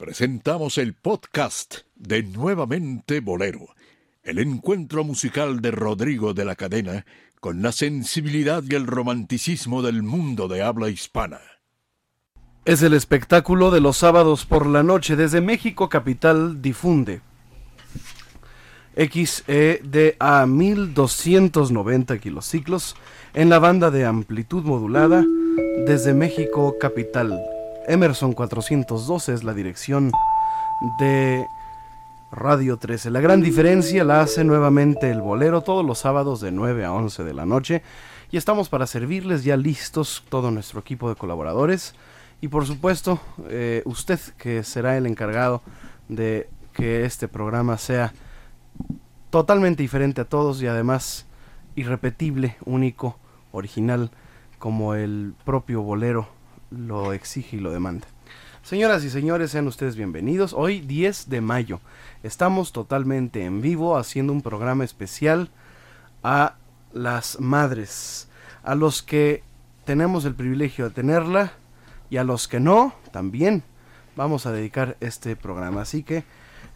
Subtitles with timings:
[0.00, 3.66] presentamos el podcast de Nuevamente Bolero,
[4.22, 7.04] el encuentro musical de Rodrigo de la Cadena
[7.38, 11.40] con la sensibilidad y el romanticismo del mundo de habla hispana.
[12.64, 17.20] Es el espectáculo de los sábados por la noche desde México Capital difunde.
[18.96, 22.96] XEDA 1290 kilociclos
[23.34, 25.26] en la banda de amplitud modulada
[25.84, 27.38] desde México Capital
[27.86, 30.12] Emerson 412 es la dirección
[30.98, 31.46] de
[32.30, 33.10] Radio 13.
[33.10, 37.24] La gran diferencia la hace nuevamente el bolero todos los sábados de 9 a 11
[37.24, 37.82] de la noche.
[38.30, 41.94] Y estamos para servirles ya listos todo nuestro equipo de colaboradores.
[42.40, 45.62] Y por supuesto, eh, usted que será el encargado
[46.08, 48.12] de que este programa sea
[49.30, 51.26] totalmente diferente a todos y además
[51.74, 53.18] irrepetible, único,
[53.52, 54.10] original,
[54.58, 56.28] como el propio bolero
[56.70, 58.06] lo exige y lo demanda.
[58.62, 60.52] Señoras y señores, sean ustedes bienvenidos.
[60.52, 61.80] Hoy 10 de mayo.
[62.22, 65.50] Estamos totalmente en vivo haciendo un programa especial
[66.22, 66.56] a
[66.92, 68.28] las madres,
[68.62, 69.42] a los que
[69.84, 71.52] tenemos el privilegio de tenerla
[72.10, 73.62] y a los que no, también
[74.16, 75.82] vamos a dedicar este programa.
[75.82, 76.24] Así que,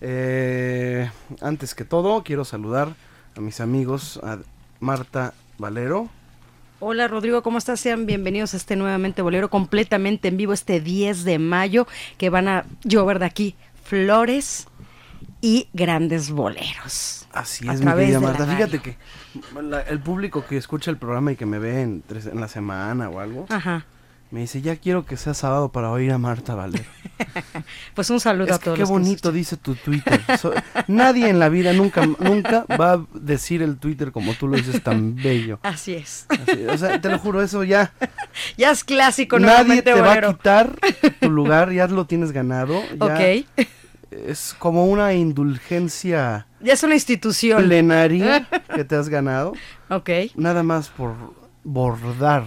[0.00, 2.95] eh, antes que todo, quiero saludar
[3.37, 4.39] a mis amigos, a
[4.81, 6.09] Marta Valero.
[6.87, 7.81] Hola Rodrigo, ¿cómo estás?
[7.81, 11.87] Sean bienvenidos a este nuevamente bolero completamente en vivo este 10 de mayo
[12.19, 13.55] que van a llover de aquí
[13.85, 14.67] flores
[15.41, 17.27] y grandes boleros.
[17.33, 18.47] Así es, mi querida Marta.
[18.47, 18.99] Fíjate que
[19.89, 23.19] el público que escucha el programa y que me ve en, en la semana o
[23.19, 23.87] algo, Ajá.
[24.35, 26.83] Me dice, ya quiero que sea sábado para oír a Marta Valero.
[27.95, 28.77] pues un saludo a todos.
[28.77, 30.21] Qué bonito dice tu Twitter.
[30.89, 34.83] nadie en la vida nunca, nunca va a decir el Twitter como tú lo dices
[34.83, 35.61] tan bello.
[35.62, 36.27] Así es.
[36.69, 37.93] o sea, te lo juro, eso ya.
[38.57, 40.81] ya es clásico, Nadie te va a quitar
[41.21, 42.83] tu lugar, ya lo tienes ganado.
[42.99, 43.47] ok.
[44.11, 46.49] Es como una indulgencia.
[46.59, 47.67] Ya es una institución.
[47.67, 49.53] Plenaria que te has ganado.
[49.91, 50.11] Ok.
[50.35, 51.15] Nada más por
[51.62, 52.47] bordar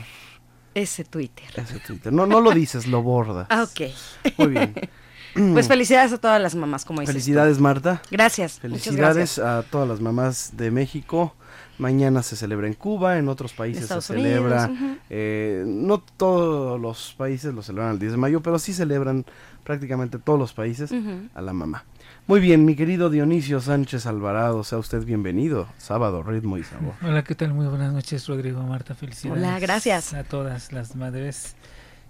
[0.81, 1.45] ese Twitter.
[1.55, 2.13] Ese Twitter.
[2.13, 3.47] No, no lo dices, lo bordas.
[3.49, 3.91] Ah, ok.
[4.37, 4.73] Muy bien.
[5.53, 7.13] Pues felicidades a todas las mamás, como dices.
[7.13, 8.01] Felicidades, Marta.
[8.09, 8.59] Gracias.
[8.59, 11.35] Felicidades a todas las mamás de México.
[11.77, 14.71] Mañana se celebra en Cuba, en otros países se celebra.
[15.11, 19.25] Eh, no todos los países lo celebran el 10 de mayo, pero sí celebran
[19.63, 20.91] prácticamente todos los países
[21.35, 21.85] a la mamá.
[22.27, 25.65] Muy bien, mi querido Dionisio Sánchez Alvarado, sea usted bienvenido.
[25.77, 26.93] Sábado, ritmo y sabor.
[27.01, 27.53] Hola, ¿qué tal?
[27.53, 29.41] Muy buenas noches, Rodrigo, Marta, felicidades.
[29.41, 30.13] Hola, gracias.
[30.13, 31.55] A todas las madres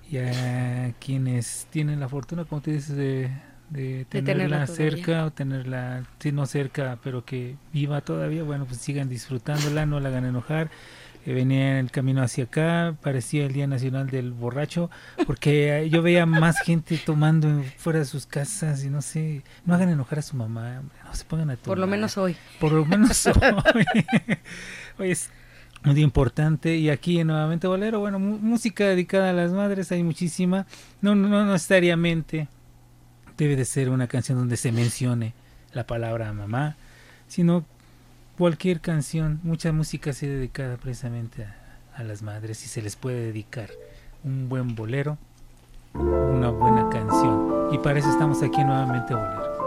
[0.09, 6.31] y a quienes tienen la fortuna, como te dices, de, tenerla, cerca o tenerla, si
[6.31, 10.71] no cerca, pero que viva todavía, bueno, pues sigan disfrutándola, no la hagan enojar
[11.33, 14.89] venía en el camino hacia acá, parecía el Día Nacional del Borracho,
[15.25, 19.89] porque yo veía más gente tomando fuera de sus casas y no sé, no hagan
[19.89, 21.65] enojar a su mamá, no se pongan a tomar.
[21.65, 22.37] Por lo menos hoy.
[22.59, 23.33] Por lo menos hoy.
[24.99, 25.29] hoy es
[25.85, 30.65] un día importante y aquí nuevamente Bolero, bueno, música dedicada a las madres, hay muchísima,
[31.01, 32.47] no, no, no necesariamente
[33.37, 35.33] debe de ser una canción donde se mencione
[35.73, 36.75] la palabra mamá,
[37.27, 37.65] sino
[38.37, 41.47] cualquier canción, mucha música se dedicada precisamente
[41.95, 43.71] a, las madres y se les puede dedicar
[44.23, 45.17] un buen bolero,
[45.95, 47.69] una buena canción.
[47.71, 49.57] Y para eso estamos aquí nuevamente Bolero.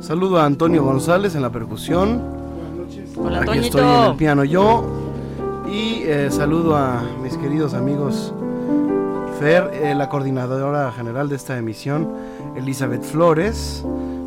[0.00, 2.22] Saludo a Antonio González en la percusión.
[3.16, 4.84] Hola, Aquí estoy en el piano yo.
[5.68, 8.32] Y eh, saludo a mis queridos amigos
[9.40, 12.08] Fer, eh, la coordinadora general de esta emisión,
[12.56, 13.84] Elizabeth Flores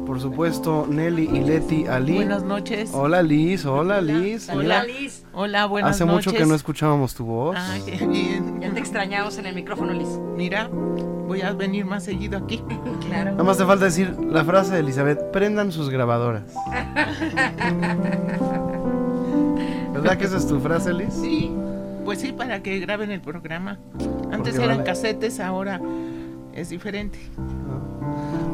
[0.10, 2.16] por supuesto, Nelly y Leti Ali.
[2.16, 2.90] Buenas noches.
[2.96, 4.50] Hola Liz, hola Liz.
[4.50, 5.24] Hola Liz.
[5.34, 6.26] Hola, buenas Hace noches.
[6.26, 7.56] mucho que no escuchábamos tu voz.
[7.56, 8.60] Ay, bien.
[8.60, 10.10] Ya te extrañamos en el micrófono, Liz.
[10.36, 12.58] Mira, voy a venir más seguido aquí.
[13.08, 13.34] claro.
[13.34, 16.56] Nada más te falta decir la frase de Elizabeth, prendan sus grabadoras.
[19.94, 21.14] ¿Verdad que esa es tu frase, Liz?
[21.14, 21.52] Sí,
[22.04, 23.78] pues sí, para que graben el programa.
[24.32, 25.80] Antes eran casetes, ahora
[26.56, 27.20] es diferente.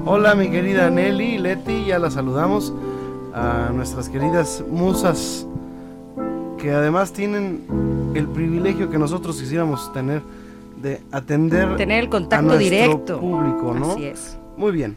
[0.08, 2.72] Hola mi querida Nelly, Leti, ya la saludamos.
[3.34, 5.48] A nuestras queridas musas
[6.60, 10.22] que además tienen el privilegio que nosotros quisiéramos tener
[10.80, 13.94] de atender tener el contacto a directo público, ¿no?
[13.94, 14.38] Así es.
[14.56, 14.96] Muy bien.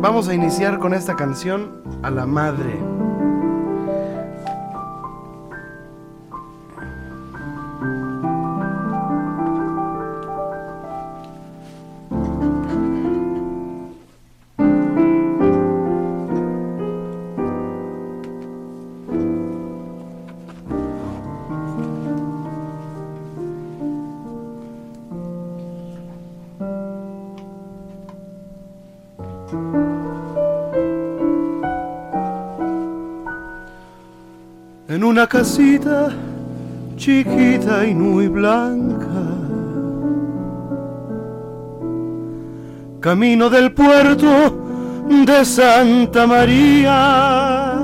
[0.00, 1.70] Vamos a iniciar con esta canción
[2.02, 2.76] a la madre.
[35.08, 36.10] Una casita
[36.96, 39.06] chiquita y muy blanca,
[43.00, 44.26] camino del puerto
[45.08, 47.78] de Santa María.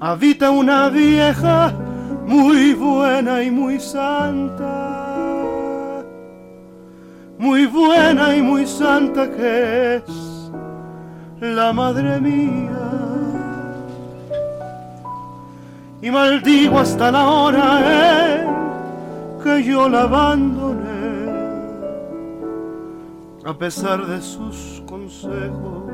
[0.00, 1.72] Habita una vieja
[2.26, 4.76] muy buena y muy santa,
[7.38, 10.02] muy buena y muy santa que es
[11.40, 12.99] la madre mía.
[16.02, 20.90] Y maldigo hasta la hora en que yo la abandoné
[23.44, 25.84] a pesar de sus consejos,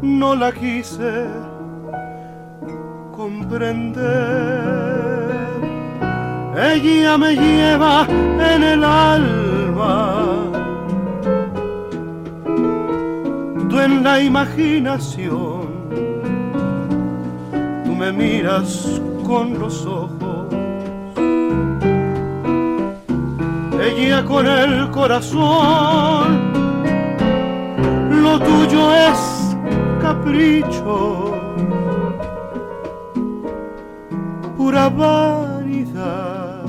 [0.00, 1.26] no la quise
[3.14, 4.00] comprender.
[6.56, 10.24] Ella me lleva en el alma,
[13.68, 15.59] tú en la imaginación,
[18.00, 20.30] me miras con los ojos
[23.78, 26.50] ella con el corazón.
[28.22, 29.56] Lo tuyo es
[30.00, 31.34] capricho,
[34.56, 36.64] pura vanidad.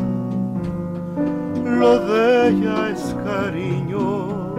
[1.63, 4.55] Lo de ella es cariño,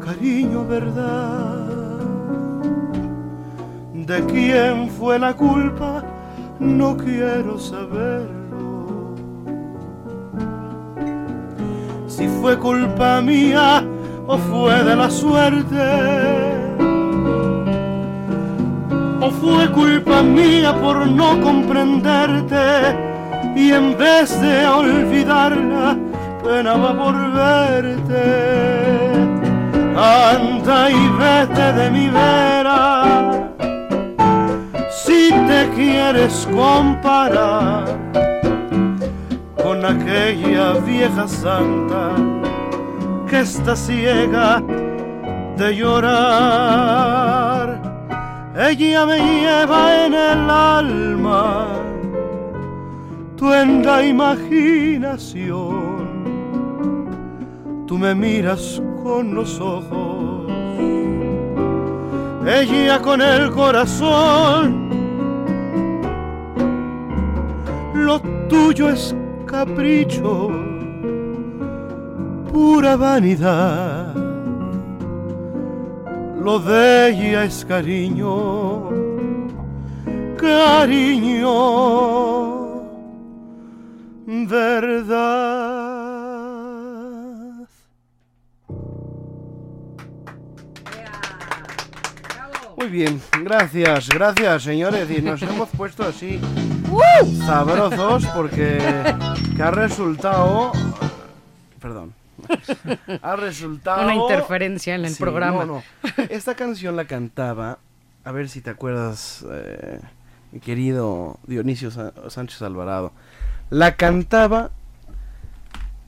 [0.00, 1.53] cariño verdad.
[4.06, 6.02] ¿De quién fue la culpa?
[6.58, 8.28] No quiero saber
[12.06, 13.82] si fue culpa mía
[14.26, 15.86] o fue de la suerte.
[19.22, 22.94] O fue culpa mía por no comprenderte
[23.56, 25.96] y en vez de olvidarla
[26.44, 28.22] penaba por verte.
[29.96, 33.03] Anda y vete de mi vera
[35.46, 38.04] te quieres comparar
[39.84, 42.14] aquella vieja santa
[43.28, 44.62] que está ciega
[45.56, 47.82] de llorar.
[48.56, 51.66] Ella me lleva en el alma,
[53.36, 56.24] tú en la imaginación,
[57.86, 60.46] tú me miras con los ojos,
[62.46, 64.83] ella con el corazón.
[68.04, 68.20] Lo
[68.50, 69.16] tuyo es
[69.46, 70.50] capricho,
[72.52, 74.14] pura vanidad.
[76.38, 78.90] Lo de ella es cariño,
[80.36, 81.54] cariño,
[84.26, 85.64] verdad.
[92.76, 95.10] Muy bien, gracias, gracias señores.
[95.10, 96.38] Y nos hemos puesto así
[97.46, 98.78] sabrosos porque
[99.56, 100.72] que ha resultado...
[101.80, 102.14] Perdón.
[103.22, 104.04] Ha resultado...
[104.04, 105.64] Una interferencia en el programa.
[105.64, 105.82] No, no.
[106.28, 107.78] Esta canción la cantaba,
[108.24, 110.00] a ver si te acuerdas, eh,
[110.52, 113.12] mi querido Dionisio Sánchez Alvarado.
[113.70, 114.70] La cantaba,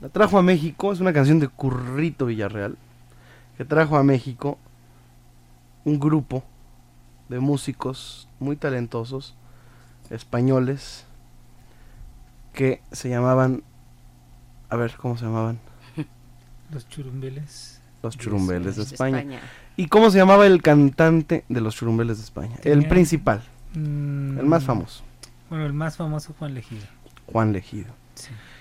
[0.00, 2.76] la trajo a México, es una canción de Currito Villarreal,
[3.56, 4.58] que trajo a México
[5.84, 6.44] un grupo
[7.28, 9.34] de músicos muy talentosos
[10.10, 11.04] españoles
[12.52, 13.62] que se llamaban
[14.68, 15.58] a ver cómo se llamaban
[16.72, 17.80] los churumbeles.
[18.02, 19.40] Los churumbeles de, España.
[19.76, 23.42] y cómo se llamaba el cantante de los churumbeles de España el principal.
[23.74, 25.02] mm, el más famoso.
[25.50, 26.86] Bueno el más famoso Juan Legido.
[27.32, 27.92] Juan Legido.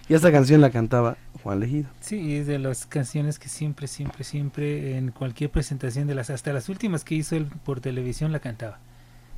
[0.07, 1.89] Y esta canción la cantaba Juan Legido.
[1.99, 6.53] Sí, es de las canciones que siempre, siempre, siempre en cualquier presentación de las, hasta
[6.53, 8.79] las últimas que hizo él por televisión la cantaba.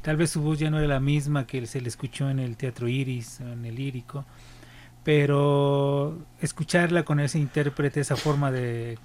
[0.01, 2.55] Tal vez su voz ya no era la misma que se le escuchó en el
[2.55, 4.25] Teatro Iris, en el lírico,
[5.03, 8.97] pero escucharla con ese intérprete, esa forma de,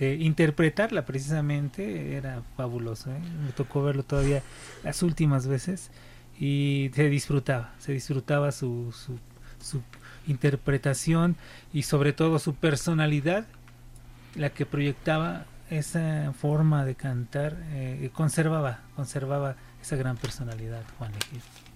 [0.00, 3.10] interpretarla precisamente, era fabuloso.
[3.10, 3.20] ¿eh?
[3.44, 4.42] Me tocó verlo todavía
[4.82, 5.90] las últimas veces
[6.38, 9.18] y se disfrutaba, se disfrutaba su, su,
[9.60, 9.82] su
[10.26, 11.36] interpretación
[11.72, 13.46] y sobre todo su personalidad,
[14.34, 21.69] la que proyectaba esa forma de cantar, eh, conservaba, conservaba esa gran personalidad, Juan Legido.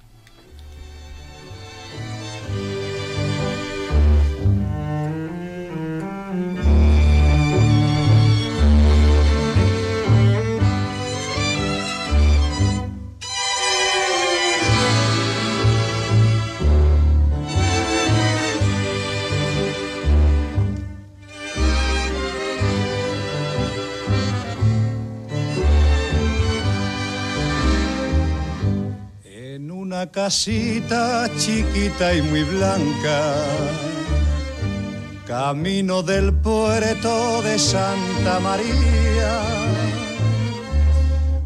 [30.06, 33.34] Casita chiquita y muy blanca.
[35.26, 39.40] Camino del puerto de Santa María.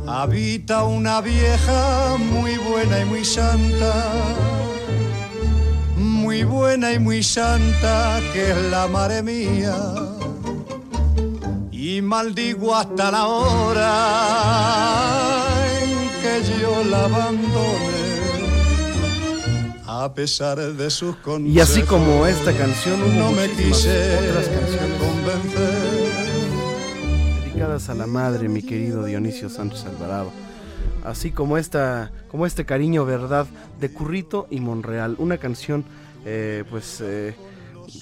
[0.06, 3.94] Habita una vieja muy buena y muy santa.
[5.96, 9.76] Muy buena y muy santa que es la madre mía.
[11.70, 13.88] Y maldigo hasta la hora
[16.22, 17.87] que yo la abandone
[20.04, 21.54] a pesar de sus consejos.
[21.54, 26.08] Y así como esta canción, hubo no me muchísimas quise otras canciones convencer.
[27.44, 30.30] dedicadas a la madre, mi querido Dionisio Sánchez Alvarado.
[31.04, 33.46] Así como esta, como este cariño, verdad,
[33.80, 35.84] de Currito y Monreal, una canción,
[36.24, 37.34] eh, pues eh,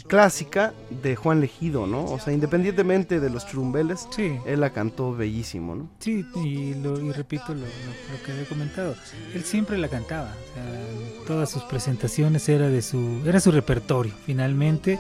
[0.07, 2.05] clásica de Juan Legido, ¿no?
[2.05, 5.89] O sea, independientemente de los churumbeles, Sí, él la cantó bellísimo, ¿no?
[5.99, 8.95] sí, y, lo, y repito lo, lo- lo que había comentado.
[9.35, 10.35] Él siempre la cantaba.
[10.51, 10.81] o sea,
[11.21, 14.13] en todas sus presentaciones era de su, era su repertorio.
[14.25, 14.99] Finalmente,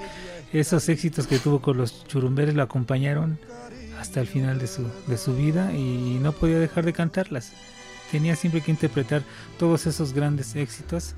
[0.52, 3.38] esos éxitos que tuvo con los churumbeles lo acompañaron
[4.00, 7.52] hasta el final de su, de su vida y no podía dejar de cantarlas.
[8.12, 9.22] Tenía siempre que interpretar
[9.58, 11.14] todos esos grandes éxitos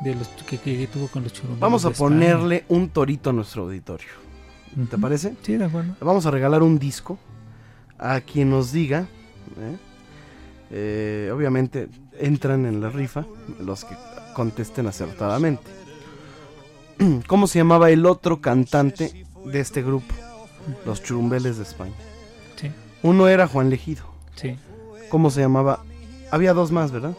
[0.00, 1.60] de los que, que tuvo con los churumbeles.
[1.60, 2.08] Vamos a España.
[2.08, 4.08] ponerle un torito a nuestro auditorio.
[4.88, 5.34] ¿Te parece?
[5.42, 5.94] Sí, de acuerdo.
[6.00, 7.18] Vamos a regalar un disco
[7.98, 9.00] a quien nos diga.
[9.58, 9.76] ¿eh?
[10.70, 11.88] Eh, obviamente
[12.18, 13.26] entran en la rifa
[13.58, 13.96] los que
[14.34, 15.64] contesten acertadamente.
[17.26, 20.14] ¿Cómo se llamaba el otro cantante de este grupo?
[20.86, 21.94] Los Churumbeles de España.
[22.56, 22.70] Sí,
[23.02, 24.04] Uno era Juan Legido.
[24.36, 24.56] sí.
[25.08, 25.82] ¿Cómo se llamaba?
[26.30, 27.16] Había dos más, ¿verdad?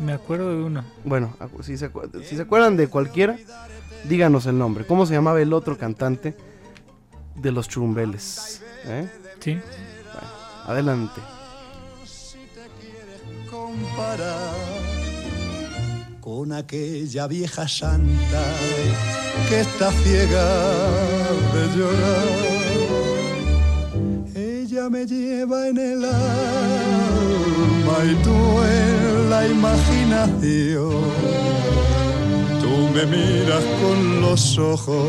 [0.00, 0.84] Me acuerdo de uno.
[1.04, 1.90] Bueno, si se,
[2.24, 3.36] si se acuerdan de cualquiera,
[4.08, 4.86] díganos el nombre.
[4.86, 6.36] ¿Cómo se llamaba el otro cantante
[7.34, 8.62] de los Churumbeles?
[8.84, 9.08] ¿Eh?
[9.40, 9.58] Sí.
[10.66, 11.20] Adelante.
[13.50, 14.54] comparar
[16.20, 18.44] con aquella vieja santa
[19.48, 20.46] que está ciega
[21.54, 22.65] de llorar.
[24.76, 30.90] Ella me lleva en el alma y tú en la imaginación.
[32.60, 35.08] Tú me miras con los ojos,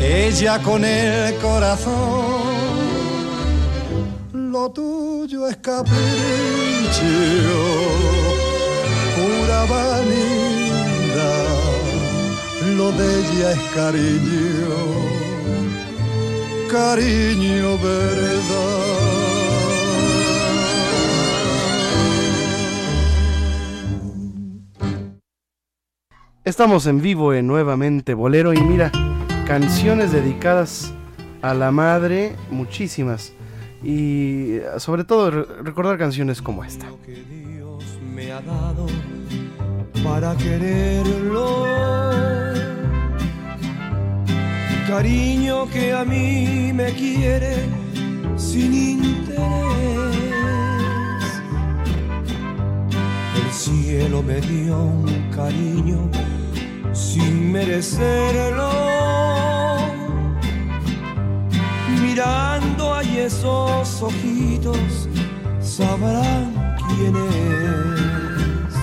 [0.00, 1.92] ella con el corazón.
[4.32, 5.98] Lo tuyo es capricho,
[9.14, 11.58] pura vanidad,
[12.78, 14.87] lo de ella es cariño,
[16.70, 18.98] cariño verdad.
[26.44, 28.90] Estamos en vivo en Nuevamente Bolero y mira,
[29.46, 30.92] canciones dedicadas
[31.42, 33.32] a la madre, muchísimas.
[33.82, 36.86] Y sobre todo re- recordar canciones como esta.
[37.04, 37.84] que Dios
[38.14, 38.86] me ha dado
[40.02, 41.66] para quererlo.
[44.88, 47.56] Cariño que a mí me quiere
[48.38, 49.42] sin interés.
[53.36, 56.10] El cielo me dio un cariño
[56.94, 58.70] sin merecerlo.
[62.00, 65.06] Mirando ahí esos ojitos,
[65.60, 68.74] sabrán quién es.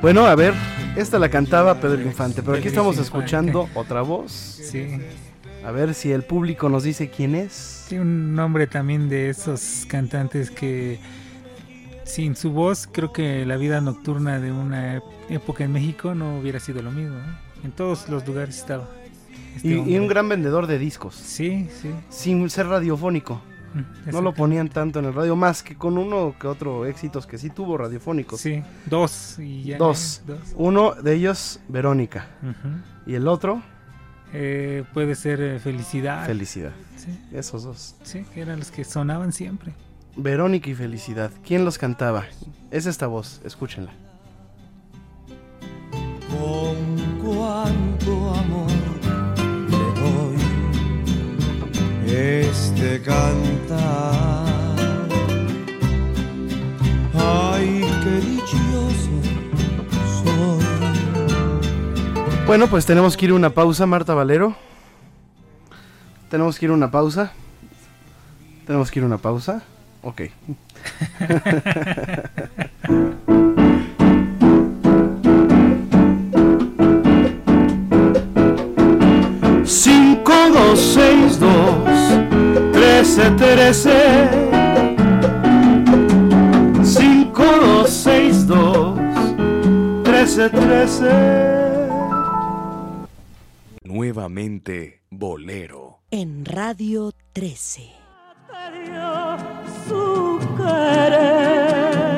[0.00, 0.54] Bueno, a ver,
[0.96, 4.32] esta la cantaba Pedro Infante, pero aquí estamos escuchando otra voz.
[4.32, 4.88] Sí.
[5.64, 7.52] A ver si el público nos dice quién es.
[7.88, 10.98] Sí, un nombre también de esos cantantes que
[12.04, 16.58] sin su voz creo que la vida nocturna de una época en México no hubiera
[16.60, 17.16] sido lo mismo.
[17.16, 17.64] ¿eh?
[17.64, 18.88] En todos los lugares estaba.
[19.54, 21.90] este Y, un gran vendedor de discos, Sí, sí.
[22.10, 23.40] sin ser radiofónico.
[23.74, 27.26] Mm, No lo ponían tanto en el radio, más que con uno que otro éxitos
[27.26, 28.40] que sí tuvo radiofónicos.
[28.40, 29.78] Sí, dos y ya.
[29.78, 30.22] Dos.
[30.26, 30.38] Dos.
[30.56, 32.26] Uno de ellos, Verónica.
[33.06, 33.62] Y el otro,
[34.34, 36.24] Eh, puede ser eh, Felicidad.
[36.26, 36.72] Felicidad.
[36.96, 37.96] Sí, Esos dos.
[38.02, 39.74] sí, eran los que sonaban siempre.
[40.16, 41.30] Verónica y Felicidad.
[41.46, 42.24] ¿Quién los cantaba?
[42.70, 43.92] Es esta voz, escúchenla.
[46.30, 48.70] Con cuánto amor
[52.12, 54.44] este cantar.
[57.14, 59.10] Ay, qué dichoso
[60.22, 60.64] soy.
[62.46, 64.54] Bueno, pues tenemos que ir a una pausa, Marta Valero.
[66.30, 67.32] Tenemos que ir a una pausa.
[68.66, 69.62] Tenemos que ir a una pausa.
[70.02, 70.22] Ok.
[80.24, 81.84] 562
[82.72, 83.90] 1313
[86.82, 88.94] 5262
[90.04, 91.06] 1313
[93.84, 96.00] Nuevamente Bolero.
[96.10, 97.90] En Radio 13
[99.88, 102.11] su querer.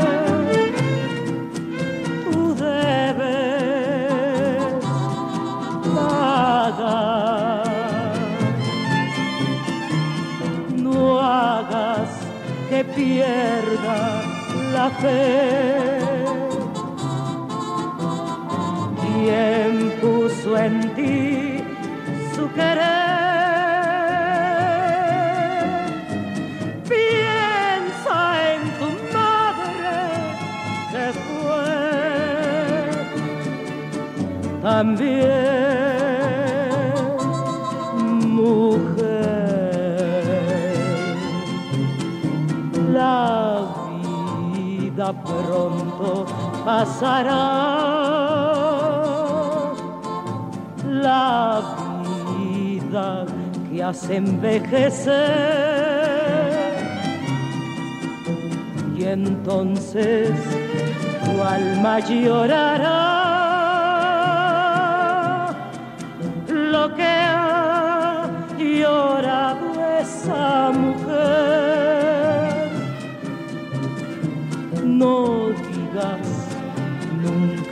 [11.55, 12.11] Hagas
[12.69, 13.99] que pierda
[14.75, 16.25] la fe.
[19.03, 21.63] ¿Quién puso en ti
[22.35, 23.15] su querer?
[26.93, 28.19] Piensa
[28.53, 29.97] en tu madre
[30.93, 31.75] que fue
[34.63, 35.84] también
[46.65, 47.75] pasará.
[50.91, 51.63] La
[52.39, 53.27] vida
[53.71, 55.15] que hace envejecer.
[58.97, 60.31] Y entonces
[61.25, 63.24] tu alma llorará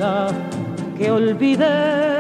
[0.02, 0.28] nunca
[0.97, 2.12] que olvidé.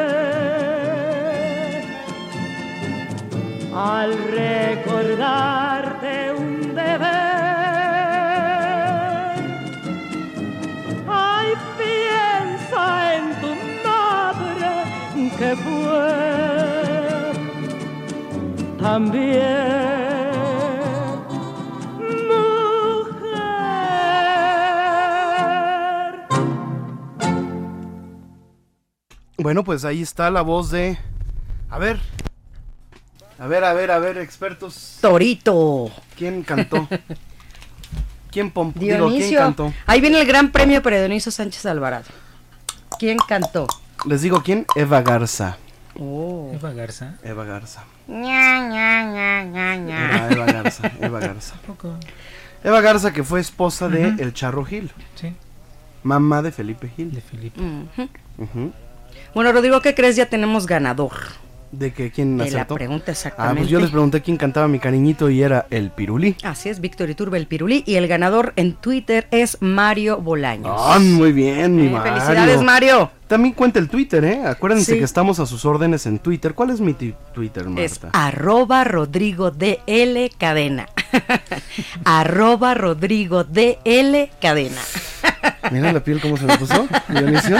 [3.74, 7.08] Al recordarte un deber,
[11.08, 11.48] ay,
[11.78, 13.50] piensa en tu
[13.88, 14.70] madre
[15.38, 16.12] que fue
[18.78, 19.81] también
[29.42, 30.98] Bueno, pues ahí está la voz de.
[31.70, 31.98] A ver.
[33.38, 34.98] A ver, a ver, a ver, expertos.
[35.00, 35.90] Torito.
[36.16, 36.86] ¿Quién cantó?
[38.30, 39.72] ¿Quién, pom- digo, ¿quién cantó?
[39.86, 42.04] Ahí viene el gran premio para Dionisio Sánchez Alvarado.
[42.98, 43.66] ¿Quién cantó?
[44.06, 44.64] Les digo quién.
[44.76, 45.58] Eva Garza.
[45.98, 46.50] Oh.
[46.54, 47.16] Eva Garza.
[47.22, 47.84] Eva Garza.
[48.08, 50.06] Ña, ña, ña, ña, ña.
[50.06, 50.92] Era Eva Garza.
[51.00, 51.54] Eva Garza.
[51.66, 51.94] Poco.
[52.64, 54.14] Eva Garza, que fue esposa de.
[54.18, 54.90] El Charro Gil.
[55.16, 55.34] Sí,
[56.04, 57.22] Mamá de Felipe de Gil.
[57.22, 57.60] Felipe.
[57.60, 58.08] Ujú.
[58.38, 58.72] Ujú.
[59.34, 60.16] Bueno, Rodrigo, ¿qué crees?
[60.16, 61.12] Ya tenemos ganador
[61.70, 63.60] ¿De que quién de la pregunta Ah, exactamente.
[63.62, 66.36] pues yo les pregunté quién cantaba mi cariñito y era el Pirulí.
[66.42, 67.82] Así es, Víctor Iturbe el Pirulí.
[67.86, 70.76] Y el ganador en Twitter es Mario Bolaños.
[70.78, 72.12] Ah, muy bien, mi Eh, Mario.
[72.12, 73.10] felicidades, Mario.
[73.26, 74.42] También cuenta el Twitter, ¿eh?
[74.44, 74.98] Acuérdense Sí.
[74.98, 76.52] que estamos a sus órdenes en Twitter.
[76.52, 78.10] ¿Cuál es mi Twitter, Es Marta?
[78.26, 80.90] arroba Rodrigo DL Cadena.
[82.04, 84.82] arroba Rodrigo DL Cadena.
[85.70, 87.56] Mira la piel cómo se me puso, Dionisio.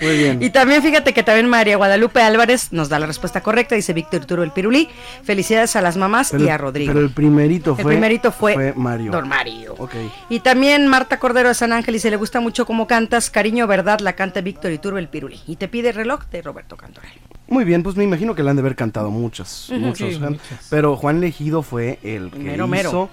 [0.00, 0.42] Muy bien.
[0.42, 4.24] Y también fíjate que también María Guadalupe Álvarez nos da la respuesta correcta, dice Víctor
[4.24, 4.88] Turo el Pirulí.
[5.24, 6.92] Felicidades a las mamás Pero- y a Rodrigo.
[6.92, 9.12] Pero el primerito El fue, primerito fue, Mario.
[9.12, 9.74] Don Mario.
[9.78, 9.94] Ok.
[10.28, 14.00] Y también Marta Cordero de San Ángel dice, le gusta mucho cómo cantas, cariño, verdad,
[14.00, 15.40] la canta Víctor Iturbe el Pirulí.
[15.46, 17.10] Y te pide reloj de Roberto Cantoral.
[17.48, 20.08] Muy bien, pues me imagino que le han de haber cantado muchas, muchos.
[20.08, 20.18] Sí, ¿eh?
[20.20, 20.66] muchas.
[20.70, 23.10] Pero Juan Legido fue el que Mero, hizo mero.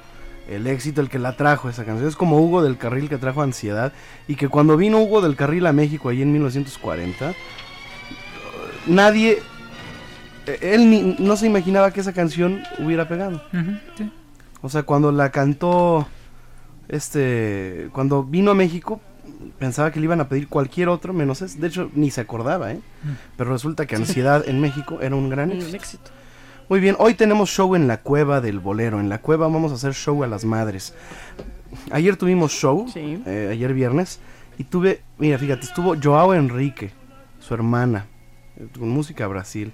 [0.47, 2.07] El éxito, el que la trajo esa canción.
[2.07, 3.93] Es como Hugo del Carril que trajo Ansiedad.
[4.27, 7.33] Y que cuando vino Hugo del Carril a México ahí en 1940,
[8.87, 9.39] nadie...
[10.45, 13.41] eh, Él ni- no se imaginaba que esa canción hubiera pegado.
[13.97, 14.11] Sí.
[14.61, 16.07] O sea, cuando la cantó,
[16.87, 18.99] este, cuando vino a México,
[19.59, 21.59] pensaba que le iban a pedir cualquier otro menos ese.
[21.59, 22.79] De hecho, ni se acordaba, ¿eh?
[23.37, 25.75] Pero resulta que Ansiedad en México era un gran éxito.
[25.75, 26.11] éxito.
[26.69, 28.99] Muy bien, hoy tenemos show en la cueva del bolero.
[28.99, 30.93] En la cueva vamos a hacer show a las madres.
[31.91, 33.21] Ayer tuvimos show, Sí.
[33.25, 34.19] eh, ayer viernes,
[34.57, 36.91] y tuve, mira, fíjate, estuvo Joao Enrique,
[37.39, 38.07] su hermana,
[38.57, 39.71] eh, con música Brasil.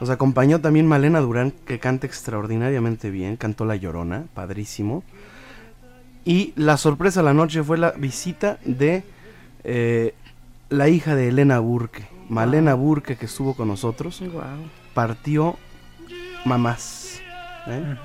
[0.00, 5.02] Nos acompañó también Malena Durán, que canta extraordinariamente bien, cantó La Llorona, padrísimo.
[6.24, 9.02] Y la sorpresa de la noche fue la visita de
[9.64, 10.14] eh,
[10.68, 14.22] la hija de Elena Burke, Malena Burke, que estuvo con nosotros
[14.94, 15.56] partió
[16.44, 17.20] mamás.
[17.66, 17.96] ¿eh?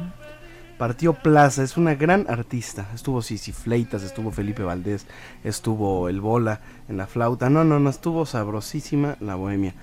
[0.78, 2.88] Partió Plaza, es una gran artista.
[2.94, 5.06] Estuvo Fleitas, estuvo Felipe Valdés,
[5.44, 7.50] estuvo El Bola en la flauta.
[7.50, 9.74] No, no, no, estuvo sabrosísima la bohemia.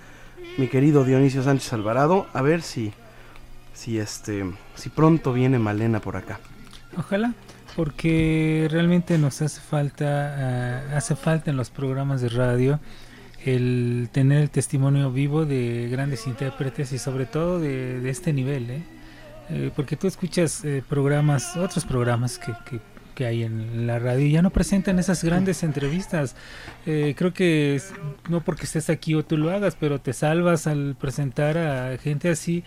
[0.59, 2.93] Mi querido Dionisio Sánchez Alvarado, a ver si,
[3.73, 6.41] si este, si pronto viene Malena por acá.
[6.99, 7.33] Ojalá,
[7.75, 12.81] porque realmente nos hace falta, ah, hace falta en los programas de radio
[13.45, 18.71] el tener el testimonio vivo de grandes intérpretes y sobre todo de, de este nivel,
[18.71, 18.83] ¿eh?
[19.51, 22.81] Eh, porque tú escuchas eh, programas, otros programas que, que
[23.15, 26.35] que hay en la radio y ya no presentan esas grandes entrevistas.
[26.87, 27.93] Eh, creo que es-
[28.31, 32.31] no porque estés aquí o tú lo hagas, pero te salvas al presentar a gente
[32.31, 32.65] así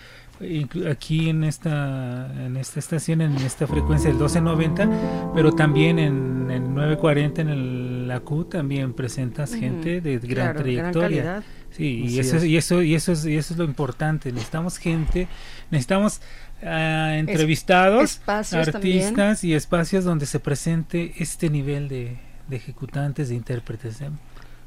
[0.90, 6.74] aquí en esta en esta estación en esta frecuencia del 1290 pero también en el
[6.74, 11.44] 940 en el, la Q también presentas gente de gran claro, gran trayectoria calidad.
[11.72, 12.44] sí y eso, es.
[12.44, 15.28] y eso y eso es y eso es lo importante necesitamos gente
[15.72, 16.22] necesitamos
[16.64, 18.70] ah, entrevistados también.
[18.70, 22.18] artistas y espacios donde se presente este nivel de,
[22.50, 24.10] de ejecutantes de intérpretes ¿eh?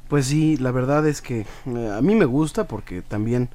[0.09, 3.49] Pues sí, la verdad es que eh, a mí me gusta porque también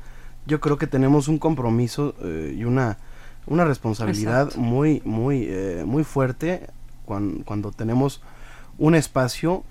[0.46, 2.98] yo creo que tenemos un compromiso eh, y una,
[3.46, 4.60] una responsabilidad Exacto.
[4.60, 6.68] muy, muy, eh, muy fuerte
[7.06, 8.20] cuan- cuando tenemos
[8.78, 9.62] un espacio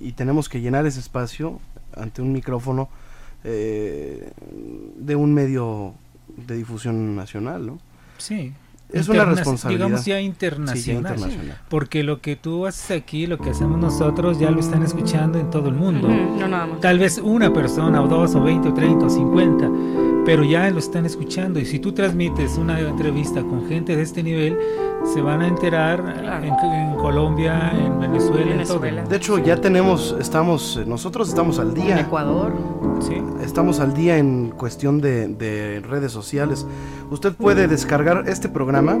[0.00, 1.60] y tenemos que llenar ese espacio
[1.96, 2.88] ante un micrófono
[3.44, 4.30] eh,
[4.96, 5.94] de un medio
[6.36, 7.78] de difusión nacional, ¿no?
[8.18, 8.52] sí
[8.92, 9.86] Es una responsabilidad.
[9.86, 11.58] digamos ya Sí, ya internacional internacional.
[11.68, 15.50] porque lo que tú haces aquí lo que hacemos nosotros ya lo están escuchando en
[15.50, 16.80] todo el mundo No nada más.
[16.80, 19.70] Tal vez una persona o dos o 20 o 30 o 50,
[20.24, 24.22] pero ya lo están escuchando y si tú transmites una entrevista con gente de este
[24.22, 24.56] nivel,
[25.04, 26.44] se van a enterar Claro.
[26.44, 28.78] en, en Colombia, en Venezuela, en todo.
[28.80, 29.02] Venezuela.
[29.04, 32.00] De hecho, ya tenemos, estamos, eh, nosotros estamos al En día.
[32.00, 32.52] Ecuador.
[33.00, 33.16] Sí.
[33.42, 36.66] Estamos al día en cuestión de, de redes sociales.
[37.10, 38.96] Usted puede descargar este programa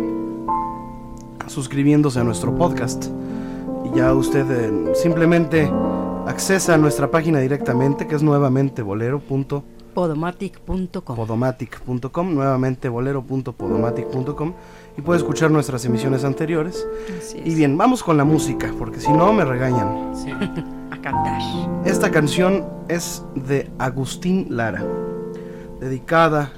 [1.46, 3.06] suscribiéndose a nuestro podcast.
[3.84, 5.70] Y ya usted eh, simplemente
[6.26, 9.71] accesa a nuestra página directamente, que es nuevamente bolero.podomatic.com.
[11.16, 12.34] Podomatic.com.
[12.34, 14.52] Nuevamente bolero.podomatic.com.
[14.96, 16.86] Y puede escuchar nuestras emisiones anteriores.
[17.18, 20.14] Así Y bien, vamos con la música, porque si no me regañan.
[20.14, 20.30] sí.
[20.90, 21.40] A cantar.
[21.84, 24.84] Esta canción es de Agustín Lara,
[25.80, 26.52] dedicada.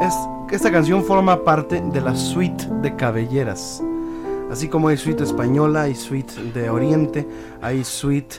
[0.00, 0.14] Es,
[0.50, 3.82] esta canción forma parte de la suite de cabelleras.
[4.50, 7.28] Así como hay suite española, hay suite de Oriente,
[7.60, 8.36] hay suite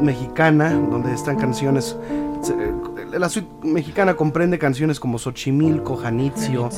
[0.00, 1.96] mexicana, donde están canciones.
[3.18, 6.68] La suite mexicana comprende canciones como Xochimilco, Janitzio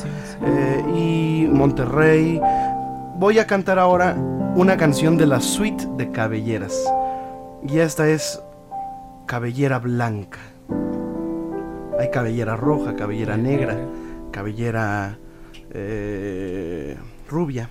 [0.45, 2.39] eh, y Monterrey.
[3.17, 4.15] Voy a cantar ahora
[4.55, 6.77] una canción de la suite de cabelleras.
[7.67, 8.41] Y esta es
[9.25, 10.39] cabellera blanca.
[11.99, 13.75] Hay cabellera roja, cabellera negra,
[14.31, 15.17] cabellera
[15.71, 16.97] eh,
[17.29, 17.69] rubia.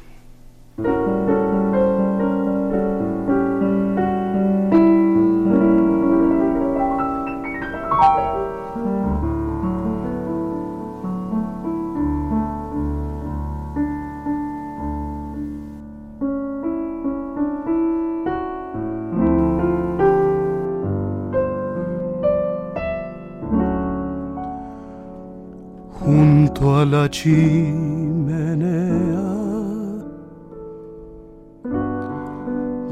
[27.08, 28.66] Chimenea,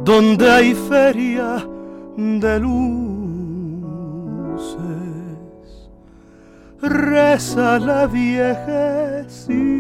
[0.05, 1.67] donde hay feria
[2.17, 2.85] de luces,
[6.81, 9.75] reza la viejecita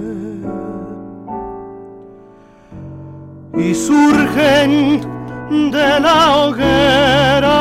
[3.56, 7.60] y surgen de la hoguera.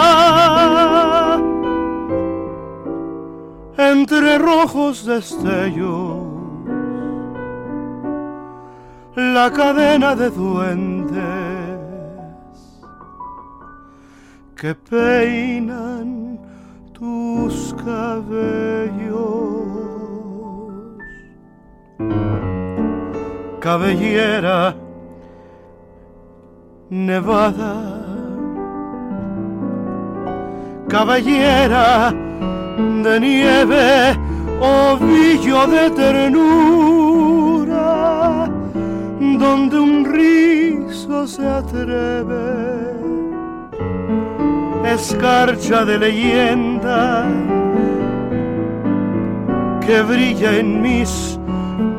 [3.77, 6.33] Entre rojos destellos
[9.17, 11.13] la cadena de duendes
[14.57, 16.39] que peinan
[16.93, 19.23] tus cabellos.
[23.61, 24.75] Cabellera
[26.93, 27.75] nevada,
[30.91, 32.13] caballera
[33.03, 34.19] de nieve,
[34.61, 36.51] ovillo de ternura,
[39.39, 42.93] donde un rizo se atreve,
[44.85, 47.27] escarcha de leyenda
[49.81, 51.41] que brilla en mis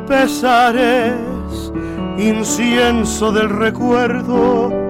[0.07, 1.73] pesares,
[2.15, 4.82] incienso del recuerdo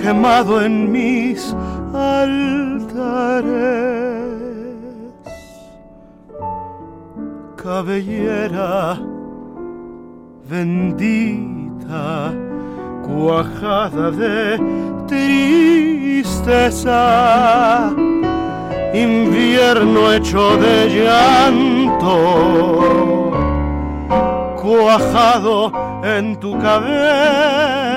[0.00, 1.54] quemado en mis
[1.94, 3.50] altares.
[7.56, 8.98] Cabellera
[10.48, 12.32] bendita,
[13.06, 14.58] cuajada de
[15.06, 16.62] tristeza,
[18.94, 22.08] invierno hecho de llanto,
[24.56, 25.70] cuajado
[26.02, 27.90] en tu cabeza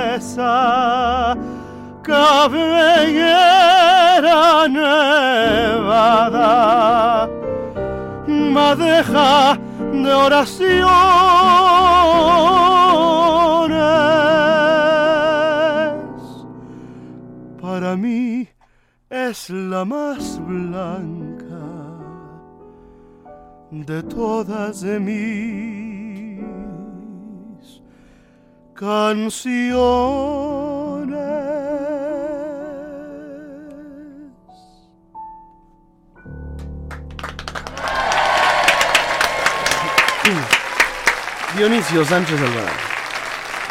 [2.03, 3.47] cabellera
[4.67, 6.49] nevada,
[8.27, 9.57] madeja
[9.91, 10.93] de oraciones.
[17.61, 18.47] Para mí
[19.09, 21.43] es la más blanca
[23.71, 26.43] de todas mis
[28.73, 30.82] canciones.
[41.57, 42.77] Dionisio Sánchez Alvarado.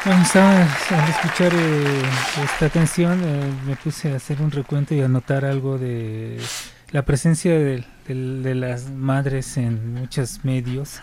[0.05, 2.03] Bueno, estaba al escuchar eh,
[2.45, 6.41] esta canción, eh, me puse a hacer un recuento y a notar algo de
[6.91, 11.01] la presencia de, de- de las madres en muchos medios.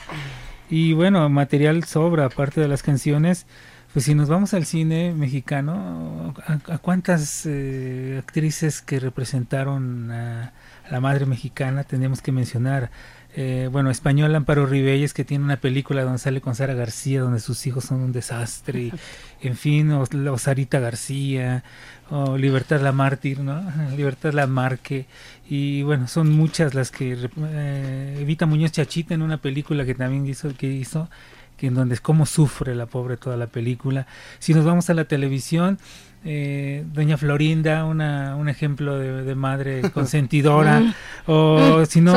[0.70, 3.46] Y bueno, material sobra, aparte de las canciones.
[3.94, 10.54] Pues si nos vamos al cine mexicano, ¿a, a cuántas eh, actrices que representaron a,
[10.88, 12.92] a la madre mexicana tenemos que mencionar?
[13.36, 17.39] Eh, bueno, español Amparo Ribelles, que tiene una película donde sale con Sara García, donde
[17.39, 18.94] sus hijos son un desastre, y,
[19.42, 21.63] en fin, o, o Sarita García,
[22.10, 23.62] o Libertad la Mártir, ¿no?
[23.96, 25.06] Libertad la Marque,
[25.48, 30.26] y bueno, son muchas las que eh, Evita Muñoz Chachita en una película que también
[30.26, 31.08] hizo, que hizo,
[31.56, 34.08] que en donde es cómo sufre la pobre toda la película.
[34.39, 35.78] Si nos vamos a la televisión,
[36.26, 40.94] eh, Doña Florinda, una, un ejemplo de, de madre consentidora, Mm.
[41.28, 42.12] o si no,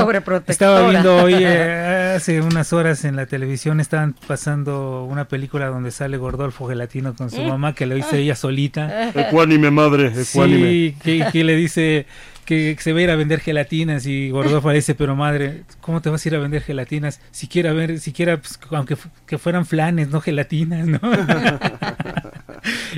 [0.46, 5.90] estaba viendo hoy, eh, hace unas horas en la televisión, estaban pasando una película donde
[5.90, 7.48] sale Gordolfo Gelatino con su Mm.
[7.48, 9.10] mamá, que lo hizo ella solita.
[9.14, 10.68] Ecuánime, madre, ecuánime.
[10.68, 12.06] Sí, que, que le dice
[12.44, 16.00] que se va a ir a vender gelatinas y Gordolfo le dice, pero madre, ¿cómo
[16.02, 17.20] te vas a ir a vender gelatinas?
[17.30, 21.00] Siquiera ver, siquiera pues, aunque que fueran flanes, no gelatinas, ¿no?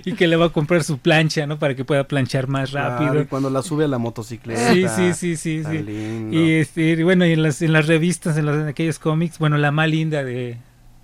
[0.04, 1.58] y que le va a comprar su plancha, ¿no?
[1.58, 3.10] Para que pueda planchar más rápido.
[3.12, 4.72] Claro, y cuando la sube a la motocicleta.
[4.72, 5.82] Sí, sí, sí, sí, sí.
[5.82, 6.36] lindo.
[6.38, 9.38] Y este, y bueno, y en las, en las revistas, en, los- en aquellos cómics,
[9.38, 10.56] bueno, la más linda de,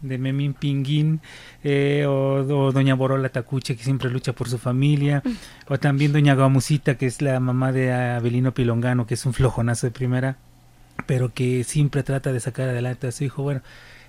[0.02, 1.20] de Memín Pinguín,
[1.64, 2.36] eh, o,
[2.66, 5.22] o Doña Borola Tacuche, que siempre lucha por su familia,
[5.68, 9.86] o también Doña Gamusita, que es la mamá de Abelino Pilongano, que es un flojonazo
[9.86, 10.36] de primera,
[11.06, 13.42] pero que siempre trata de sacar adelante a su hijo.
[13.42, 13.60] Bueno,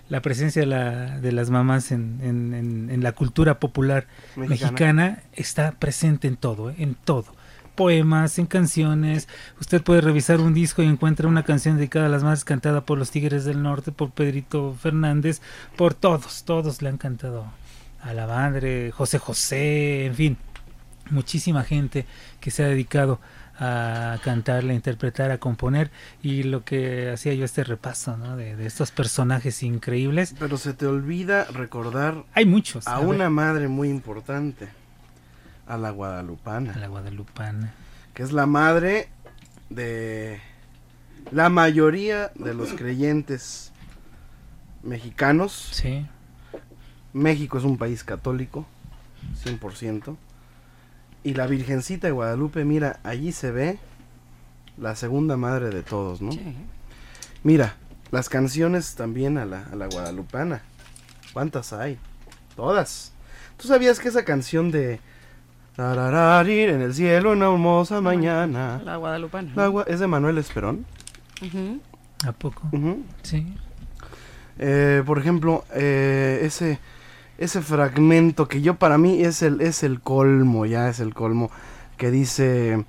[0.10, 4.72] la presencia de, la, de las mamás en, en- en- en la cultura popular Mexicana.
[4.72, 6.76] mexicana está presente en todo, ¿eh?
[6.80, 7.28] en todo.
[7.76, 9.28] Poemas, en canciones.
[9.60, 12.98] Usted puede revisar un disco y encuentra una canción dedicada a las madres cantada por
[12.98, 15.42] los Tigres del Norte, por Pedrito Fernández,
[15.76, 17.46] por todos, todos le han cantado
[18.02, 20.38] a la madre, José José, en fin,
[21.12, 22.06] muchísima gente
[22.40, 23.20] que se ha dedicado
[23.60, 25.92] a cantarle, a interpretar, a componer
[26.24, 28.36] y lo que hacía yo este repaso ¿no?
[28.36, 30.34] de, de estos personajes increíbles.
[30.40, 32.88] Pero se te olvida recordar Hay muchos.
[32.88, 34.68] a una madre muy importante,
[35.72, 37.74] a la guadalupana, a la guadalupana.
[38.14, 39.08] que es la madre
[39.70, 40.42] de
[41.32, 43.72] la mayoría de los creyentes
[44.84, 45.70] mexicanos.
[45.72, 46.06] Sí.
[47.14, 48.66] México es un país católico,
[49.46, 50.18] 100%.
[51.24, 53.80] Y la Virgencita de Guadalupe, mira, allí se ve
[54.78, 56.34] la segunda madre de todos, ¿no?
[56.34, 56.54] Sí.
[57.44, 57.78] Mira,
[58.12, 60.64] las canciones también a la, a la guadalupana.
[61.32, 61.98] ¿Cuántas hay?
[62.58, 63.14] Todas.
[63.56, 65.00] ¿Tú sabías que esa canción de...
[65.76, 68.82] Tarararir en el cielo una hermosa mañana...
[68.84, 69.52] La guadalupana.
[69.56, 70.86] la gua- es de Manuel Esperón?
[72.28, 72.70] ¿A poco?
[73.24, 73.56] Sí.
[74.60, 76.80] Eh, por ejemplo, eh, ese
[77.40, 81.50] ese fragmento que yo para mí es el es el colmo, ya es el colmo
[81.98, 82.84] que dice eh,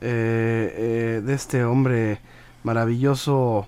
[0.00, 2.18] eh, de este hombre
[2.64, 3.66] maravilloso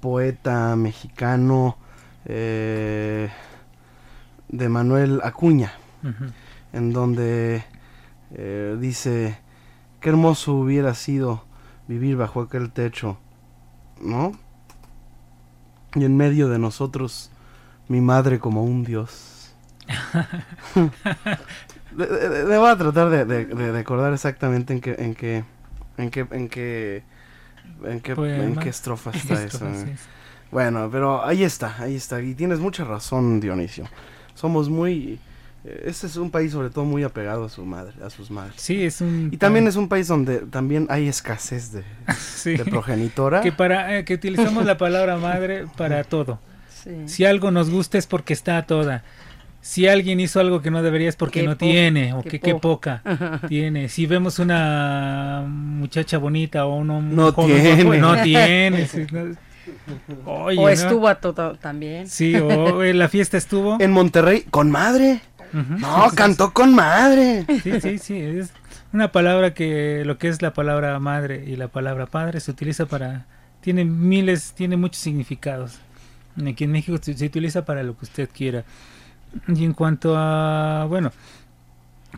[0.00, 1.76] poeta mexicano
[2.24, 3.28] eh,
[4.48, 5.72] de Manuel Acuña,
[6.72, 7.62] en donde
[8.38, 9.38] eh, dice
[10.00, 11.44] qué hermoso hubiera sido
[11.88, 13.18] vivir bajo aquel techo,
[14.00, 14.32] ¿no?
[15.94, 17.30] Y en medio de nosotros,
[17.88, 19.54] mi madre como un dios.
[21.96, 25.44] Le, le- le voy a tratar de, de- acordar exactamente en qué, en qué,
[25.96, 27.02] en qué, en qué,
[27.84, 29.66] en qué, en qué estrofa está eso.
[29.66, 29.70] eh.
[30.50, 32.20] Bueno, pero ahí está, ahí está.
[32.20, 33.84] Y tienes mucha razón, Dionisio.
[34.34, 35.18] Somos muy...
[35.66, 38.54] eh, Este es un país sobre todo muy apegado a su madre, a sus madres.
[38.56, 39.30] Sí, es un...
[39.32, 41.82] Y también es un país donde también hay escasez de,
[42.18, 42.56] Sí.
[42.56, 43.40] de progenitora.
[43.40, 46.38] Que, para, eh, que utilizamos la palabra madre para todo.
[46.84, 46.90] Sí.
[47.06, 49.02] Si algo nos gusta es porque está a toda.
[49.60, 52.40] Si alguien hizo algo que no debería es porque Qué no tiene, o qué que
[52.40, 53.02] qué po- poca
[53.48, 53.88] tiene.
[53.88, 57.82] Si vemos una muchacha bonita o uno No joven tiene.
[57.82, 58.86] guapo, no tiene.
[58.86, 59.34] sí, no-
[60.24, 60.68] Oye, o ¿no?
[60.68, 62.06] estuvo a todo también.
[62.08, 63.78] Sí, o en la fiesta estuvo.
[63.80, 65.20] En Monterrey, con madre.
[65.52, 67.44] No, cantó con madre.
[67.62, 68.52] Sí, sí, sí, es
[68.92, 72.86] una palabra que lo que es la palabra madre y la palabra padre se utiliza
[72.86, 73.26] para
[73.60, 75.78] tiene miles, tiene muchos significados.
[76.46, 78.64] Aquí en México se, se utiliza para lo que usted quiera.
[79.48, 81.10] Y en cuanto a, bueno,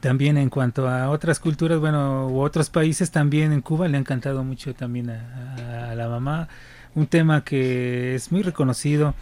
[0.00, 4.04] también en cuanto a otras culturas, bueno, u otros países, también en Cuba le han
[4.04, 6.48] cantado mucho también a, a la mamá.
[6.94, 9.14] Un tema que es muy reconocido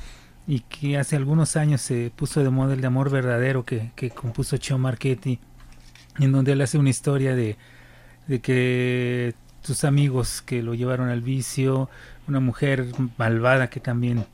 [0.47, 4.11] y que hace algunos años se puso de moda el de amor verdadero que, que
[4.11, 5.39] compuso Chio Marchetti,
[6.21, 7.57] en donde él hace una historia de,
[8.29, 11.91] de que sus amigos que lo llevaron al vicio,
[12.29, 12.87] una mujer
[13.19, 14.25] malvada que también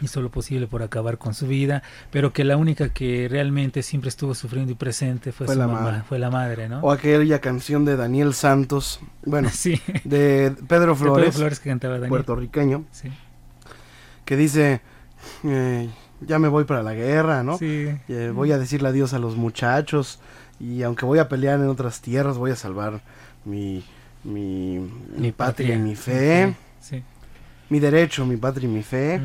[0.00, 4.08] hizo lo posible por acabar con su vida, pero que la única que realmente siempre
[4.08, 6.02] estuvo sufriendo y presente fue, Fue su la mamá, madre.
[6.08, 6.80] fue la madre, ¿no?
[6.80, 9.80] O aquella canción de Daniel Santos, bueno, Sí.
[10.02, 12.08] de Pedro De Flores, Pedro Flores que cantaba Daniel.
[12.08, 13.10] puertorriqueño, Sí.
[14.24, 14.80] que dice,
[15.44, 15.88] eh,
[16.20, 17.58] ya me voy para la guerra, ¿no?
[17.58, 17.88] Sí.
[18.08, 20.20] Eh, voy a decirle adiós a los muchachos
[20.60, 23.00] y aunque voy a pelear en otras tierras, voy a salvar
[23.44, 23.84] mi,
[24.24, 24.78] mi,
[25.16, 27.02] mi patria y mi fe, Sí.
[27.68, 29.20] mi derecho, mi patria y mi fe.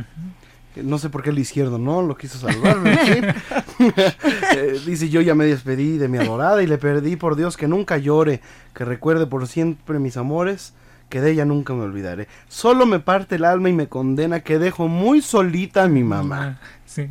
[0.75, 2.77] No sé por qué el izquierdo no lo quiso salvar.
[4.55, 7.67] Eh, dice yo ya me despedí de mi adorada y le perdí por Dios que
[7.67, 8.41] nunca llore,
[8.73, 10.73] que recuerde por siempre mis amores,
[11.09, 12.27] que de ella nunca me olvidaré.
[12.47, 16.59] Solo me parte el alma y me condena que dejo muy solita a mi mamá.
[16.85, 17.07] Sí.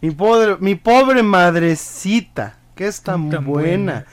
[0.00, 3.66] Mi pobre, mi pobre madrecita, que es tan, Tan buena.
[3.92, 4.04] buena.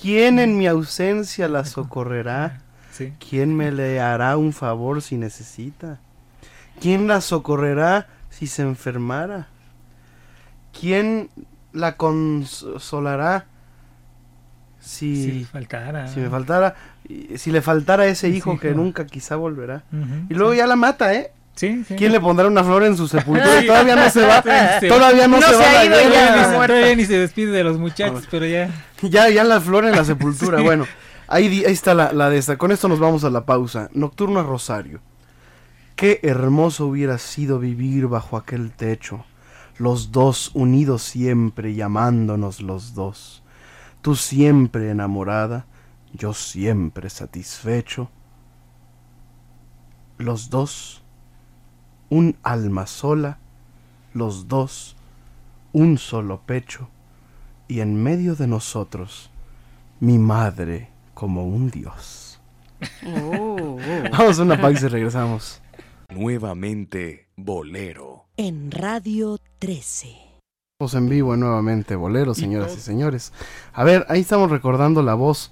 [0.00, 2.62] ¿Quién en mi ausencia la socorrerá?
[2.92, 3.12] Sí.
[3.28, 5.98] ¿Quién me le hará un favor si necesita?
[6.80, 9.48] ¿Quién la socorrerá si se enfermara?
[10.78, 11.30] ¿Quién
[11.72, 13.46] la consolará
[14.80, 16.08] si, Si faltara.
[16.08, 16.74] si me faltara,
[17.36, 18.76] si le faltara ese hijo que hijo.
[18.76, 19.82] nunca quizá volverá?
[20.28, 21.32] Y luego ya la mata, ¿eh?
[21.54, 21.96] Sí, sí.
[21.96, 23.60] ¿Quién le pondrá una flor en su sepultura?
[23.60, 23.66] Sí.
[23.66, 24.42] Todavía no se va.
[24.80, 24.86] Sí.
[24.88, 26.02] Todavía no, No se, se va ha ido ya.
[26.08, 26.74] Todavía, ni, muerto.
[26.74, 28.70] todavía ni se despide de los muchachos, pero ya.
[29.02, 30.58] Ya, ya la flor en la sepultura.
[30.58, 30.64] Sí.
[30.64, 30.86] Bueno,
[31.26, 32.56] ahí, ahí está la, la de esta.
[32.56, 33.88] Con esto nos vamos a la pausa.
[33.92, 35.00] Nocturno a Rosario.
[35.96, 39.24] Qué hermoso hubiera sido vivir bajo aquel techo.
[39.78, 43.37] Los dos unidos siempre y amándonos los dos.
[44.02, 45.66] Tú siempre enamorada,
[46.12, 48.10] yo siempre satisfecho.
[50.18, 51.02] Los dos,
[52.08, 53.38] un alma sola,
[54.14, 54.96] los dos,
[55.72, 56.88] un solo pecho
[57.68, 59.30] y en medio de nosotros
[60.00, 62.40] mi madre como un dios.
[63.04, 63.78] Oh, oh.
[64.10, 65.60] Vamos a una pausa y regresamos.
[66.08, 68.28] Nuevamente Bolero.
[68.36, 70.27] En Radio 13.
[70.80, 73.32] Estamos en vivo nuevamente, bolero, señoras y señores.
[73.72, 75.50] A ver, ahí estamos recordando la voz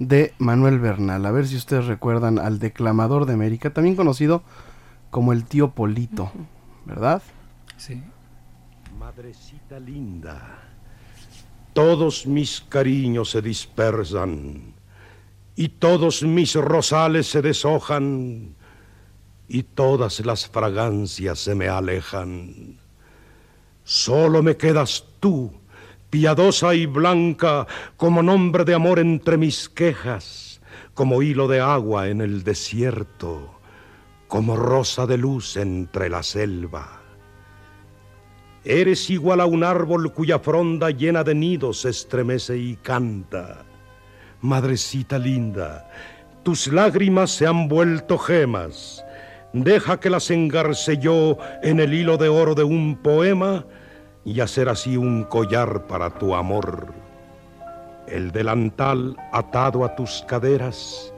[0.00, 1.24] de Manuel Bernal.
[1.26, 4.42] A ver si ustedes recuerdan al declamador de América, también conocido
[5.12, 6.32] como el tío Polito,
[6.86, 7.22] ¿verdad?
[7.76, 8.02] Sí.
[8.98, 10.58] Madrecita linda,
[11.72, 14.74] todos mis cariños se dispersan
[15.54, 18.56] y todos mis rosales se deshojan
[19.46, 22.82] y todas las fragancias se me alejan.
[23.84, 25.52] Solo me quedas tú,
[26.08, 27.66] piadosa y blanca,
[27.98, 30.62] como nombre de amor entre mis quejas,
[30.94, 33.60] como hilo de agua en el desierto,
[34.26, 37.02] como rosa de luz entre la selva.
[38.64, 43.66] Eres igual a un árbol cuya fronda llena de nidos estremece y canta.
[44.40, 45.90] Madrecita linda,
[46.42, 49.03] tus lágrimas se han vuelto gemas.
[49.54, 53.64] Deja que las engarce yo en el hilo de oro de un poema
[54.24, 56.92] y hacer así un collar para tu amor.
[58.08, 61.14] El delantal atado a tus caderas,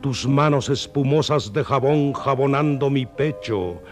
[0.00, 3.82] tus manos espumosas de jabón jabonando mi pecho,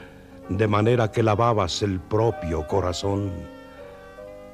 [0.49, 3.54] de manera que lavabas el propio corazón.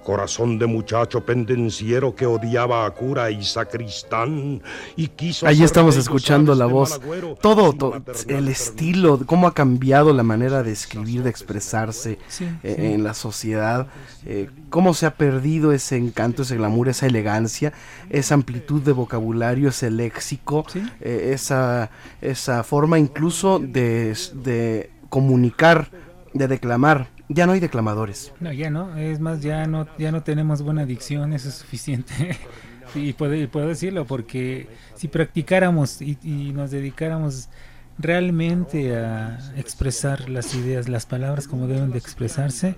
[0.05, 4.63] Corazón de muchacho pendenciero que odiaba a cura y sacristán
[4.97, 5.47] y quiso...
[5.47, 6.91] Ahí estamos escuchando la de voz.
[6.99, 11.31] malagüero, Todo, sin to- maternal el estilo, cómo ha cambiado la manera de escribir, de
[11.31, 12.85] expresarse Sí, eh, sí.
[12.87, 13.89] en la sociedad,
[14.25, 17.73] eh, cómo se ha perdido ese encanto, ese glamour, esa elegancia,
[18.09, 20.83] esa amplitud de vocabulario, ese léxico, Sí.
[21.01, 25.91] eh, esa, esa forma incluso de, de comunicar,
[26.33, 27.09] de declamar.
[27.33, 28.33] Ya no hay declamadores.
[28.41, 32.13] No, ya no, es más, ya no, ya no tenemos buena dicción, eso es suficiente.
[32.97, 34.67] y, puedo, decirlo, porque
[34.97, 37.49] si practicáramos y, y nos dedicáramos
[37.99, 42.75] realmente a expresar las ideas, las palabras como deben de expresarse,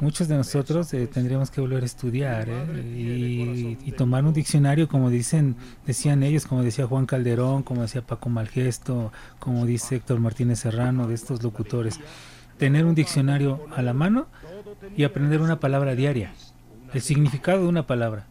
[0.00, 2.96] muchos de nosotros eh, tendríamos que volver a estudiar ¿eh?
[2.96, 8.00] y, y tomar un diccionario como dicen, decían ellos, como decía Juan Calderón, como decía
[8.00, 12.00] Paco Malgesto, como dice Héctor Martínez Serrano, de estos locutores
[12.60, 14.28] tener un diccionario a la mano
[14.94, 16.34] y aprender una palabra diaria,
[16.92, 18.26] el significado de una palabra.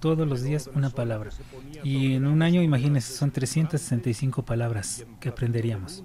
[0.00, 1.30] todos los días una palabra.
[1.84, 6.02] Y en un año, imagínense, son 365 palabras que aprenderíamos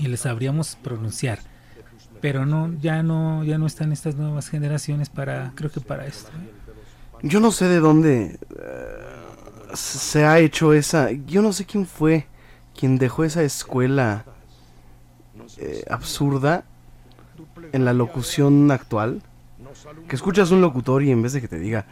[0.00, 1.38] y les sabríamos pronunciar.
[2.20, 6.30] Pero no, ya no, ya no están estas nuevas generaciones para, creo que para esto.
[6.30, 7.28] ¿eh?
[7.28, 11.10] Yo no sé de dónde eh, se ha hecho esa.
[11.12, 12.26] Yo no sé quién fue
[12.78, 14.24] quien dejó esa escuela
[15.58, 16.64] eh, absurda
[17.72, 19.22] en la locución actual.
[20.08, 21.86] Que escuchas un locutor y en vez de que te diga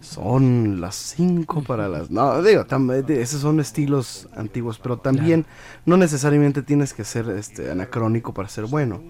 [0.00, 2.10] son las 5 para las...
[2.10, 5.46] No, digo, tam- esos son estilos antiguos, pero también
[5.86, 9.00] no necesariamente tienes que ser este, anacrónico para ser bueno.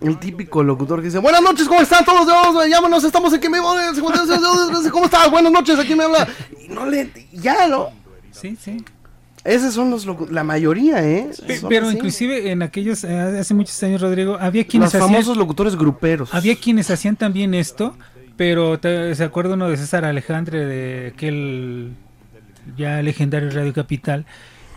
[0.00, 2.68] El típico locutor que dice, buenas noches, ¿cómo están todos?
[2.68, 3.72] Llámanos, estamos aquí en vivo,
[4.92, 5.30] ¿cómo estás?
[5.30, 6.28] Buenas noches, aquí me habla.
[6.62, 7.10] Y no le...
[7.32, 7.88] Ya, ¿no?
[8.30, 8.84] Sí, sí.
[9.44, 11.30] Esos son los locu- la mayoría, ¿eh?
[11.46, 11.96] Pe- Pero así.
[11.96, 16.34] inclusive en aquellos, eh, hace muchos años, Rodrigo, había quienes Los hacían- famosos locutores gruperos.
[16.34, 17.96] Había quienes hacían también esto,
[18.36, 21.92] pero te- se acuerda uno de César Alejandre, de aquel
[22.76, 24.26] ya legendario Radio Capital.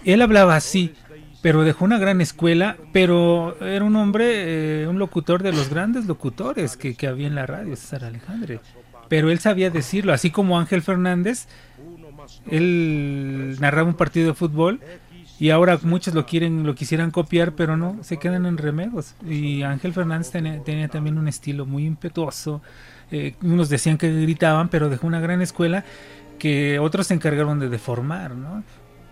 [0.05, 0.93] Él hablaba así,
[1.41, 6.05] pero dejó una gran escuela, pero era un hombre, eh, un locutor de los grandes
[6.05, 8.61] locutores que, que había en la radio, César Alejandre.
[9.09, 11.47] Pero él sabía decirlo, así como Ángel Fernández,
[12.49, 14.80] él narraba un partido de fútbol
[15.39, 19.15] y ahora muchos lo quieren lo quisieran copiar pero no se quedan en remegos.
[19.28, 22.61] Y Ángel Fernández tenía, tenía también un estilo muy impetuoso.
[23.11, 25.84] Eh, unos decían que gritaban pero dejó una gran escuela
[26.39, 28.63] que otros se encargaron de deformar no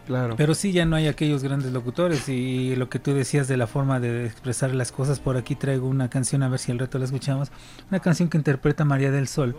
[0.08, 0.36] Claro.
[0.36, 2.28] pero sí ya no hay aquellos grandes locutores.
[2.28, 5.88] Y lo que tú decías de la forma de expresar las cosas por aquí traigo
[5.88, 7.52] una canción a ver si al rato la escuchamos.
[7.90, 9.56] Una canción que interpreta María del Sol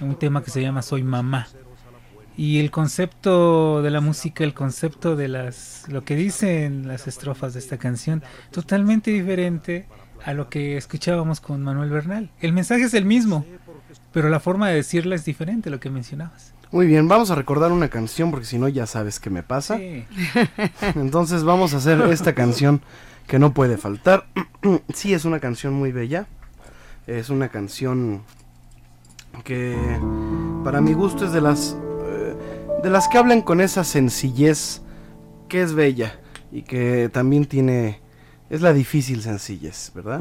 [0.00, 1.46] un tema que se llama Soy mamá
[2.36, 7.54] y el concepto de la música, el concepto de las lo que dicen las estrofas
[7.54, 9.86] de esta canción, totalmente diferente
[10.24, 12.30] a lo que escuchábamos con Manuel Bernal.
[12.40, 13.44] El mensaje es el mismo,
[14.12, 16.54] pero la forma de decirla es diferente, lo que mencionabas.
[16.72, 19.76] Muy bien, vamos a recordar una canción porque si no ya sabes qué me pasa.
[19.76, 20.04] Sí.
[20.96, 22.80] Entonces vamos a hacer esta canción
[23.28, 24.26] que no puede faltar.
[24.92, 26.26] sí, es una canción muy bella.
[27.06, 28.22] Es una canción
[29.44, 29.76] que
[30.64, 31.76] para mi gusto es de las
[32.84, 34.82] de las que hablan con esa sencillez
[35.48, 36.20] que es bella
[36.52, 38.02] y que también tiene
[38.50, 40.20] es la difícil sencillez, ¿verdad?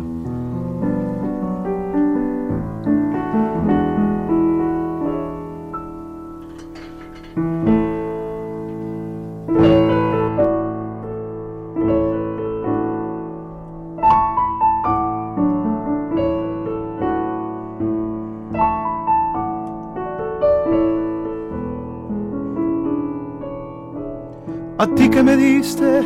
[25.23, 26.03] Me diste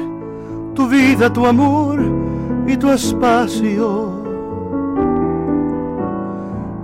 [0.75, 1.99] tu vida, tu amor
[2.67, 4.11] y tu espacio.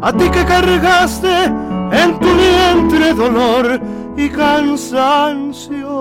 [0.02, 3.80] A ti que cargaste en tu vientre dolor
[4.18, 5.94] y cansancio.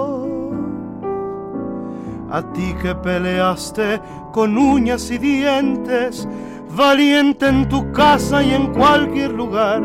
[2.31, 4.01] A ti que peleaste
[4.33, 6.27] con uñas y dientes,
[6.75, 9.83] valiente en tu casa y en cualquier lugar.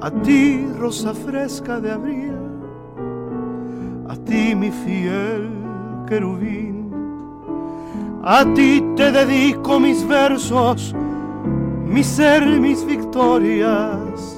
[0.00, 2.48] A ti, rosa fresca de abril
[4.08, 5.57] a ti mi fiel
[6.08, 6.90] querubín,
[8.24, 10.94] a ti te dedico mis versos,
[11.86, 14.36] mi ser, mis victorias.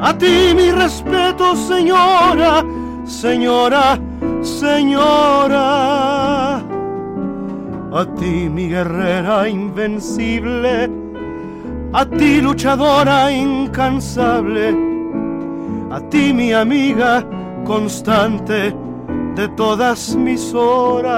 [0.00, 2.64] A ti mi respeto, señora,
[3.04, 3.98] señora,
[4.40, 5.66] señora.
[7.92, 10.88] A ti mi guerrera invencible,
[11.92, 14.74] a ti luchadora incansable,
[15.90, 17.26] a ti mi amiga
[17.64, 18.79] constante
[19.40, 21.14] de todas mis horas.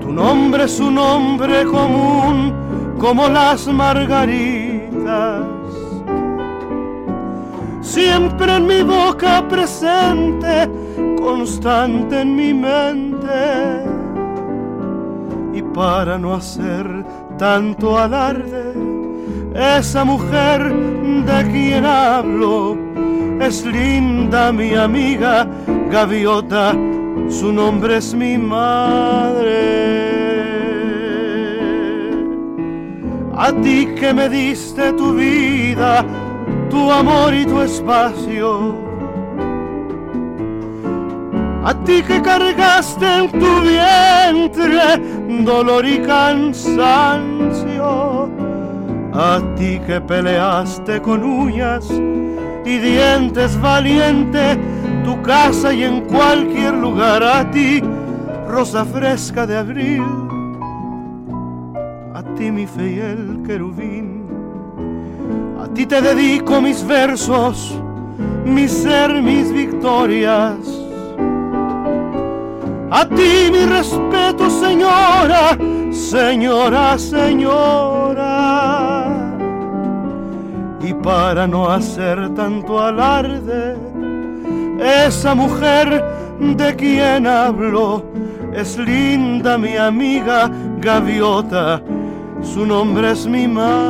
[0.00, 5.44] Tu nombre es un nombre común como las margaritas.
[7.82, 10.70] Siempre en mi boca presente,
[11.18, 13.84] constante en mi mente.
[15.52, 17.04] Y para no hacer
[17.36, 18.72] tanto alarde,
[19.54, 20.74] esa mujer
[21.26, 22.89] de quien hablo
[23.40, 25.46] es linda mi amiga
[25.90, 26.72] gaviota,
[27.28, 30.10] su nombre es mi madre.
[33.36, 36.04] A ti que me diste tu vida,
[36.68, 38.76] tu amor y tu espacio.
[41.64, 45.00] A ti que cargaste en tu vientre
[45.44, 46.70] dolor y cansancio.
[49.12, 51.90] A ti que peleaste con uñas
[52.70, 54.58] y dientes valiente,
[55.04, 57.82] tu casa y en cualquier lugar a ti,
[58.48, 60.04] rosa fresca de abril,
[62.14, 64.20] a ti mi fiel querubín,
[65.58, 67.78] a A ti te dedico mis versos,
[68.44, 70.58] mi ser, mis victorias.
[72.90, 75.56] A ti mi respeto, señora,
[75.92, 78.99] señora, señora.
[81.02, 83.74] Para no hacer tanto alarde,
[85.06, 86.04] esa mujer
[86.38, 88.04] de quien hablo
[88.54, 91.82] es linda mi amiga Gaviota,
[92.42, 93.80] su nombre es mi madre.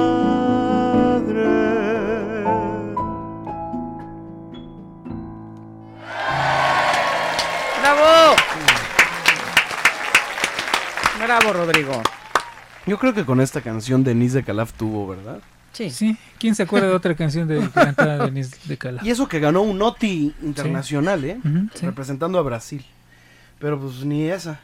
[7.83, 8.37] ¡Bravo!
[11.25, 12.03] Bravo, Rodrigo.
[12.87, 15.41] Yo creo que con esta canción Denise de Calaf tuvo, ¿verdad?
[15.73, 15.91] Sí.
[15.91, 16.16] Sí.
[16.39, 19.01] ¿Quién se acuerda de otra canción de que cantaba Denise de Cala?
[19.05, 21.39] Y eso que ganó un OTI internacional, ¿eh?
[21.75, 21.87] Sí.
[21.87, 22.85] Representando a Brasil.
[23.59, 24.61] Pero pues ni esa.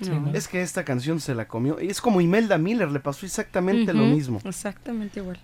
[0.00, 0.30] Sí, ¿no?
[0.32, 1.80] Es que esta canción se la comió.
[1.80, 4.40] Y es como Imelda Miller, le pasó exactamente lo mismo.
[4.44, 5.38] Exactamente igual.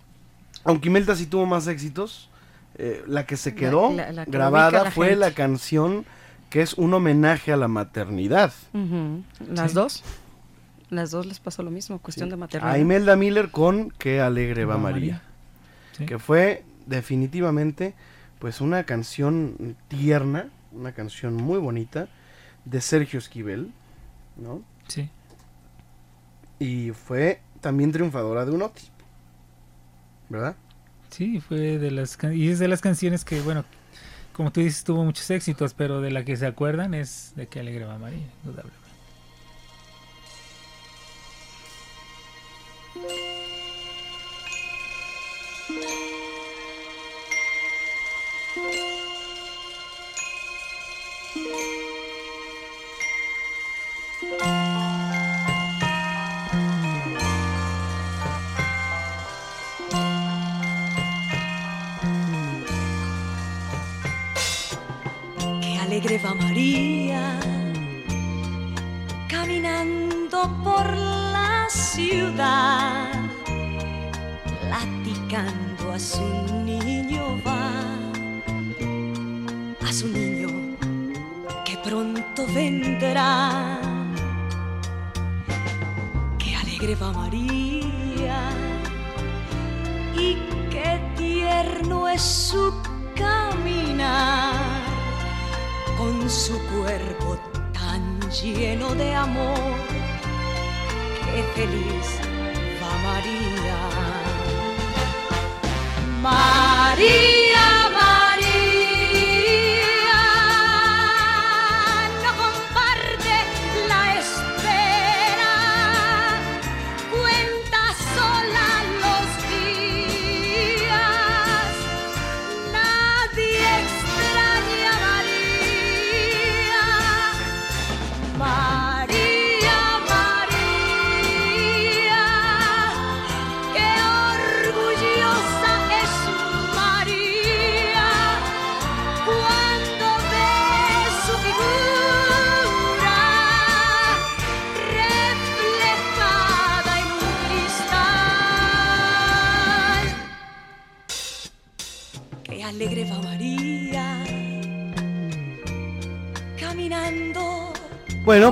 [0.64, 2.28] Aunque Imelda sí tuvo más éxitos,
[2.76, 5.20] eh, la que se quedó la- la que ubica grabada la fue gente.
[5.20, 6.04] la canción
[6.50, 8.52] que es un homenaje a la maternidad.
[9.52, 9.74] Las Sí.
[9.74, 10.04] dos.
[10.90, 12.72] Las dos les pasó lo mismo, cuestión de maternidad.
[12.72, 15.14] A Imelda Miller con Qué alegre va Va María.
[15.14, 15.22] María.
[15.96, 16.06] Sí.
[16.06, 17.94] Que fue definitivamente
[18.38, 22.08] pues una canción tierna, una canción muy bonita
[22.64, 23.70] de Sergio Esquivel,
[24.36, 24.62] ¿no?
[24.88, 25.08] Sí.
[26.58, 28.82] Y fue también triunfadora de un OTI.
[30.28, 30.56] ¿Verdad?
[31.10, 33.64] Sí, fue de las y es de las canciones que, bueno,
[34.32, 37.60] como tú dices, tuvo muchos éxitos, pero de la que se acuerdan es de que
[37.60, 38.83] alegre va María, indudablemente.
[42.96, 43.23] you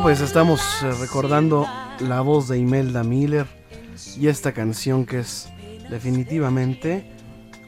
[0.03, 1.67] pues estamos eh, recordando
[2.01, 3.47] la voz de Imelda Miller
[4.19, 5.49] y esta canción que es
[5.91, 7.07] definitivamente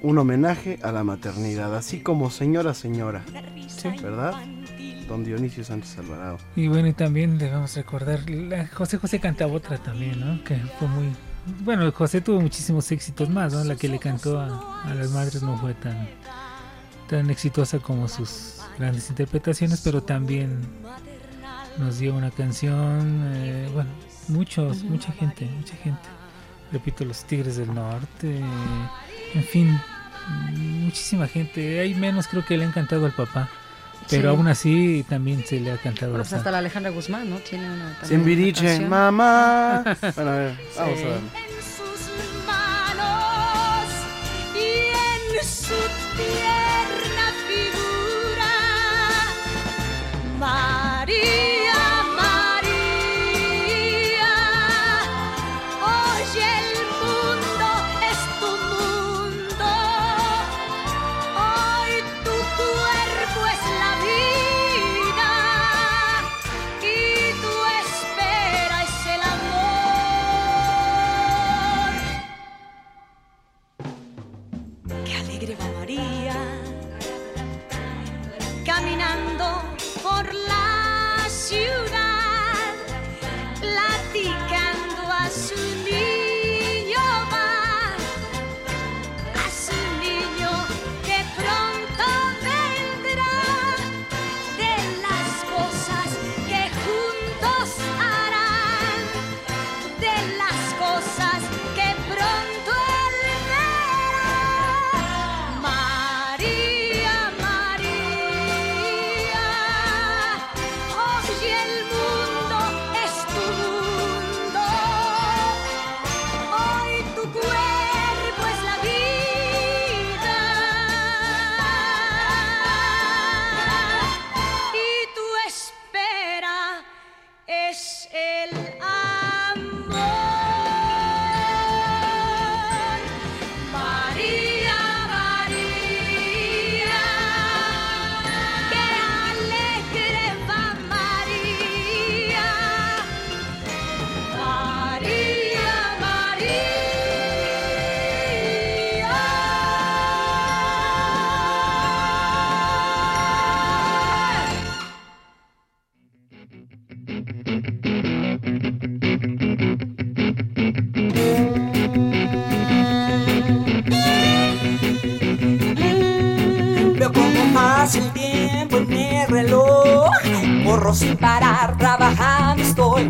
[0.02, 3.22] un homenaje a la maternidad, así como Señora Señora,
[3.68, 3.88] Sí.
[4.02, 4.34] ¿verdad?
[5.08, 6.38] Don Dionisio Sánchez Alvarado.
[6.56, 8.20] Y bueno, y también debemos recordar
[8.72, 10.42] José José cantaba otra también, ¿no?
[10.44, 11.12] Que fue muy...
[11.62, 13.62] Bueno, José tuvo muchísimos éxitos más, ¿no?
[13.64, 16.08] La que le cantó a, a las madres no fue tan,
[17.08, 20.60] tan exitosa como sus grandes interpretaciones, pero también
[21.78, 23.90] nos dio una canción, eh, bueno,
[24.28, 26.08] muchos, mucha gente, mucha gente.
[26.72, 28.40] Repito, los Tigres del Norte,
[29.34, 29.78] en fin,
[30.52, 31.80] muchísima gente.
[31.80, 33.48] Hay menos creo que le han cantado al papá.
[34.10, 34.36] Pero Sí.
[34.36, 36.40] aún así también se le ha cantado Pues bastante.
[36.40, 37.36] hasta la Alejandra Guzmán, ¿no?
[37.38, 37.96] Tiene una.
[37.98, 38.88] canción.
[38.88, 39.82] mamá.
[40.14, 41.04] Bueno, a ver, vamos Sí.
[41.04, 41.18] a ver.
[41.18, 42.00] en sus
[42.46, 43.88] manos
[44.54, 44.58] y
[44.92, 45.80] en su
[46.18, 48.52] tierna figura.
[50.38, 51.63] María,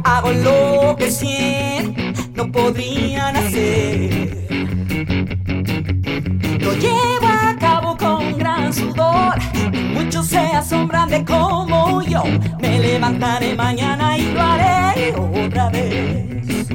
[0.05, 4.47] Hago lo que cien no podrían hacer.
[6.61, 9.35] Lo llevo a cabo con gran sudor.
[9.93, 12.23] Muchos se asombran de cómo yo
[12.61, 16.69] me levantaré mañana y lo haré otra vez.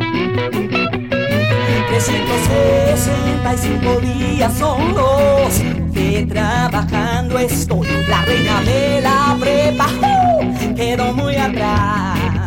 [1.90, 5.62] 365 días son los
[5.94, 7.88] que trabajando estoy.
[8.08, 10.76] La reina de la prepa ¡uh!
[10.76, 12.39] quedó muy atrás.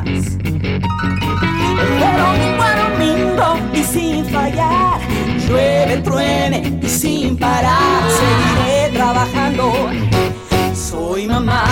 [1.83, 5.01] De domingo a domingo y sin fallar,
[5.49, 9.73] llueve, truene y sin parar, seguiré trabajando.
[10.75, 11.65] Soy mamá.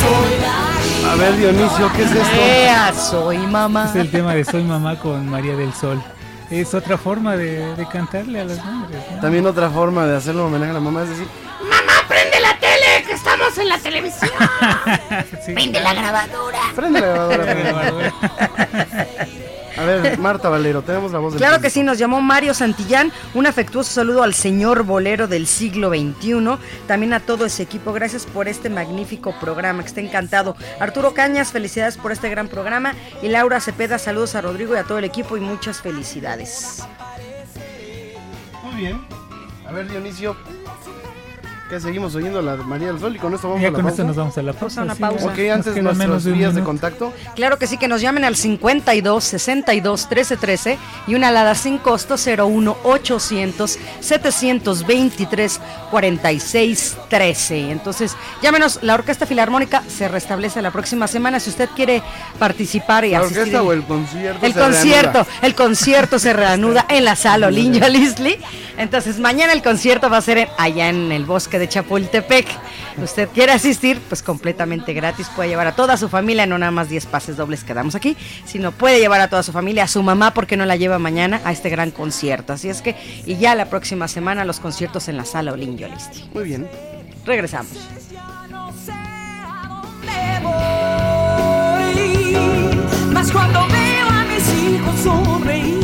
[0.00, 2.36] Soy la A ver, Dionisio, ¿qué es esto?
[2.36, 3.86] Ea, soy mamá.
[3.90, 6.02] Es el tema de Soy Mamá con María del Sol.
[6.50, 9.02] Es otra forma de, de cantarle a las madres.
[9.14, 9.20] ¿no?
[9.20, 11.26] También otra forma de hacerle un homenaje a la mamá es decir,
[13.54, 14.30] estamos en la televisión.
[15.44, 15.52] Sí.
[15.52, 16.58] Prende la grabadora.
[16.74, 17.44] prende la grabadora.
[17.44, 18.14] prende la grabadora".
[19.76, 23.12] A ver, Marta Valero, tenemos la voz del Claro que sí, nos llamó Mario Santillán.
[23.34, 26.58] Un afectuoso saludo al señor bolero del siglo XXI.
[26.86, 27.92] También a todo ese equipo.
[27.92, 30.56] Gracias por este magnífico programa, que está encantado.
[30.80, 32.94] Arturo Cañas, felicidades por este gran programa.
[33.20, 36.84] Y Laura Cepeda, saludos a Rodrigo y a todo el equipo y muchas felicidades.
[38.62, 39.04] Muy bien.
[39.66, 40.36] A ver, Dionisio.
[41.74, 43.82] Que seguimos oyendo la María del Sol y con esto vamos Ya a la con
[43.86, 43.94] pausa.
[44.02, 44.82] esto nos vamos a la pausa.
[44.84, 45.26] una sí, pausa.
[45.26, 47.12] Ok, antes nuestras menos de un vías de contacto.
[47.34, 51.78] Claro que sí, que nos llamen al 52 62 13 13 y una alada sin
[51.78, 55.60] costo 01 800 723
[55.90, 57.70] 46 13.
[57.72, 61.40] Entonces, llámenos, la Orquesta Filarmónica se restablece la próxima semana.
[61.40, 62.02] Si usted quiere
[62.38, 63.38] participar y ¿La asistir.
[63.40, 64.46] orquesta o el concierto?
[64.46, 65.26] El se concierto, reanuda?
[65.42, 68.38] el concierto se reanuda en la sala Olinjo Lisli.
[68.76, 72.46] Entonces, mañana el concierto va a ser en- allá en el bosque de Chapultepec.
[73.02, 75.28] Usted quiere asistir, pues completamente gratis.
[75.34, 78.16] Puede llevar a toda su familia, no nada más 10 pases dobles que damos aquí,
[78.44, 81.40] sino puede llevar a toda su familia, a su mamá, porque no la lleva mañana
[81.44, 82.52] a este gran concierto.
[82.52, 82.96] Así es que,
[83.26, 85.84] y ya la próxima semana los conciertos en la sala Lisli.
[86.32, 86.68] Muy bien.
[87.24, 87.72] Regresamos.
[93.12, 95.83] Más cuando veo a mis hijos sonreír,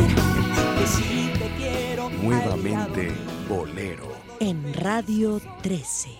[4.50, 6.19] En Radio 13.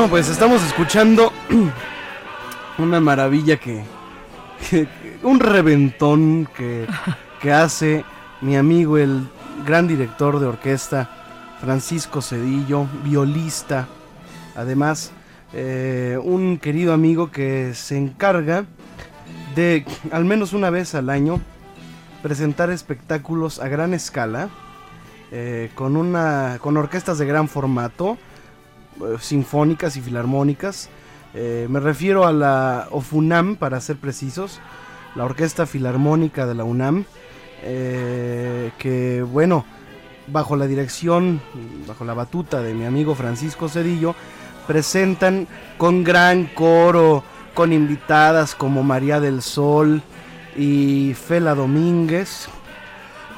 [0.00, 1.30] Bueno, pues estamos escuchando
[2.78, 3.84] una maravilla que,
[5.22, 8.02] un reventón que, hace
[8.40, 9.28] mi amigo el
[9.66, 11.10] gran director de orquesta
[11.60, 13.88] Francisco Cedillo, violista,
[14.56, 15.12] además
[15.52, 18.64] eh, un querido amigo que se encarga
[19.54, 21.42] de al menos una vez al año
[22.22, 24.48] presentar espectáculos a gran escala
[25.30, 28.16] eh, con una con orquestas de gran formato
[29.20, 30.88] sinfónicas y filarmónicas.
[31.34, 34.60] Eh, me refiero a la OFUNAM, para ser precisos,
[35.14, 37.04] la Orquesta Filarmónica de la UNAM,
[37.62, 39.64] eh, que bueno,
[40.26, 41.40] bajo la dirección,
[41.86, 44.14] bajo la batuta de mi amigo Francisco Cedillo,
[44.66, 45.46] presentan
[45.78, 47.22] con gran coro,
[47.54, 50.02] con invitadas como María del Sol
[50.56, 52.48] y Fela Domínguez,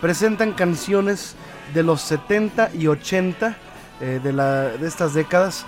[0.00, 1.36] presentan canciones
[1.74, 3.56] de los 70 y 80
[4.02, 5.64] eh, de, la, de estas décadas.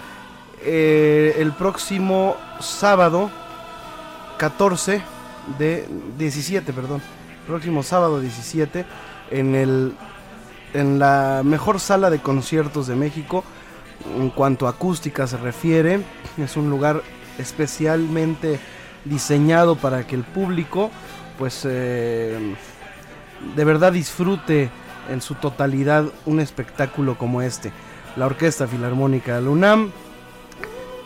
[0.63, 3.31] Eh, el próximo sábado
[4.39, 5.03] 14
[5.59, 7.01] de 17, perdón,
[7.47, 8.85] próximo sábado 17
[9.31, 9.95] en el
[10.73, 13.45] en la mejor sala de conciertos de México
[14.19, 16.01] en cuanto a acústica se refiere.
[16.37, 17.03] Es un lugar
[17.39, 18.59] especialmente
[19.05, 20.91] diseñado para que el público
[21.39, 22.57] pues eh,
[23.55, 24.71] de verdad disfrute
[25.09, 27.73] en su totalidad un espectáculo como este.
[28.17, 29.91] La Orquesta Filarmónica de la UNAM.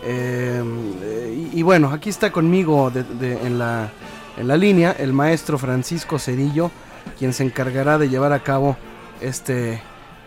[0.05, 3.91] eh, y, bueno, aquí está conmigo en, la,
[4.37, 6.71] en la línea el maestro Francisco Cedillo,
[7.19, 8.77] quien se encargará de llevar a cabo
[9.21, 9.81] este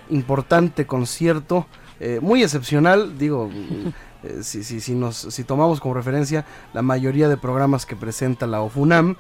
[0.10, 1.68] importante concierto,
[2.00, 3.50] eh, muy excepcional, digo,
[4.24, 8.48] eh, si, si, si, nos, si tomamos como referencia la mayoría de programas que presenta
[8.48, 9.16] la OFUNAM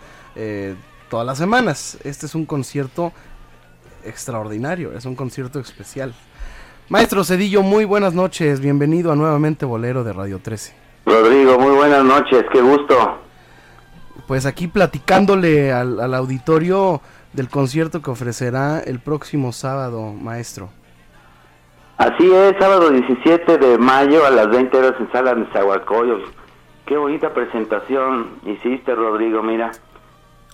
[1.09, 1.97] todas las semanas.
[2.03, 3.11] Este es un concierto
[4.03, 6.13] extraordinario, es un concierto especial.
[6.89, 10.75] Maestro Cedillo, muy buenas noches, bienvenido a nuevamente Bolero de Radio 13.
[11.05, 13.19] Rodrigo, muy buenas noches, qué gusto.
[14.27, 17.01] Pues aquí platicándole al, al auditorio
[17.33, 20.69] del concierto que ofrecerá el próximo sábado, maestro.
[21.97, 26.23] Así es, sábado 17 de mayo a las 20 horas en Sala de Zahualcoyos.
[26.85, 29.71] Qué bonita presentación hiciste, Rodrigo, mira.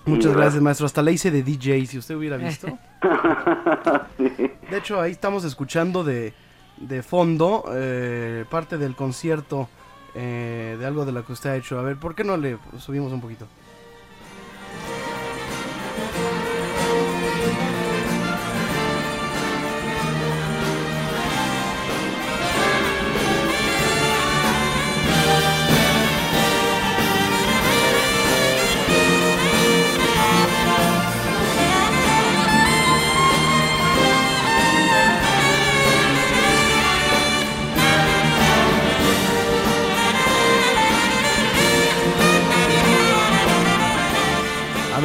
[0.08, 0.86] Muchas gracias, maestro.
[0.86, 2.66] Hasta la hice de DJ, si usted hubiera visto.
[4.18, 6.32] De hecho, ahí estamos escuchando de,
[6.78, 9.68] de fondo eh, parte del concierto
[10.14, 11.78] eh, de algo de lo que usted ha hecho.
[11.78, 13.46] A ver, ¿por qué no le subimos un poquito?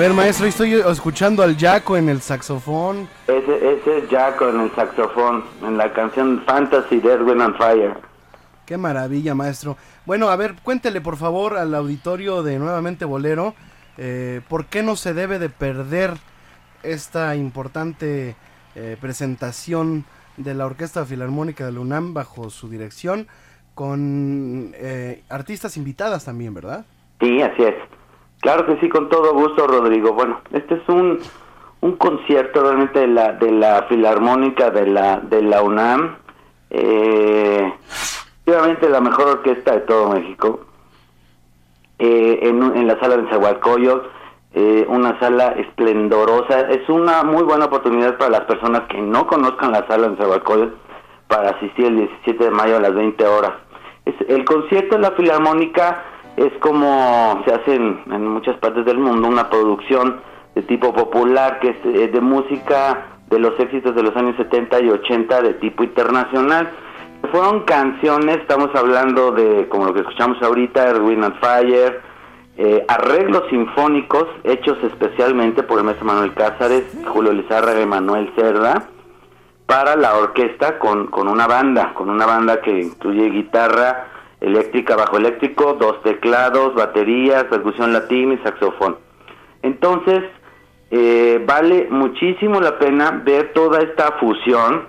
[0.07, 3.07] Ver, maestro, estoy escuchando al Jaco en el saxofón.
[3.25, 7.95] Ese, ese es Jaco en el saxofón, en la canción Fantasy de Edwin and Fire.
[8.65, 9.77] Qué maravilla, maestro.
[10.05, 13.55] Bueno, a ver, cuéntele por favor al auditorio de Nuevamente Bolero,
[13.97, 16.15] eh, ¿por qué no se debe de perder
[16.83, 18.35] esta importante
[18.75, 20.03] eh, presentación
[20.35, 23.27] de la Orquesta Filarmónica de la UNAM bajo su dirección
[23.73, 26.85] con eh, artistas invitadas también, ¿verdad?
[27.21, 27.75] Sí, así es.
[28.43, 30.11] Claro que sí, con todo gusto, Rodrigo.
[30.11, 31.17] Bueno, este es un,
[31.79, 36.17] un concierto realmente de la, de la Filarmónica de la, de la UNAM.
[36.69, 37.73] Eh,
[38.45, 40.59] obviamente la mejor orquesta de todo México.
[41.99, 44.11] Eh, en, en la sala de Zahualcoyot,
[44.55, 46.69] eh, una sala esplendorosa.
[46.69, 50.75] Es una muy buena oportunidad para las personas que no conozcan la sala de Zahualcoyot
[51.29, 53.53] para asistir el 17 de mayo a las 20 horas.
[54.03, 56.03] Es, el concierto de la Filarmónica
[56.38, 60.21] es como se hace en, muchas partes del mundo, una producción
[60.55, 64.81] de tipo popular que es eh, de música de los éxitos de los años 70
[64.81, 66.69] y 80 de tipo internacional.
[67.31, 72.01] Fueron canciones, estamos hablando de, como lo que escuchamos ahorita, Erwin and Fire,
[72.57, 78.89] eh, arreglos sinfónicos hechos especialmente por el maestro Manuel Cázares, Julio Lizárraga y Manuel Cerda,
[79.65, 84.12] para la orquesta con, con una banda, con una banda que incluye guitarra
[84.43, 88.97] eléctrica, bajo eléctrico, dos teclados, baterías, percusión latina y saxofón.
[89.61, 90.23] Entonces,
[90.91, 94.87] eh, vale muchísimo la pena ver toda esta fusión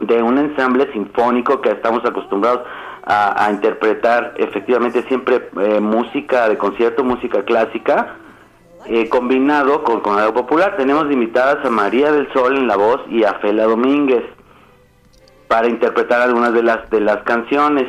[0.00, 2.62] de un ensamble sinfónico que estamos acostumbrados
[3.04, 8.16] a, a interpretar efectivamente siempre eh, música de concierto, música clásica,
[8.86, 10.76] eh, combinado con, con algo popular.
[10.76, 14.24] Tenemos invitadas a María del Sol en la voz y a Fela Domínguez
[15.48, 17.86] para interpretar algunas de las de las canciones.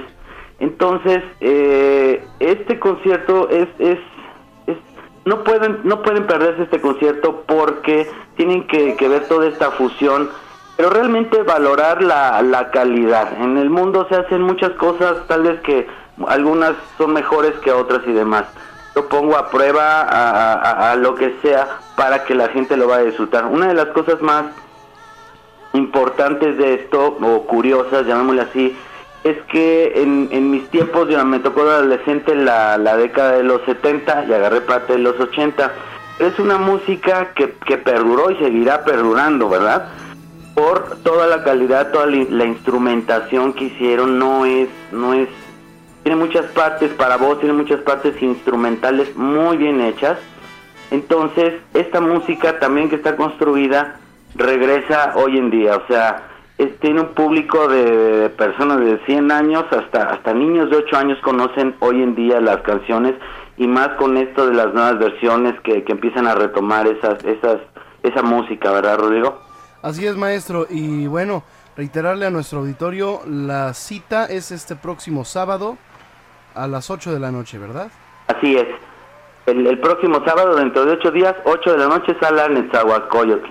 [0.64, 4.00] Entonces, eh, este concierto es, es,
[5.26, 10.30] no pueden, no pueden perderse este concierto porque tienen que, que ver toda esta fusión,
[10.78, 13.28] pero realmente valorar la, la calidad.
[13.42, 15.86] En el mundo se hacen muchas cosas, tal vez que
[16.28, 18.46] algunas son mejores que otras y demás.
[18.96, 22.88] Yo pongo a prueba a, a- a lo que sea para que la gente lo
[22.88, 23.46] vaya a disfrutar.
[23.48, 24.46] Una de las cosas más
[25.74, 28.78] importantes de esto, o curiosas, llamémosle así,
[29.24, 33.44] es que en, en mis tiempos, yo me tocó de adolescente la, la década de
[33.44, 35.72] los 70 y agarré parte de los 80.
[36.20, 39.88] Es una música que, que perduró y seguirá perdurando, ¿verdad?
[40.54, 45.30] Por toda la calidad, toda la, la instrumentación que hicieron, no es, no es,
[46.04, 50.18] tiene muchas partes para voz, tiene muchas partes instrumentales muy bien hechas.
[50.92, 54.00] Entonces, esta música también que está construida
[54.36, 59.66] regresa hoy en día, o sea, es- tiene un público de, personas de 100 años
[59.72, 63.16] hasta hasta niños de 8 años conocen hoy en día las canciones
[63.58, 67.58] y más con esto de las nuevas versiones que, que empiezan a retomar esas esas
[68.04, 69.40] esa música, ¿verdad, Rodrigo?
[69.82, 70.66] Así es, maestro.
[70.70, 71.44] Y bueno,
[71.78, 75.78] reiterarle a nuestro auditorio, la cita es este próximo sábado
[76.56, 77.90] a las 8 de la noche, ¿verdad?
[78.28, 78.68] Así es.
[79.46, 83.48] El, el próximo sábado, dentro de ocho días, 8 de la noche, sala Netzahualcoyotl.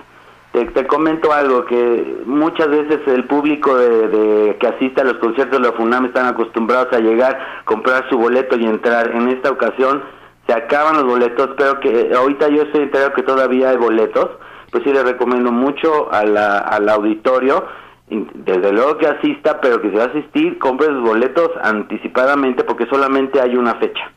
[0.53, 5.67] Te, comento algo, que muchas veces el público de, que asiste a los conciertos de
[5.67, 9.15] la FUNAM están acostumbrados a llegar, comprar su boleto y entrar.
[9.15, 10.03] En esta ocasión
[10.45, 14.29] se acaban los boletos, pero que ahorita yo estoy enterado que todavía hay boletos,
[14.71, 17.65] pues sí les recomiendo mucho a la- al auditorio,
[18.09, 22.85] desde luego que asista, pero que se va a asistir, compre sus boletos anticipadamente porque
[22.85, 24.11] solamente hay una fecha.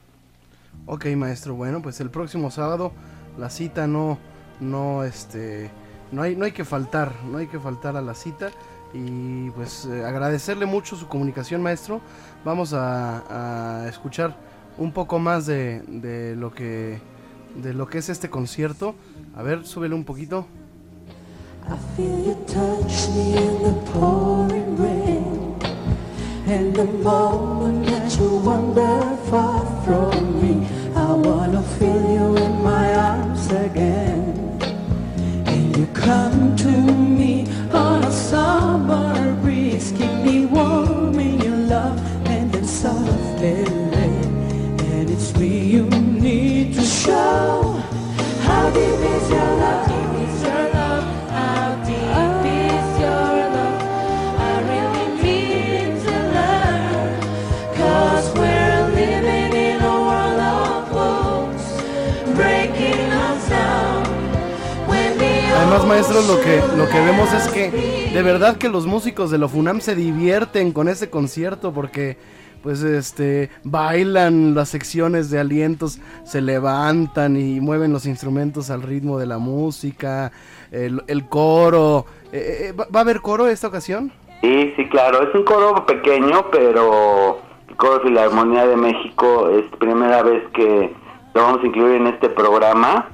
[0.85, 1.55] Ok, maestro.
[1.55, 2.93] Bueno, pues el próximo sábado
[3.39, 4.19] la cita no,
[4.61, 5.71] no, este,
[6.13, 8.51] no hay, no hay que faltar, no hay que faltar a la cita
[8.93, 12.01] y pues eh, agradecerle mucho su comunicación, maestro.
[12.45, 14.37] Vamos a, escuchar
[14.79, 17.01] un poco más de, de lo que,
[17.63, 18.95] de lo que es este concierto.
[19.37, 20.47] A ver, súbele un poquito.
[21.69, 22.37] I feel you
[31.79, 34.56] feel you in my arms again.
[36.05, 42.65] Come to me on a summer breeze, keep me warm in your love, and then
[42.65, 44.81] softly rain.
[44.93, 47.83] And it's me you need to show.
[48.43, 49.86] How deep is your love?
[65.77, 67.71] The Además, maestro, lo que, lo que vemos es que
[68.11, 72.17] de verdad que los músicos de la FUNAM se divierten con este concierto porque
[72.63, 79.19] pues este bailan las secciones de alientos, se levantan y mueven los instrumentos al ritmo
[79.19, 80.33] de la música,
[80.71, 82.07] el, el coro.
[82.33, 84.11] Eh, eh, ¿va, va a haber coro esta ocasión?
[84.41, 85.29] Sí, sí, claro.
[85.29, 90.95] Es un coro pequeño, pero el coro Filarmonía de México es primera vez que
[91.35, 93.11] lo vamos a incluir en este programa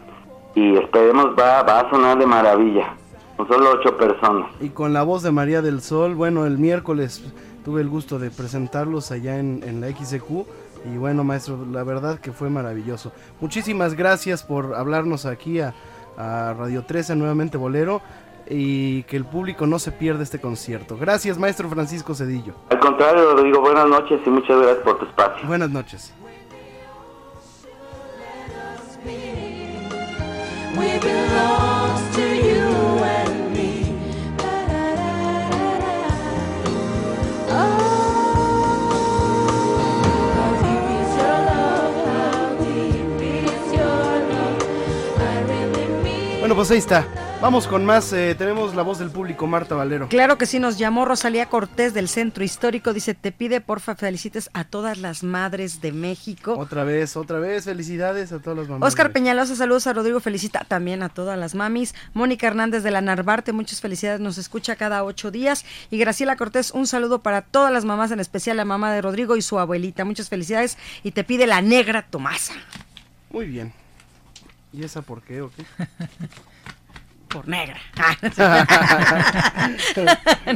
[0.55, 2.97] y esperemos va, va a sonar de maravilla.
[3.37, 4.51] Con solo ocho personas.
[4.61, 7.25] Y con la voz de María del Sol, bueno, el miércoles
[7.65, 10.47] tuve el gusto de presentarlos allá en, en la XQ.
[10.93, 13.13] Y bueno, maestro, la verdad que fue maravilloso.
[13.41, 15.75] Muchísimas gracias por hablarnos aquí a,
[16.17, 18.03] a Radio 13, nuevamente Bolero.
[18.49, 20.99] Y que el público no se pierda este concierto.
[20.99, 22.55] Gracias, maestro Francisco Cedillo.
[22.71, 25.47] Al contrario, Rodrigo, buenas noches y muchas gracias por tu espacio.
[25.47, 26.13] Buenas noches.
[46.43, 47.07] Bueno, pues ahí está.
[47.43, 48.13] Vamos con más.
[48.13, 50.07] eh, tenemos la voz del público, Marta Valero.
[50.09, 52.93] Claro que sí, nos llamó Rosalía Cortés del Centro Histórico.
[52.93, 56.55] Dice, te pide porfa felicites a todas las madres de México.
[56.57, 57.65] Otra vez, otra vez.
[57.65, 58.87] Felicidades a todas las mamás.
[58.87, 61.97] Oscar Peñalosa, saludos a Rodrigo, felicita también a todas las mamis.
[62.15, 65.65] Mónica Hernández de la Narvarte, muchas felicidades, nos escucha cada ocho días.
[65.91, 69.37] Y Graciela Cortés, un saludo para todas las mamás, en especial la mamá de Rodrigo
[69.37, 70.05] y su abuelita.
[70.05, 70.79] Muchas felicidades.
[71.03, 72.55] Y te pide la negra Tomasa.
[73.31, 73.73] Muy bien.
[74.73, 75.65] ¿Y esa por qué o qué?
[77.33, 77.77] Por negra.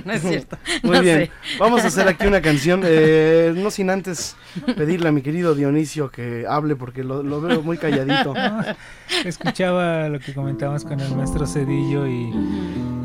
[0.04, 0.58] no es cierto.
[0.82, 1.18] Muy no bien.
[1.18, 1.30] sé.
[1.58, 2.82] Vamos a hacer aquí una canción.
[2.84, 4.36] eh, no sin antes
[4.76, 8.34] pedirle a mi querido Dionisio que hable porque lo, lo veo muy calladito.
[8.34, 8.60] No,
[9.24, 12.32] escuchaba lo que comentábamos con el maestro Cedillo y,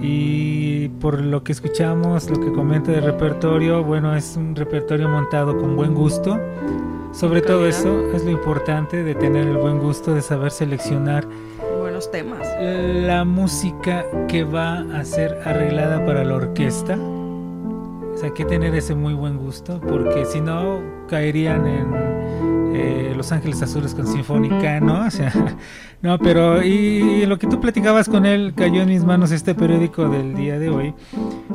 [0.02, 5.58] Y por lo que escuchamos, lo que comenta del repertorio, bueno, es un repertorio montado
[5.58, 6.40] con buen gusto.
[7.14, 11.28] Sobre todo eso es lo importante de tener el buen gusto de saber seleccionar
[12.10, 12.48] temas.
[12.60, 16.96] La música que va a ser arreglada para la orquesta.
[16.96, 22.41] O sea, hay que tener ese muy buen gusto porque si no caerían en
[22.82, 25.06] eh, Los Ángeles Azules con Sinfónica, ¿no?
[25.06, 25.32] O sea,
[26.02, 30.10] no, pero y, lo que tú platicabas con él cayó en mis manos este periódico
[30.10, 30.94] del día de hoy,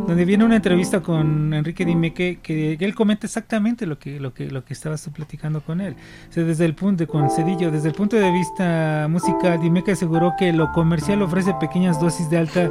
[0.07, 4.33] donde viene una entrevista con Enrique Dime que, que, él comenta exactamente lo que lo
[4.33, 5.97] que lo que estabas tú platicando con él.
[6.31, 10.35] O sea, desde el punto con Cedillo, desde el punto de vista musical, que aseguró
[10.39, 12.71] que lo comercial ofrece pequeñas dosis de alta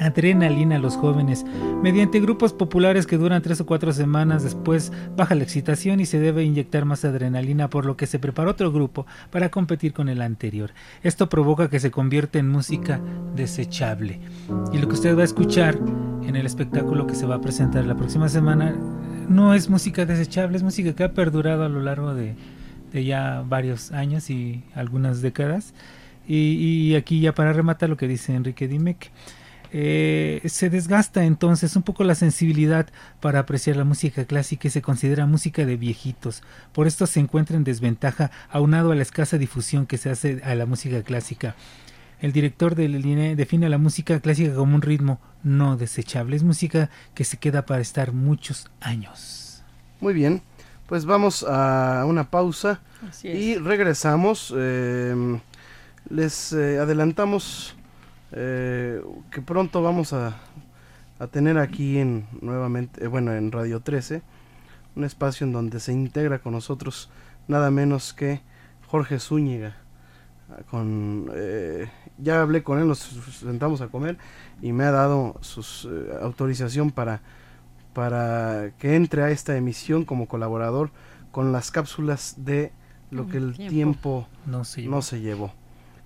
[0.00, 1.44] adrenalina a los jóvenes.
[1.82, 6.18] Mediante grupos populares que duran tres o cuatro semanas después baja la excitación y se
[6.18, 10.22] debe inyectar más adrenalina por lo que se prepara otro grupo para competir con el
[10.22, 10.72] anterior.
[11.02, 13.00] Esto provoca que se convierta en música
[13.34, 14.20] desechable.
[14.72, 15.78] Y lo que usted va a escuchar
[16.26, 18.74] en el espectáculo que se va a presentar la próxima semana
[19.28, 22.36] no es música desechable, es música que ha perdurado a lo largo de,
[22.92, 25.74] ya varios años y algunas décadas.
[26.28, 29.10] Y, aquí ya para rematar lo que dice Enrique Dimec.
[29.78, 32.86] Eh, se desgasta entonces un poco la sensibilidad
[33.20, 36.42] para apreciar la música clásica y se considera música de viejitos.
[36.72, 40.54] Por esto se encuentra en desventaja aunado a la escasa difusión que se hace a
[40.54, 41.56] la música clásica.
[42.22, 46.36] El director del INE define a la música clásica como un ritmo no desechable.
[46.36, 49.62] Es música que se queda para estar muchos años.
[50.00, 50.40] Muy bien,
[50.86, 52.80] pues vamos a una pausa
[53.22, 54.54] y regresamos.
[54.56, 55.38] Eh,
[56.08, 57.75] les eh, adelantamos
[58.38, 60.36] eh, que pronto vamos a,
[61.18, 64.20] a tener aquí en nuevamente, eh, bueno, en Radio 13,
[64.94, 67.08] un espacio en donde se integra con nosotros
[67.48, 68.42] nada menos que
[68.88, 69.76] Jorge Zúñiga.
[70.70, 74.18] Con, eh, ya hablé con él, nos sentamos a comer
[74.60, 75.88] y me ha dado su
[76.20, 77.22] autorización para,
[77.94, 80.90] para que entre a esta emisión como colaborador
[81.32, 82.70] con las cápsulas de
[83.10, 85.52] lo que el tiempo, no se llevó.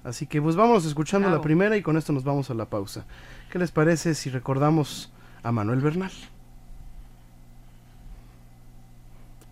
[0.03, 3.05] Así que pues vamos escuchando la primera y con esto nos vamos a la pausa.
[3.51, 6.13] ¿Qué les parece si recordamos a Manuel Bernal?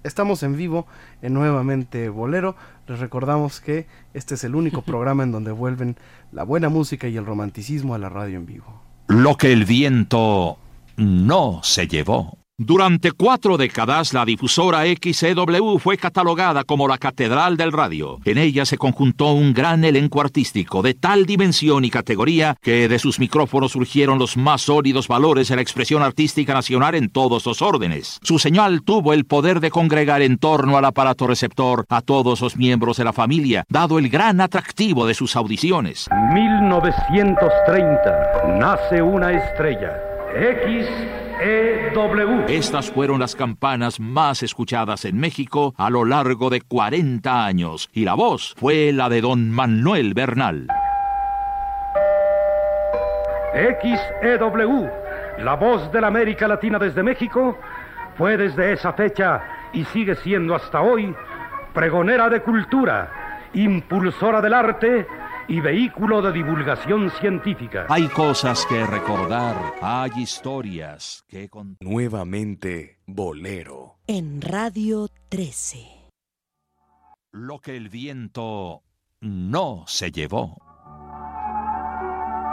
[0.05, 0.87] Estamos en vivo
[1.21, 2.57] en Nuevamente Bolero.
[2.87, 5.97] Les recordamos que este es el único programa en donde vuelven
[6.33, 8.83] la buena música y el romanticismo a la radio en vivo.
[9.09, 10.59] Lo que el viento
[10.97, 12.38] no se llevó.
[12.61, 18.19] Durante cuatro décadas, la difusora XCW fue catalogada como la Catedral del Radio.
[18.25, 22.99] En ella se conjuntó un gran elenco artístico de tal dimensión y categoría que de
[22.99, 27.63] sus micrófonos surgieron los más sólidos valores de la expresión artística nacional en todos los
[27.63, 28.19] órdenes.
[28.25, 32.57] Su señal tuvo el poder de congregar en torno al aparato receptor a todos los
[32.57, 36.09] miembros de la familia, dado el gran atractivo de sus audiciones.
[36.35, 39.93] 1930 nace una estrella.
[40.35, 40.89] X
[41.41, 42.47] EW.
[42.49, 48.05] Estas fueron las campanas más escuchadas en México a lo largo de 40 años y
[48.05, 50.67] la voz fue la de don Manuel Bernal.
[53.55, 54.91] XEW,
[55.39, 57.57] la voz de la América Latina desde México,
[58.17, 61.15] fue desde esa fecha y sigue siendo hasta hoy
[61.73, 65.07] pregonera de cultura, impulsora del arte
[65.49, 67.87] y vehículo de divulgación científica.
[67.89, 71.89] Hay cosas que recordar, hay historias que contar.
[71.89, 73.99] Nuevamente, Bolero.
[74.07, 75.87] En Radio 13.
[77.33, 78.83] Lo que el viento
[79.21, 80.68] no se llevó.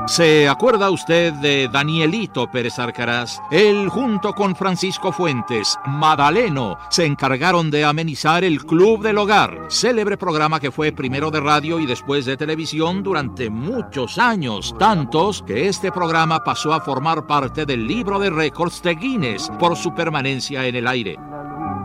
[0.07, 3.41] ¿Se acuerda usted de Danielito Pérez Arcaraz?
[3.49, 10.15] Él junto con Francisco Fuentes, Madaleno, se encargaron de amenizar el Club del Hogar, célebre
[10.15, 15.67] programa que fue primero de radio y después de televisión durante muchos años, tantos que
[15.67, 20.67] este programa pasó a formar parte del libro de récords de Guinness por su permanencia
[20.67, 21.17] en el aire.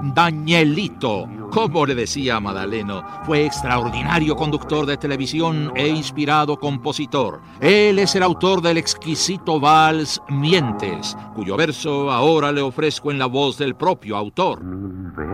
[0.02, 7.40] Danielito, como le decía Madaleno, fue extraordinario conductor de televisión e inspirado compositor.
[7.60, 13.26] Él es el autor del exquisito vals Mientes, cuyo verso ahora le ofrezco en la
[13.26, 14.62] voz del propio autor.
[14.62, 15.30] Mil veces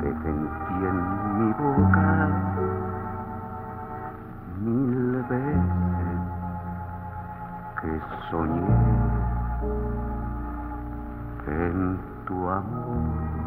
[0.00, 0.96] te sentí en
[1.38, 2.08] mi boca,
[4.60, 5.94] mil veces
[7.80, 8.00] que
[8.30, 9.14] soñé
[11.46, 13.43] en tu amor.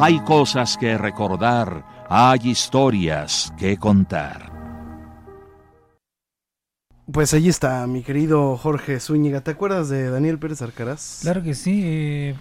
[0.00, 4.52] Hay cosas que recordar, hay historias que contar.
[7.10, 9.40] Pues allí está, mi querido Jorge Zúñiga.
[9.40, 11.20] ¿Te acuerdas de Daniel Pérez Arcaraz?
[11.22, 12.34] Claro que sí, eh,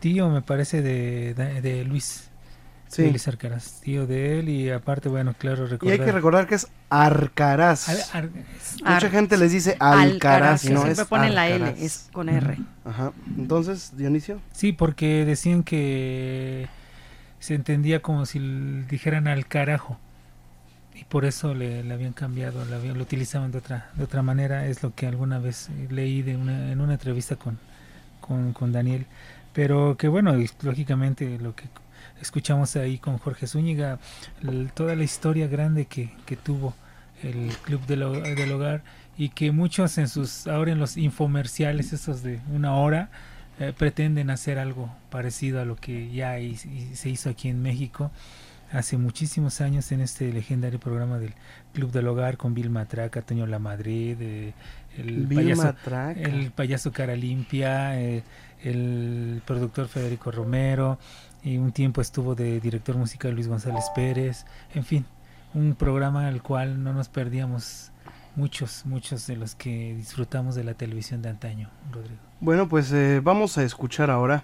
[0.00, 2.30] tío me parece de, de, Luis.
[2.88, 3.02] Sí.
[3.02, 5.92] Félix Arcaraz, tío de él y aparte, bueno, claro, Y recordar...
[6.00, 7.88] hay que recordar que es Arcaraz.
[7.88, 11.34] Al- ar- Mucha Ar- gente les dice Alcaraz, Alcaraz, y que no siempre es ponen
[11.34, 12.58] la L, es con R.
[12.84, 13.12] Ajá.
[13.36, 14.40] Entonces, Dionisio.
[14.52, 16.68] Sí, porque decían que
[17.40, 18.38] se entendía como si
[18.88, 19.98] dijeran al carajo.
[20.94, 24.22] Y por eso le, le habían cambiado, le habían- lo utilizaban de otra, de otra
[24.22, 24.66] manera.
[24.66, 27.58] Es lo que alguna vez leí de una, en una entrevista con,
[28.20, 29.06] con, con Daniel.
[29.52, 31.64] Pero que bueno, y lógicamente lo que
[32.20, 33.98] escuchamos ahí con Jorge Zúñiga,
[34.74, 36.74] toda la historia grande que, que tuvo
[37.22, 38.82] el Club del, Ho- del Hogar
[39.18, 43.10] y que muchos en sus, ahora en los infomerciales, esos de una hora,
[43.58, 46.36] eh, pretenden hacer algo parecido a lo que ya
[46.94, 48.10] se hizo aquí en México.
[48.72, 51.32] Hace muchísimos años en este legendario programa del
[51.72, 54.52] Club del Hogar con Bill Matraca, Toño La Madrid, eh,
[54.98, 55.62] el, payaso,
[56.18, 58.24] el payaso Cara Limpia, eh,
[58.64, 60.98] el productor Federico Romero,
[61.46, 64.44] y un tiempo estuvo de director musical Luis González Pérez,
[64.74, 65.04] en fin,
[65.54, 67.92] un programa al cual no nos perdíamos
[68.34, 72.18] muchos, muchos de los que disfrutamos de la televisión de antaño, Rodrigo.
[72.40, 74.42] Bueno, pues eh, vamos a escuchar ahora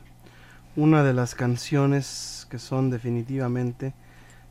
[0.76, 3.94] una de las canciones que son definitivamente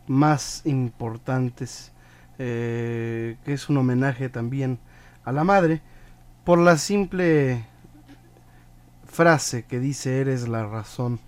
[0.08, 1.94] más importantes,
[2.38, 4.78] eh, que es un homenaje también
[5.24, 5.82] a la madre,
[6.44, 7.66] por la simple
[9.06, 11.22] frase que dice eres la razón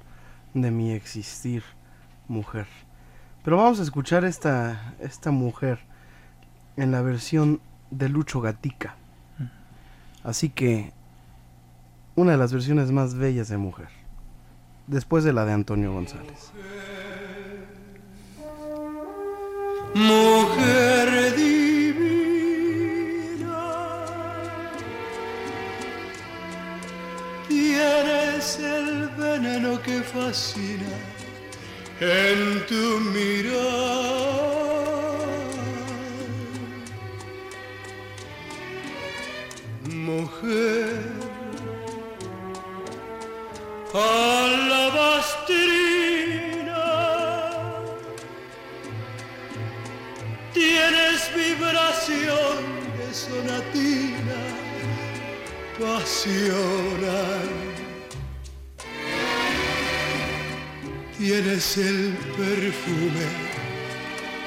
[0.53, 1.63] de mi existir,
[2.27, 2.67] mujer.
[3.43, 5.79] Pero vamos a escuchar esta, esta mujer
[6.77, 8.95] en la versión de Lucho Gatica.
[10.23, 10.93] Así que
[12.15, 13.89] una de las versiones más bellas de mujer,
[14.87, 16.51] después de la de Antonio González.
[19.95, 21.52] Mujer divina,
[28.43, 30.97] tienes el veneno que fascina
[31.99, 33.53] en tu mirar.
[39.89, 41.03] Mujer,
[43.93, 44.83] alabastrina.
[50.53, 52.57] Tienes vibración
[52.97, 54.41] de sonatina
[55.79, 57.72] pasional.
[61.17, 63.27] Tienes el perfume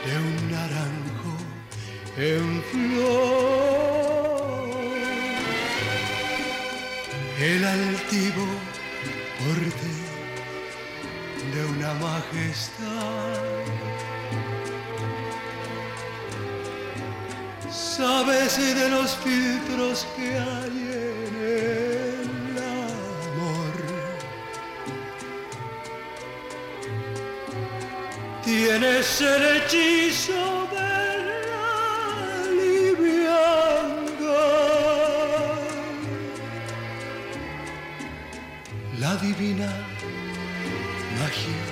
[0.04, 1.34] de un naranjo
[2.18, 4.06] en flor.
[7.38, 8.46] El altivo
[9.38, 9.92] porte
[11.54, 13.36] de una majestad.
[17.70, 20.85] Sabes de los filtros que hay
[28.78, 30.90] Tienes el hechizo de
[31.48, 31.72] la
[32.60, 33.96] liviandad.
[39.00, 39.70] La divina
[41.18, 41.64] magia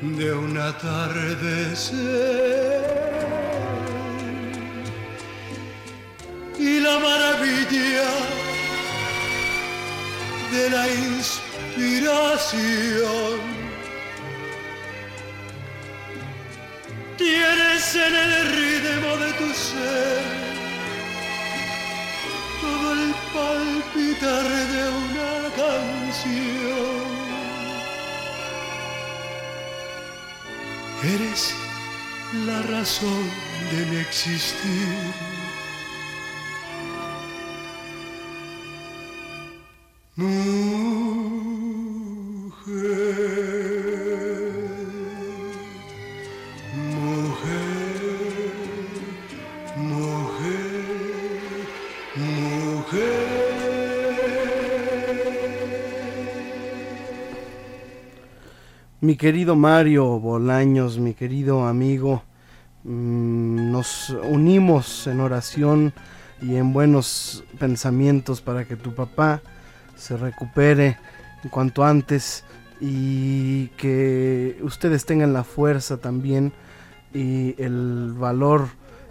[0.00, 1.98] de un atardecer.
[6.56, 8.10] y la maravilla
[10.52, 12.08] de la inspiración.
[17.92, 20.22] Tienes en el ritmo de tu ser
[22.60, 26.98] todo el palpitar de una canción.
[31.02, 31.54] Eres
[32.46, 33.30] la razón
[33.70, 34.88] de mi existir.
[59.08, 62.24] Mi querido Mario Bolaños, mi querido amigo,
[62.84, 65.94] mm, nos unimos en oración
[66.42, 69.40] y en buenos pensamientos para que tu papá
[69.96, 70.98] se recupere
[71.50, 72.44] cuanto antes
[72.82, 76.52] y que ustedes tengan la fuerza también
[77.14, 78.68] y el valor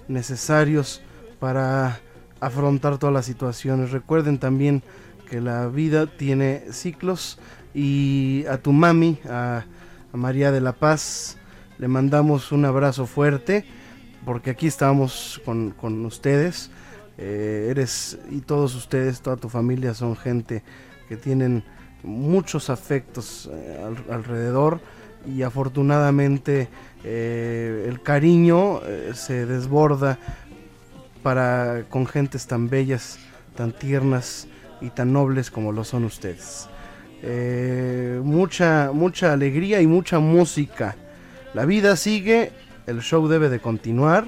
[0.08, 1.02] necesarios
[1.40, 2.00] para
[2.40, 3.90] afrontar todas las situaciones.
[3.90, 4.84] Recuerden también
[5.28, 7.40] que la vida tiene ciclos
[7.74, 9.66] y a tu mami, a,
[10.18, 11.38] María de la Paz,
[11.78, 13.66] le mandamos un abrazo fuerte
[14.26, 16.70] porque aquí estamos con, con ustedes.
[17.20, 20.64] Eh, eres y todos ustedes, toda tu familia son gente
[21.08, 21.64] que tienen
[22.04, 24.80] muchos afectos eh, al- alrededor
[25.26, 26.68] y afortunadamente
[27.04, 28.82] eh, el cariño
[29.14, 30.20] se desborda
[31.24, 33.18] para con gentes tan bellas,
[33.56, 34.48] tan tiernas
[34.80, 36.70] y tan nobles como lo son ustedes.
[37.24, 40.96] Eh, mucha, mucha alegría y mucha música.
[41.54, 42.52] La vida sigue,
[42.86, 44.28] el show debe de continuar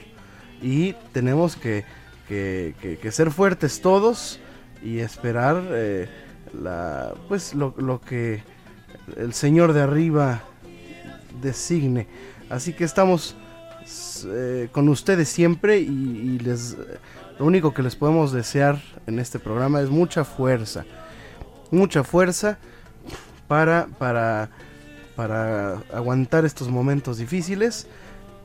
[0.62, 1.86] y tenemos que,
[2.28, 4.40] que- que- ser fuertes todos
[4.84, 6.08] y esperar eh,
[6.60, 8.42] la, pues lo, lo que
[9.18, 10.42] el Señor de arriba
[11.42, 12.08] designe.
[12.50, 13.36] Así que estamos
[14.26, 16.76] eh, con ustedes siempre y, y les
[17.40, 20.84] lo único que les podemos desear en este programa es mucha fuerza,
[21.72, 22.58] mucha fuerza
[23.50, 24.50] para para
[25.18, 27.88] para aguantar estos momentos difíciles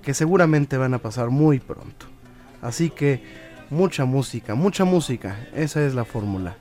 [0.03, 2.07] que seguramente van a pasar muy pronto.
[2.61, 3.23] Así que
[3.71, 6.57] mucha música, mucha música, esa es la fórmula,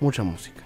[0.00, 0.62] mucha música.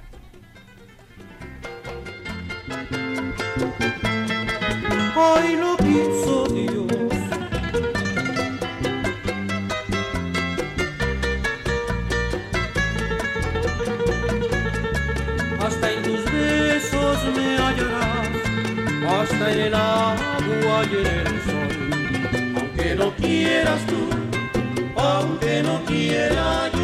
[23.74, 26.80] Quieras tú, aunque no quiera yo.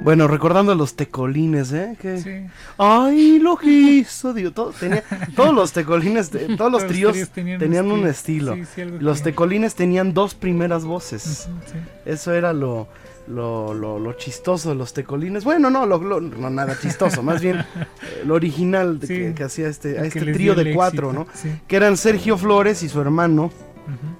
[0.00, 1.96] Bueno, recordando los tecolines, ¿eh?
[2.00, 2.48] Que...
[2.76, 4.52] Ay, lo quiso Dios.
[4.52, 5.04] Todo- tenía-
[5.36, 8.54] todos los tecolines, de- todos los Los tríos tenían tenían, un estilo.
[8.56, 11.48] Sí, sí, los que- tecolines tenían dos primeras voces.
[11.66, 11.78] Sí.
[12.04, 12.88] Eso era lo,
[13.28, 15.44] lo, lo, lo chistoso de los tecolines.
[15.44, 19.44] Bueno, no, lo, lo- no nada chistoso, más bien eh, lo original de que, que
[19.44, 21.26] hacía este, a este trío de cuatro, éxito, ¿no?
[21.34, 21.50] sí.
[21.66, 23.50] Que eran Sergio Flores y su hermano,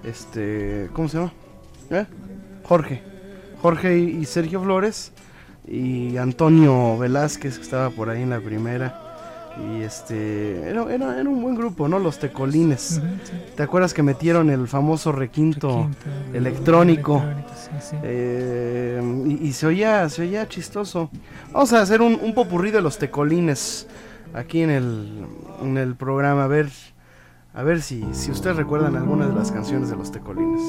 [0.05, 1.33] este, ¿cómo se llama?
[1.91, 2.07] ¿Eh?
[2.65, 3.03] Jorge.
[3.61, 5.13] Jorge y, y Sergio Flores
[5.67, 9.01] y Antonio Velázquez que estaba por ahí en la primera.
[9.59, 11.99] Y este, era, era, era un buen grupo, ¿no?
[11.99, 12.81] Los tecolines.
[12.81, 13.33] Sí.
[13.57, 17.17] ¿Te acuerdas que metieron el famoso requinto, Requinto, electrónico?
[17.17, 17.97] electrónico, sí, sí.
[18.03, 21.11] Eh, y, y se oía, se oía chistoso.
[21.53, 23.87] Vamos a hacer un, un popurrí de los tecolines
[24.35, 25.27] aquí en el,
[25.63, 26.45] en el programa.
[26.45, 26.71] A ver,
[27.55, 30.63] a ver si, si ustedes recuerdan alguna de las canciones de los tecolines.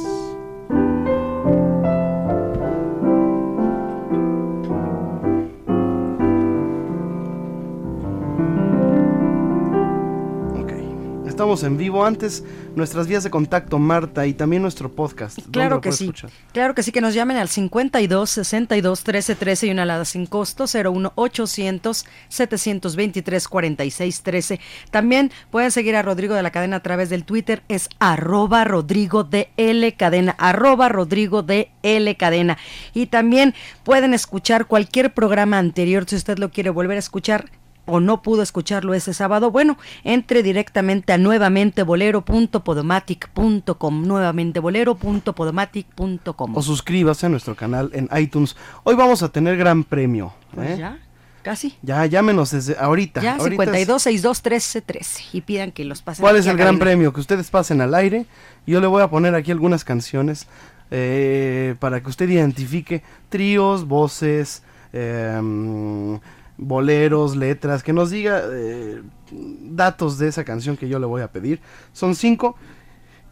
[11.33, 12.43] Estamos en vivo antes,
[12.75, 15.35] nuestras vías de contacto, Marta, y también nuestro podcast.
[15.39, 16.03] ¿Dónde Claro que sí.
[16.03, 16.29] escuchar?
[16.51, 20.27] Claro que sí, que nos llamen al 52 62 13 13 y una alada sin
[20.27, 24.59] costo 01 800 723 46 13.
[24.91, 29.23] También pueden seguir a Rodrigo de la Cadena a través del Twitter, es arroba Rodrigo
[29.23, 32.59] de L Cadena, arroba Rodrigo de L Cadena.
[32.93, 37.49] Y también pueden escuchar cualquier programa anterior si usted lo quiere volver a escuchar
[37.85, 46.55] o no pudo escucharlo ese sábado, bueno, entre directamente a nuevamentebolero.podomatic.com, nuevamentebolero.podomatic.com.
[46.55, 48.55] O suscríbase a nuestro canal en iTunes.
[48.83, 50.33] Hoy vamos a tener gran premio.
[50.53, 50.77] Pues ¿eh?
[50.77, 50.99] ya,
[51.41, 51.75] casi.
[51.81, 53.21] Ya, llámenos desde ahorita.
[53.21, 56.23] Ya, ahorita 52 62 13 13 y pidan que los pasen.
[56.23, 57.11] ¿Cuál es el gran premio?
[57.11, 58.25] Que ustedes pasen al aire.
[58.65, 60.47] Yo le voy a poner aquí algunas canciones
[60.95, 64.61] eh, para que usted identifique tríos, voces,
[64.93, 66.19] em,
[66.57, 69.01] boleros, letras, que nos diga eh,
[69.31, 71.59] datos de esa canción que yo le voy a pedir.
[71.93, 72.55] Son cinco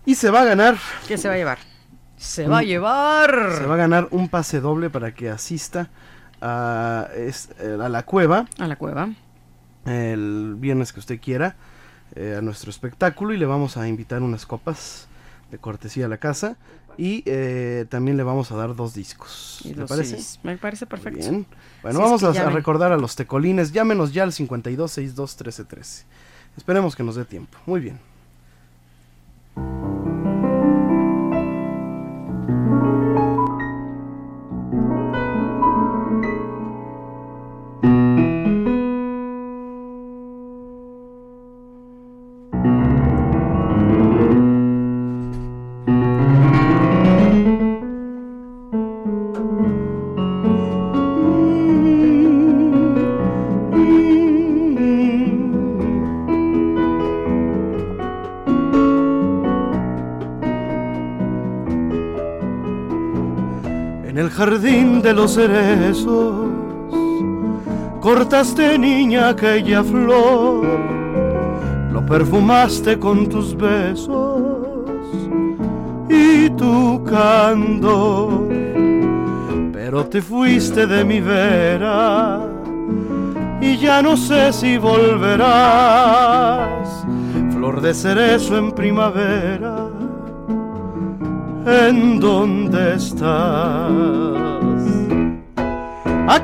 [0.06, 0.77] y se va a ganar.
[1.07, 1.57] ¿Qué se va a llevar?
[2.18, 3.53] Se un- va a llevar.
[3.57, 5.89] Se va a ganar un pase doble para que asista
[6.41, 8.48] a, es- eh, a la cueva.
[8.60, 9.10] A la cueva.
[9.85, 11.56] El viernes que usted quiera.
[12.14, 15.07] eh, a nuestro espectáculo y le vamos a invitar unas copas
[15.49, 16.57] de cortesía a la casa
[16.97, 19.61] y eh, también le vamos a dar dos discos.
[19.65, 20.18] ¿Le parece?
[20.18, 20.39] CDs.
[20.43, 21.19] Me parece perfecto.
[21.19, 21.45] Bien.
[21.81, 23.72] Bueno, es vamos que a, a recordar a los tecolines.
[23.72, 26.03] Llámenos ya al 52621313.
[26.57, 27.57] Esperemos que nos dé tiempo.
[27.65, 27.99] Muy bien.
[65.11, 66.35] De los cerezos
[67.99, 70.65] cortaste niña aquella flor,
[71.91, 74.88] lo perfumaste con tus besos
[76.09, 78.47] y tu candor,
[79.73, 82.39] pero te fuiste de mi vera
[83.59, 85.91] y ya no sé si volverás.
[87.53, 89.89] Flor de cerezo en primavera,
[91.65, 94.40] ¿en dónde estás?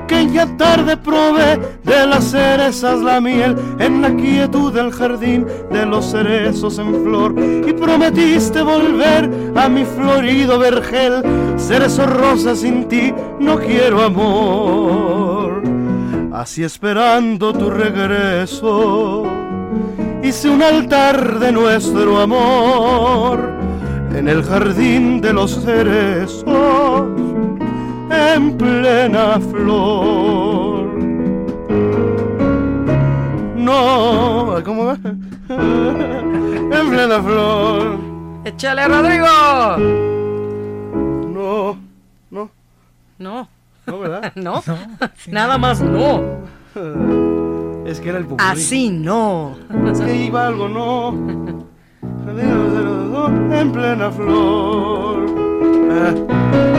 [0.07, 6.11] Aquella tarde probé de las cerezas la miel en la quietud del jardín de los
[6.11, 11.21] cerezos en flor y prometiste volver a mi florido vergel.
[11.57, 15.61] Cerezo rosa sin ti no quiero amor.
[16.31, 19.25] Así esperando tu regreso
[20.23, 23.51] hice un altar de nuestro amor
[24.15, 26.76] en el jardín de los cerezos
[28.33, 30.85] en plena flor.
[33.55, 34.97] No, ¿cómo va?
[35.49, 37.99] en plena flor.
[38.45, 39.77] ¡Échale, Rodrigo!
[41.33, 41.77] No,
[42.31, 42.49] no.
[43.17, 43.49] No.
[43.85, 44.33] No, ¿verdad?
[44.35, 44.63] no.
[45.27, 46.21] Nada más no.
[47.85, 48.49] Es que era el popurrí.
[48.49, 49.55] Así no.
[49.89, 51.67] Es que iba algo, no.
[53.51, 55.25] En plena flor.
[55.89, 56.76] Ah.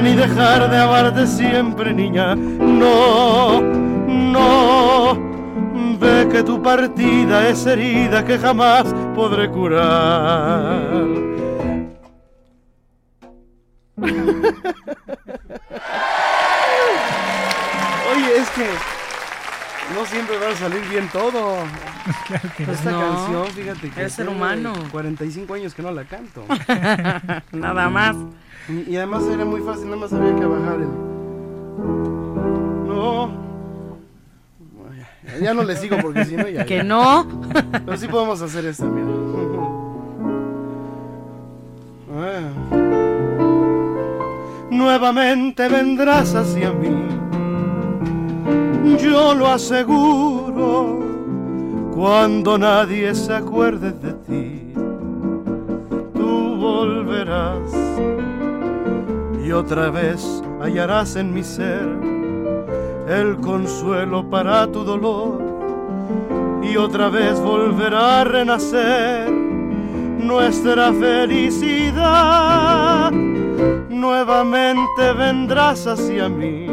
[0.00, 2.34] Ni dejar de amarte siempre, niña.
[2.34, 5.14] No, no,
[5.98, 11.06] ve que tu partida es herida que jamás podré curar.
[18.12, 19.01] Oye, es que
[19.92, 21.56] no siempre va a salir bien todo.
[22.58, 23.00] Esta no.
[23.00, 24.72] canción, fíjate que Eres ser humano.
[24.90, 26.44] 45 años que no la canto.
[27.52, 28.16] Nada más.
[28.68, 30.88] Y, y además era muy fácil, nada más había que bajar el.
[32.86, 33.30] No.
[35.26, 36.64] Ya, ya no le sigo porque si no ya.
[36.64, 36.82] Que ya.
[36.84, 37.26] no.
[37.84, 39.08] Pero sí podemos hacer esta, mira.
[42.14, 42.50] Ah.
[44.70, 47.01] Nuevamente vendrás hacia mí.
[48.84, 51.00] Yo lo aseguro.
[51.94, 54.72] Cuando nadie se acuerde de ti,
[56.14, 57.72] tú volverás
[59.44, 61.88] y otra vez hallarás en mi ser
[63.08, 65.40] el consuelo para tu dolor
[66.62, 72.02] y otra vez volverá a renacer nuestra felicidad.
[73.90, 76.66] Nuevamente vendrás hacia mí,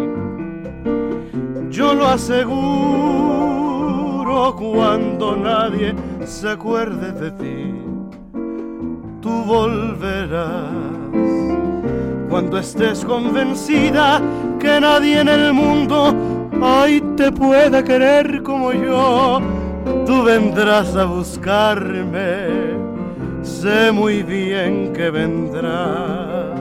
[1.69, 3.29] yo lo aseguro
[4.55, 5.93] cuando nadie
[6.25, 7.73] se acuerde de ti.
[9.21, 10.69] Tú volverás
[12.29, 14.21] cuando estés convencida
[14.59, 16.15] que nadie en el mundo
[16.61, 19.41] hoy te pueda querer como yo.
[20.05, 22.77] Tú vendrás a buscarme,
[23.41, 26.59] sé muy bien que vendrás.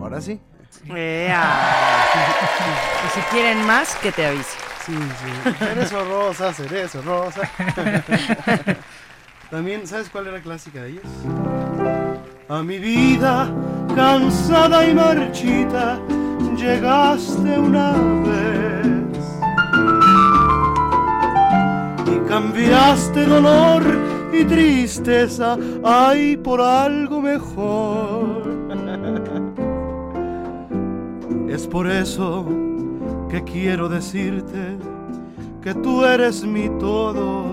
[0.00, 0.40] Ahora sí.
[0.94, 2.03] Ea.
[3.06, 4.58] Y si quieren más, que te avise.
[4.86, 5.54] Sí, sí.
[5.58, 7.40] Cerezo rosa, cerezo rosa.
[9.50, 11.04] También, ¿sabes cuál era clásica de ellos?
[12.48, 13.50] A mi vida,
[13.94, 15.98] cansada y marchita,
[16.56, 17.92] llegaste una
[18.22, 18.84] vez.
[22.06, 23.82] Y cambiaste dolor
[24.32, 28.53] y tristeza, ay, por algo mejor.
[31.54, 32.44] Es por eso
[33.30, 34.76] que quiero decirte
[35.62, 37.44] que tú eres mi todo.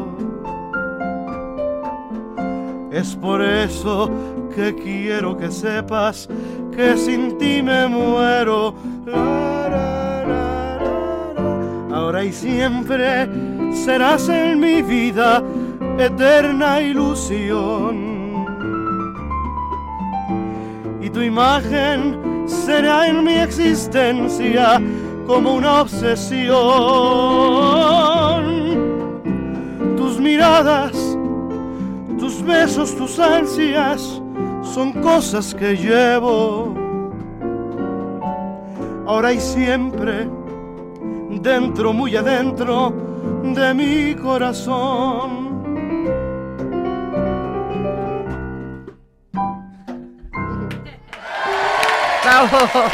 [2.92, 4.10] Es por eso
[4.56, 6.28] que quiero que sepas
[6.76, 8.74] que sin ti me muero.
[11.94, 13.30] Ahora y siempre
[13.72, 15.44] serás en mi vida
[16.00, 18.21] eterna ilusión.
[21.14, 24.82] Tu imagen será en mi existencia
[25.28, 26.52] como una obsesión.
[29.98, 31.18] Tus miradas
[32.22, 34.22] tus besos, tus ansias
[34.62, 36.76] son cosas que llevo.
[39.08, 40.30] Ahora y siempre,
[41.42, 42.94] dentro, muy adentro
[43.44, 45.41] de mi corazón.
[52.42, 52.90] ¡Bravo!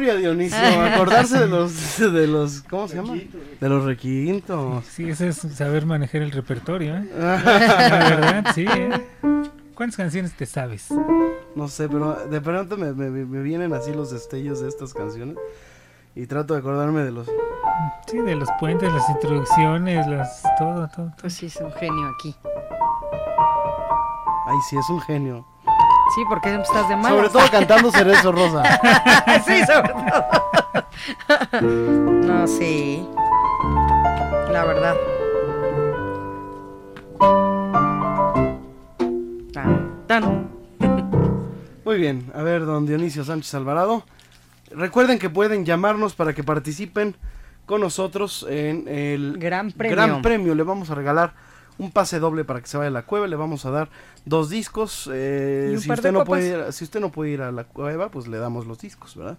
[0.00, 0.58] Memoria, Dionisio.
[0.94, 3.14] Acordarse de los, de los, ¿cómo se llama?
[3.60, 4.84] De los requintos.
[4.86, 7.04] Sí, eso es saber manejar el repertorio, ¿eh?
[7.18, 8.90] La verdad, sí, ¿eh?
[9.74, 10.88] ¿Cuántas canciones te sabes?
[11.54, 15.36] No sé, pero de pronto me, me- me vienen así los destellos de estas canciones.
[16.14, 17.28] Y trato de acordarme de los...
[18.06, 21.12] Sí, de los puentes, las introducciones, las todo, todo.
[21.20, 22.34] Pues sí, es un genio aquí.
[24.46, 25.46] Ay, sí, es un genio.
[26.14, 27.12] Sí, porque estás de mal.
[27.12, 28.62] Sobre todo cantando Cerezo Rosa.
[29.46, 31.60] sí, sobre todo.
[31.62, 33.06] no, sí.
[34.50, 34.96] La verdad.
[39.52, 40.50] Tan, tan.
[41.84, 44.04] Muy bien, a ver, don Dionisio Sánchez Alvarado.
[44.70, 47.14] Recuerden que pueden llamarnos para que participen
[47.66, 49.96] con nosotros en el Gran Premio.
[49.96, 50.54] Gran Premio.
[50.56, 51.34] Le vamos a regalar
[51.80, 53.26] un pase doble para que se vaya a la cueva.
[53.26, 53.88] Le vamos a dar
[54.26, 55.08] dos discos.
[55.12, 58.28] eh, si, usted no puede ir, si usted no puede ir a la cueva, pues
[58.28, 59.38] le damos los discos, ¿verdad?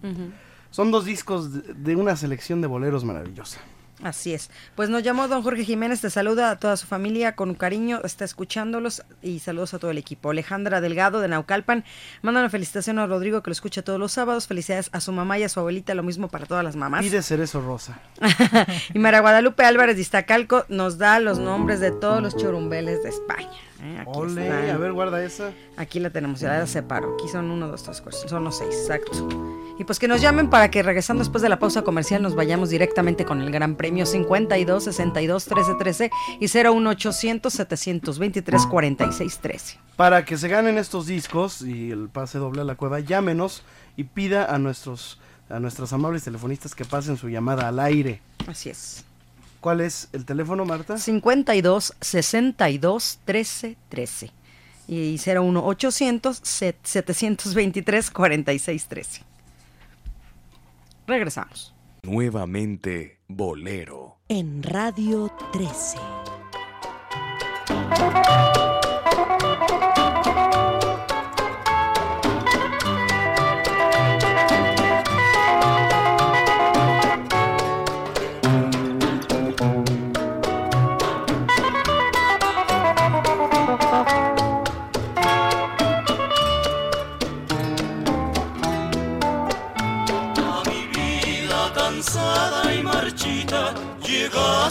[0.71, 3.59] Son dos discos de, de una selección de boleros maravillosa.
[4.03, 4.49] Así es.
[4.75, 8.25] Pues nos llamó don Jorge Jiménez, te saluda a toda su familia con cariño, está
[8.25, 10.31] escuchándolos y saludos a todo el equipo.
[10.31, 11.83] Alejandra Delgado de Naucalpan,
[12.21, 15.37] manda una felicitación a Rodrigo que lo escucha todos los sábados, felicidades a su mamá
[15.37, 17.03] y a su abuelita, lo mismo para todas las mamás.
[17.03, 17.99] Pide Cerezo Rosa.
[18.93, 23.09] y Mara Guadalupe Álvarez de Iztacalco nos da los nombres de todos los churumbeles de
[23.09, 23.49] España.
[23.81, 23.99] ¿eh?
[23.99, 24.69] Aquí Ole, están.
[24.69, 25.51] a ver, guarda esa.
[25.77, 27.15] Aquí la tenemos, ya la separo.
[27.15, 28.27] Aquí son uno, dos, tres, cuatro.
[28.27, 29.60] Son los seis, exacto.
[29.81, 32.69] Y pues que nos llamen para que regresando después de la pausa comercial nos vayamos
[32.69, 39.79] directamente con el Gran Premio 52 62 13 13 y 01800 723 46 13.
[39.95, 43.63] Para que se ganen estos discos y el pase doble a la cueva, llámenos
[43.97, 48.21] y pida a nuestros a nuestras amables telefonistas que pasen su llamada al aire.
[48.45, 49.03] Así es.
[49.61, 50.99] ¿Cuál es el teléfono, Marta?
[50.99, 54.31] 52 62 13 13
[54.87, 59.30] y 01800 723 46 13.
[61.11, 61.75] Regresamos.
[62.03, 64.21] Nuevamente Bolero.
[64.29, 65.97] En Radio 13.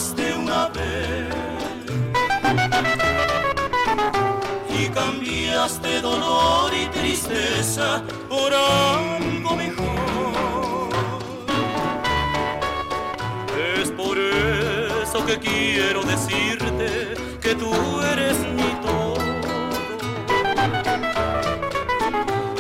[0.01, 1.29] Llegaste una vez
[4.69, 10.91] y cambiaste dolor y tristeza por algo mejor.
[13.79, 17.73] Es por eso que quiero decirte que tú
[18.13, 19.17] eres mi todo.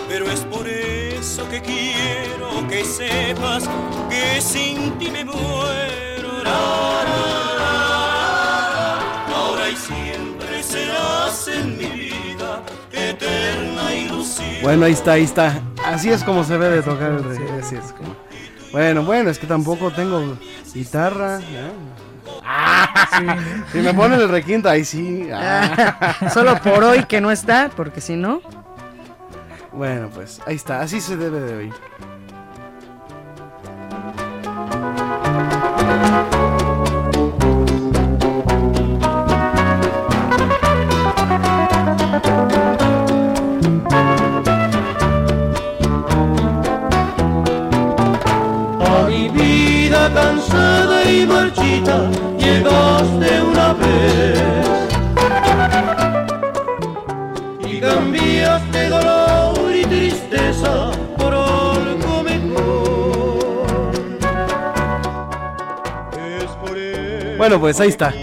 [0.08, 3.68] Pero es por eso que quiero que sepas
[4.10, 6.09] que sin ti me muero.
[6.50, 9.34] Ra, ra, ra, ra.
[9.36, 12.62] Ahora y siempre serás en mi vida
[12.92, 14.46] eterna ilusión.
[14.62, 15.60] Bueno, ahí está, ahí está.
[15.84, 18.14] Así es como se ve de tocar el re- así es como-
[18.72, 20.36] Bueno, bueno, es que tampoco tengo
[20.74, 21.38] guitarra.
[21.40, 21.72] ¿eh?
[23.72, 25.28] Si me ponen el requinto, ahí sí.
[25.32, 26.14] ah.
[26.32, 28.40] Solo por hoy que no está, porque si no.
[29.72, 31.72] Bueno, pues ahí está, así se debe de oír.
[51.10, 52.08] Y marchita
[52.38, 54.40] llegaste una vez
[57.66, 63.92] y cambiaste dolor y tristeza por algo mejor.
[66.16, 66.76] Es por
[67.36, 68.14] Bueno, pues ahí está.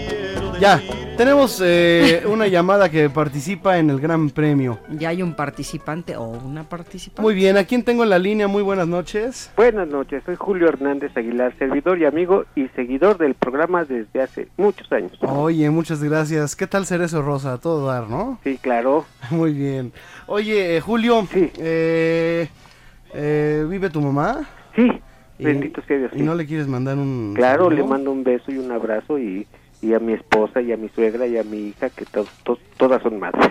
[0.58, 0.80] Ya,
[1.18, 4.78] tenemos eh, una llamada que participa en el Gran Premio.
[4.90, 7.20] Ya hay un participante o una participante.
[7.20, 8.46] Muy bien, ¿a quién tengo en la línea?
[8.46, 9.50] Muy buenas noches.
[9.56, 14.48] Buenas noches, soy Julio Hernández Aguilar, servidor y amigo y seguidor del programa desde hace
[14.56, 15.12] muchos años.
[15.22, 16.54] Oye, muchas gracias.
[16.54, 17.58] ¿Qué tal Cerezo Rosa?
[17.58, 18.38] Todo dar, ¿no?
[18.44, 19.04] Sí, claro.
[19.30, 19.92] Muy bien.
[20.28, 22.48] Oye, eh, Julio, eh,
[23.12, 24.48] eh, ¿vive tu mamá?
[24.76, 24.88] Sí,
[25.38, 26.12] Y- bendito sea Dios.
[26.14, 26.22] ¿Y sí.
[26.22, 27.82] no le quieres mandar un Claro, saludo?
[27.82, 29.46] le mando un beso y un abrazo y,
[29.82, 32.58] y a mi esposa y a mi suegra y a mi hija, que to- to-
[32.76, 33.50] todas son madres.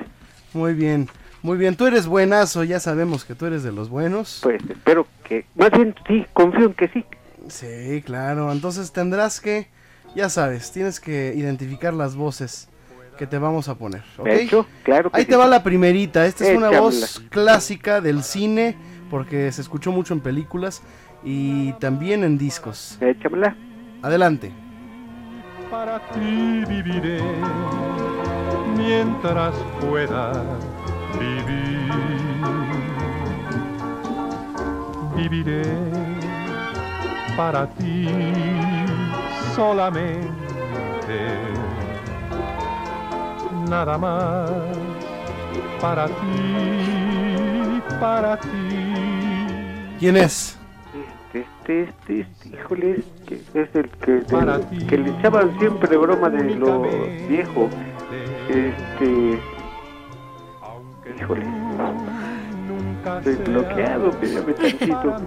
[0.54, 1.08] Muy bien,
[1.42, 1.76] muy bien.
[1.76, 4.40] Tú eres buenazo, ya sabemos que tú eres de los buenos.
[4.44, 7.06] Pues espero que, más bien sí, confío en que sí.
[7.48, 8.52] Sí, claro.
[8.52, 9.68] Entonces tendrás que,
[10.16, 12.68] ya sabes, tienes que identificar las voces
[13.18, 14.04] que te vamos a poner.
[14.18, 14.26] ¿ok?
[14.26, 15.30] De hecho, claro que Ahí sí.
[15.30, 16.26] te va la primerita.
[16.26, 18.76] Esta es una voz clásica del cine
[19.10, 20.84] porque se escuchó mucho en películas
[21.24, 22.98] y también en discos.
[23.02, 23.56] Échamela.
[24.04, 24.52] Adelante.
[25.72, 27.22] Para ti viviré
[28.76, 30.32] mientras pueda
[31.20, 31.92] vivir.
[35.16, 35.64] Viviré
[37.36, 38.08] para ti
[39.56, 40.28] solamente.
[43.68, 44.50] Nada más
[45.82, 46.14] para ti,
[48.00, 48.48] para ti.
[50.00, 50.58] ¿Quién es?
[51.34, 52.58] Este, este, este,
[53.28, 56.82] que es el que, del- que le echaban siempre broma de lo
[57.28, 57.70] viejo.
[58.50, 59.40] Este.
[61.20, 61.46] Híjole.
[63.18, 65.18] Estoy bloqueado, espérame tantito.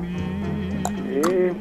[1.07, 1.55] Eh,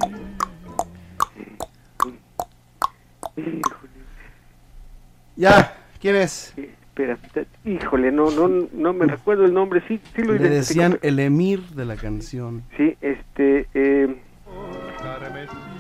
[5.36, 6.54] Ya, ¿quién es?
[6.58, 7.18] espera,
[7.64, 11.62] híjole, no, no, no me recuerdo el nombre, sí, sí lo Le decían el emir
[11.70, 12.64] de la canción.
[12.76, 13.68] Sí, este.
[13.74, 14.18] Eh,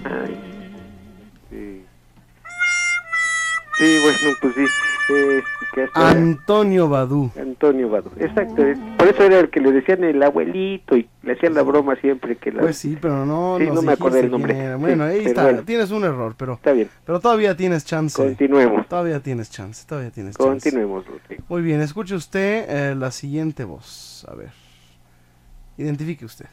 [0.05, 0.37] ay,
[3.79, 4.65] Sí, bueno, pues sí.
[5.13, 5.41] eh,
[5.73, 7.31] que Antonio Badú.
[7.39, 8.63] Antonio Vado, exacto.
[8.65, 11.95] es- Por eso era el que le decían el abuelito y le hacían la broma
[11.95, 12.61] siempre que la.
[12.61, 14.75] Pues sí, pero no, Sí, no me acordé el nombre.
[14.75, 15.43] Bueno, Sí, ahí está.
[15.43, 15.61] bueno.
[15.63, 16.53] Tienes un error, pero.
[16.55, 16.89] Está bien.
[17.05, 18.21] Pero todavía tienes chance.
[18.21, 18.85] Continuemos.
[18.89, 20.49] Todavía tienes chance, todavía tienes chance.
[20.69, 21.43] Continuemos, Rodrigo.
[21.47, 24.25] Muy bien, escuche usted eh, la siguiente voz.
[24.29, 24.49] A ver.
[25.77, 26.47] Identifique usted.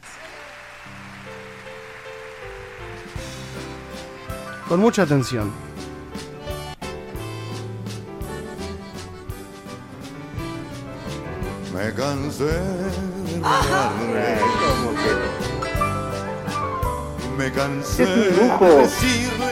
[4.69, 5.51] Con mucha atención.
[11.77, 14.37] Me cansé de rogarle.
[17.37, 18.65] Me cansé Es un lujo.
[18.65, 19.45] de decirle.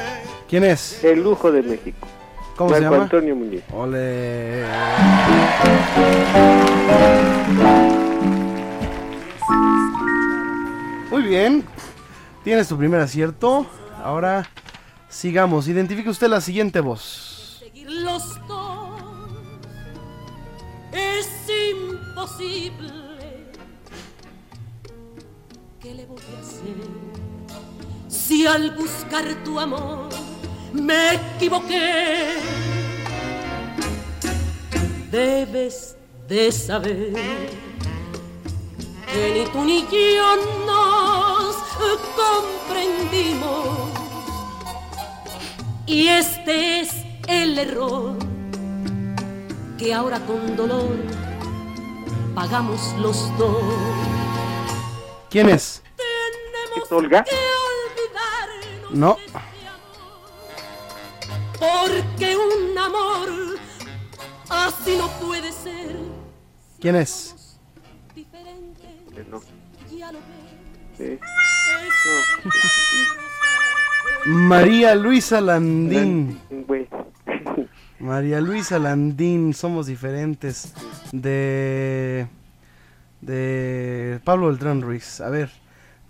[0.49, 1.03] ¿Quién es?
[1.03, 2.07] El lujo de México.
[2.55, 3.03] ¿Cómo se llama?
[3.03, 3.61] Antonio Muñiz.
[3.71, 4.63] Ole.
[11.09, 11.63] Muy bien.
[12.43, 13.65] Tienes tu primer acierto.
[14.03, 14.47] Ahora
[15.09, 15.67] sigamos.
[15.67, 17.24] Identifique usted la siguiente voz.
[22.39, 23.51] Imposible.
[25.81, 26.75] ¿Qué le voy a hacer
[28.07, 30.09] si al buscar tu amor
[30.73, 32.37] me equivoqué?
[35.11, 35.95] Debes
[36.27, 37.13] de saber
[39.13, 40.35] que ni tú ni yo
[40.65, 41.55] nos
[42.15, 43.89] comprendimos.
[45.85, 46.89] Y este es
[47.27, 48.17] el error
[49.77, 51.24] que ahora con dolor
[52.35, 53.63] pagamos los dos.
[55.29, 55.81] ¿Quién es?
[56.75, 57.23] ¿Es Olga?
[58.91, 59.17] No.
[61.57, 63.29] Porque un amor
[64.49, 65.95] así no puede ser.
[66.79, 67.57] ¿Quién es?
[70.97, 71.19] Sí.
[74.25, 76.39] María Luisa Landín.
[76.49, 76.87] Güey.
[77.99, 80.73] María Luisa Landín, somos diferentes.
[81.11, 82.27] De.
[83.21, 84.19] De.
[84.23, 85.21] Pablo Beltrán Ruiz.
[85.21, 85.49] A ver.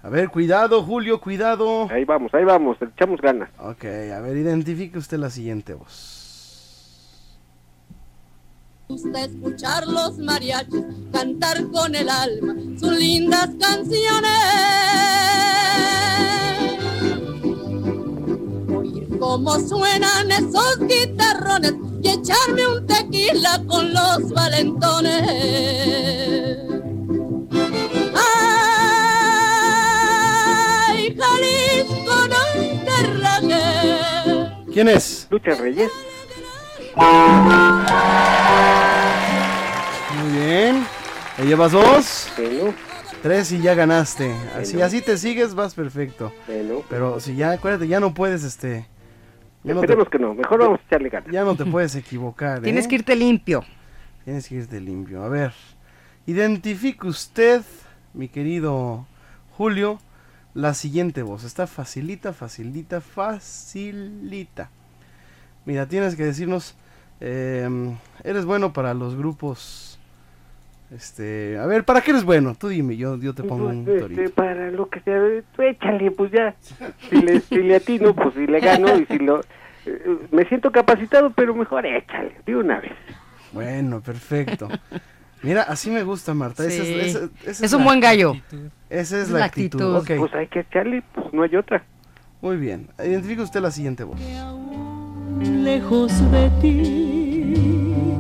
[0.02, 1.90] A ver, cuidado, Julio, cuidado.
[1.90, 3.50] Ahí vamos, ahí vamos, le echamos ganas.
[3.58, 6.26] Ok, a ver, identifique usted la siguiente voz.
[8.88, 14.30] gusta escuchar los mariachis cantar con el alma sus lindas canciones.
[19.20, 25.24] Cómo suenan esos guitarrones y echarme un tequila con los valentones.
[30.88, 32.44] Ay, Jalisco, no
[32.86, 34.52] te rajes.
[34.74, 35.28] ¿Quién es?
[35.30, 35.92] Lucha Reyes.
[40.16, 40.86] Muy bien.
[41.38, 42.28] ¿Le llevas dos?
[43.22, 44.36] Tres y ya ganaste.
[44.56, 46.32] Así, así te sigues, vas perfecto.
[46.90, 48.88] Pero si ya, acuérdate, ya no puedes, este...
[49.66, 51.32] ya no te- Esperemos que no, mejor vamos a echarle ganas.
[51.32, 52.88] Ya no te puedes equivocar, Tienes ¿eh?
[52.88, 53.64] que irte limpio.
[54.24, 55.24] Tienes que irte limpio.
[55.24, 55.54] A ver,
[56.26, 57.62] identifique usted,
[58.14, 59.06] mi querido
[59.58, 60.00] Julio,
[60.54, 61.44] la siguiente voz.
[61.44, 64.70] Está facilita, facilita, facilita.
[65.66, 66.76] Mira, tienes que decirnos,
[67.20, 67.68] eh,
[68.24, 69.95] eres bueno para los grupos...
[70.92, 72.56] Este, a ver, ¿para qué eres bueno?
[72.58, 74.22] Tú dime, yo, yo te pongo un Pues, torito.
[74.22, 75.20] este, para lo que sea,
[75.56, 76.56] tú échale, pues ya.
[77.10, 79.42] Si le, si le atino, pues si le gano y si lo...
[79.86, 82.94] eh, me siento capacitado, pero mejor échale, de una vez.
[83.52, 84.68] Bueno, perfecto.
[85.42, 86.66] Mira, así me gusta, Marta.
[86.66, 88.32] Esa es, esa- esa Es la un buen gallo.
[88.32, 88.68] actitud.
[88.90, 89.82] Esa es Es la, la actitud.
[89.98, 90.16] actitud.
[90.16, 90.20] ok.
[90.20, 91.84] Pues hay que echarle, pues no hay otra.
[92.42, 92.88] Muy bien.
[93.00, 94.20] Identifique usted la siguiente voz.
[95.42, 98.15] lejos de ti.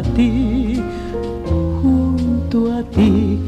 [0.00, 0.82] A ti,
[1.82, 3.38] junto a ti,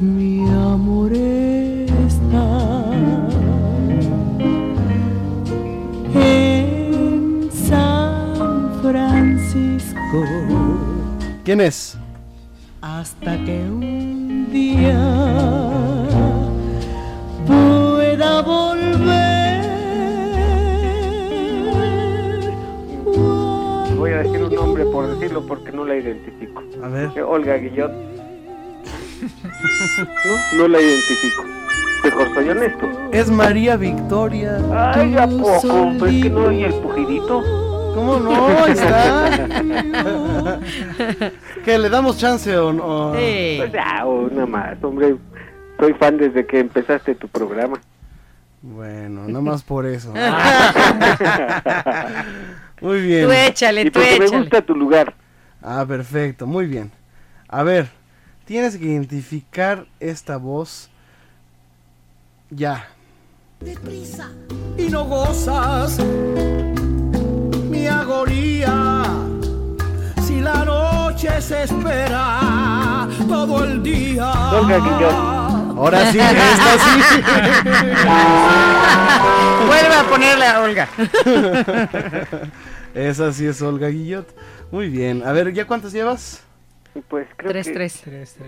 [0.00, 2.46] mi amor está.
[6.14, 10.24] En San Francisco.
[11.44, 11.98] ¿Quién es?
[12.80, 15.87] Hasta que un día
[24.18, 26.62] a decir un nombre por decirlo porque no la identifico.
[26.82, 27.10] A ver.
[27.22, 27.92] Olga Guillot.
[30.24, 31.44] no, no la identifico.
[32.04, 32.88] Mejor soy honesto.
[33.12, 34.58] Es María Victoria.
[34.94, 35.92] Ay, ¿a poco?
[35.98, 37.42] Pues que no oye el pujidito.
[37.94, 38.48] ¿Cómo no?
[38.48, 39.30] Ahí está.
[41.64, 43.10] ¿Qué, le damos chance o no?
[43.12, 45.16] Pues ya, una más, hombre.
[45.78, 47.80] Soy fan desde que empezaste tu programa.
[48.62, 50.12] Bueno, nada más por eso.
[52.80, 53.26] Muy bien.
[53.26, 54.40] Tú échale, y tú porque me échale.
[54.42, 55.14] gusta tu lugar.
[55.62, 56.90] Ah, perfecto, muy bien.
[57.48, 57.88] A ver,
[58.44, 60.88] tienes que identificar esta voz
[62.50, 62.88] ya.
[64.76, 65.98] y no gozas
[67.68, 69.04] mi agonía.
[70.24, 74.32] Si la noche se espera todo el día.
[74.66, 75.57] Guillot.
[75.78, 77.22] Ahora sí, esta sí.
[79.66, 80.88] Vuelve a ponerle a Olga.
[82.94, 84.26] Esa sí es Olga Guillot.
[84.72, 85.22] Muy bien.
[85.24, 86.42] A ver, ¿ya cuántas llevas?
[87.08, 87.72] Pues creo Tres, que...
[87.74, 88.02] tres.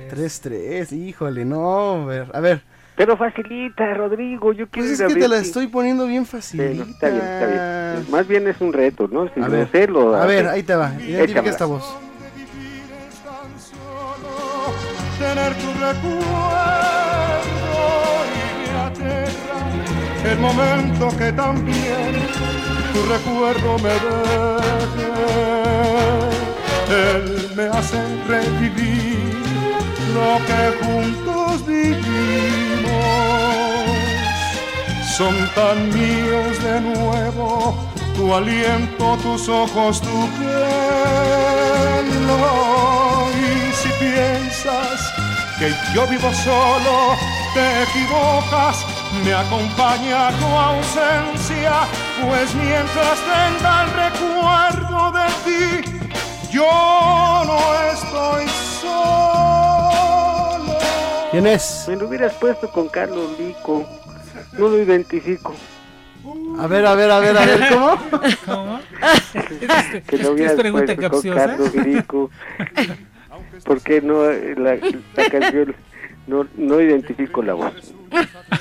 [0.09, 0.93] Tres, tres.
[0.93, 2.03] Híjole, no.
[2.03, 2.63] A ver, a ver.
[2.97, 4.53] Pero facilita, Rodrigo.
[4.53, 6.83] Yo quiero Pues es ir a que ver te la si- estoy poniendo bien facilita.
[6.91, 8.07] está bien, está bien.
[8.11, 9.27] Más bien es un reto, ¿no?
[9.33, 10.93] Si A no ver, sé, lo a ver, ahí te va.
[11.01, 11.85] Identifica esta voz.
[15.19, 17.00] tener tu recuerdo
[20.25, 22.27] el momento que también
[22.93, 25.11] tu recuerdo me deje.
[26.91, 29.41] Él me hace revivir
[30.15, 32.91] lo que juntos vivimos.
[35.17, 40.51] Son tan míos de nuevo tu aliento, tus ojos, tu pelo.
[43.35, 45.01] Y si piensas
[45.59, 47.17] que yo vivo solo,
[47.55, 48.85] te equivocas,
[49.25, 51.73] me acompaña tu ausencia,
[52.23, 55.91] pues mientras tenga el recuerdo de ti,
[56.53, 57.59] yo no
[57.93, 58.47] estoy
[58.81, 60.79] solo.
[61.31, 61.87] ¿Quién es?
[61.89, 63.87] Me lo hubieras puesto con Carlos Lico.
[64.59, 65.55] No lo identifico.
[66.59, 67.97] A ver, a ver, a ver, a ver, ¿cómo?
[68.47, 68.81] ¿Cómo?
[70.07, 71.47] Que lo ¿Es hubieras pregunta puesto con capciosa?
[71.47, 72.31] Carlos Lico.
[73.65, 74.77] ¿Por qué no eh, la,
[75.17, 75.75] la canción?
[76.27, 77.95] No, no identifico la voz.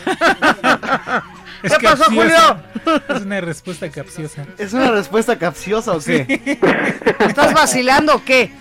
[1.62, 2.64] Es ¿Qué pasó, capciosa.
[3.10, 4.46] Es una respuesta capciosa.
[4.58, 6.60] ¿Es una respuesta capciosa o qué?
[7.20, 8.54] ¿Estás vacilando o qué?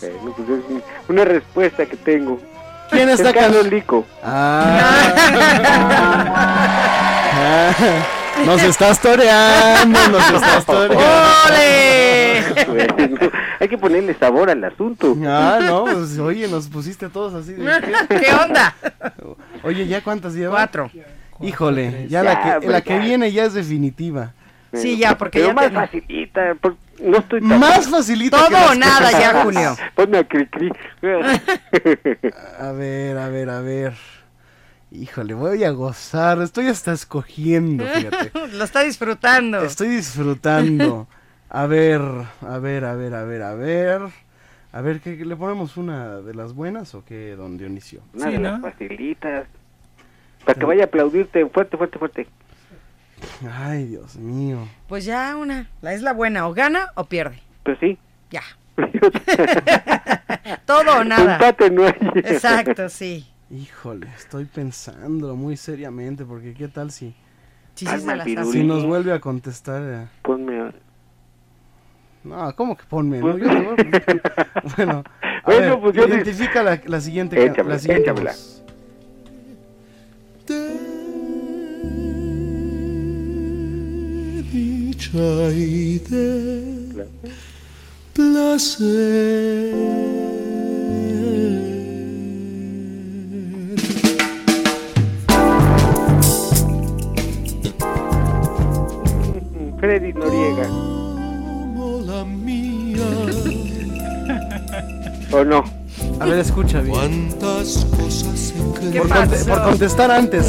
[0.00, 2.40] Bueno, pues es una respuesta que tengo.
[2.90, 4.06] ¿Quién está Es Carlos Lico.
[4.22, 5.12] Ah.
[7.36, 7.72] Ah,
[8.46, 10.96] Nos estás toreando, nos estás toreando.
[11.46, 12.03] ¡Ole!
[12.66, 12.94] Bueno,
[13.60, 15.16] hay que ponerle sabor al asunto.
[15.26, 17.52] Ah, no, pues oye, nos pusiste todos así.
[17.54, 17.64] de-
[18.08, 18.74] ¿Qué onda?
[19.62, 20.56] Oye, ¿ya cuántas llevas?
[20.56, 20.90] Cuatro.
[21.40, 22.98] Híjole, ya Ya, la que, pues, la que ya.
[23.00, 24.32] viene ya es definitiva.
[24.72, 26.54] Sí, ya, porque Pero ya más te- facilita.
[26.60, 29.20] por- No estoy tan- Más facilita Todo o nada cosas.
[29.20, 29.76] ya, Junio.
[29.94, 30.70] Ponme a Cricri.
[32.58, 33.94] A ver, a ver, a ver.
[34.90, 36.40] Híjole, voy a gozar.
[36.40, 38.30] Estoy hasta escogiendo, fíjate.
[38.52, 39.62] Lo está disfrutando.
[39.64, 41.08] Estoy disfrutando.
[41.56, 42.00] A ver,
[42.40, 44.00] a ver, a ver, a ver, a ver.
[44.72, 48.00] A ver, ¿qué, ¿le ponemos una de las buenas o qué, don Dionisio?
[48.12, 48.50] Una Sí, de ¿no?
[48.50, 49.46] las facilitas.
[50.44, 52.26] Para que vaya a aplaudirte fuerte, fuerte, fuerte.
[53.48, 54.66] Ay, Dios mío.
[54.88, 55.70] Pues ya una.
[55.80, 56.48] La es la buena.
[56.48, 57.38] O gana o pierde.
[57.62, 57.96] Pues sí.
[58.30, 58.42] Ya.
[60.66, 61.34] Todo o nada.
[61.34, 61.94] Empate no hay.
[62.16, 63.28] Exacto, sí.
[63.48, 67.14] Híjole, estoy pensando muy seriamente porque qué tal si,
[67.76, 69.82] si nos vuelve a contestar.
[69.84, 70.08] eh?
[70.22, 70.72] Ponme.
[72.24, 73.20] No, ¿cómo que ponme?
[73.20, 73.76] Pues- No, yo no-
[74.76, 78.30] bueno, a Bueno, ver, pues yo te- identifica la, la siguiente, Échamela, la siguiente échamela.
[78.32, 78.62] voz.
[84.52, 87.06] dicha y de
[88.14, 89.74] placer.
[99.80, 100.93] Freddy Noriega.
[105.32, 105.64] ¿O no?
[106.20, 106.94] A ver, escucha bien.
[106.94, 108.52] Cuántas cosas
[108.92, 110.46] ¿Qué Por, conte- por contestar antes.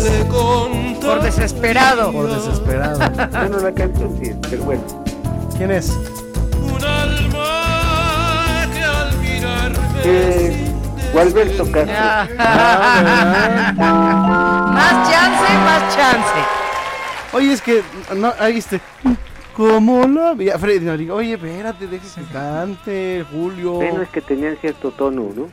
[1.02, 2.11] Por desesperado.
[2.11, 2.99] Por desesperado.
[3.32, 4.82] Bueno, la canción sí, pero bueno.
[5.57, 5.90] ¿Quién es?
[5.90, 9.10] Un alma que al
[10.03, 10.72] Eh,
[11.14, 12.36] Gualberto Castro.
[14.73, 16.40] más chance, más chance.
[17.34, 17.82] Oye, es que,
[18.15, 18.82] no, ahí este.
[19.56, 20.49] ¿Cómo lo vi?
[20.49, 23.73] Freddy, no, digo, oye, espérate, deja que cante, Julio.
[23.76, 25.48] Bueno, es que tenían cierto tono, ¿no?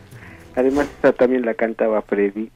[0.56, 2.50] Además, esta también la cantaba Freddy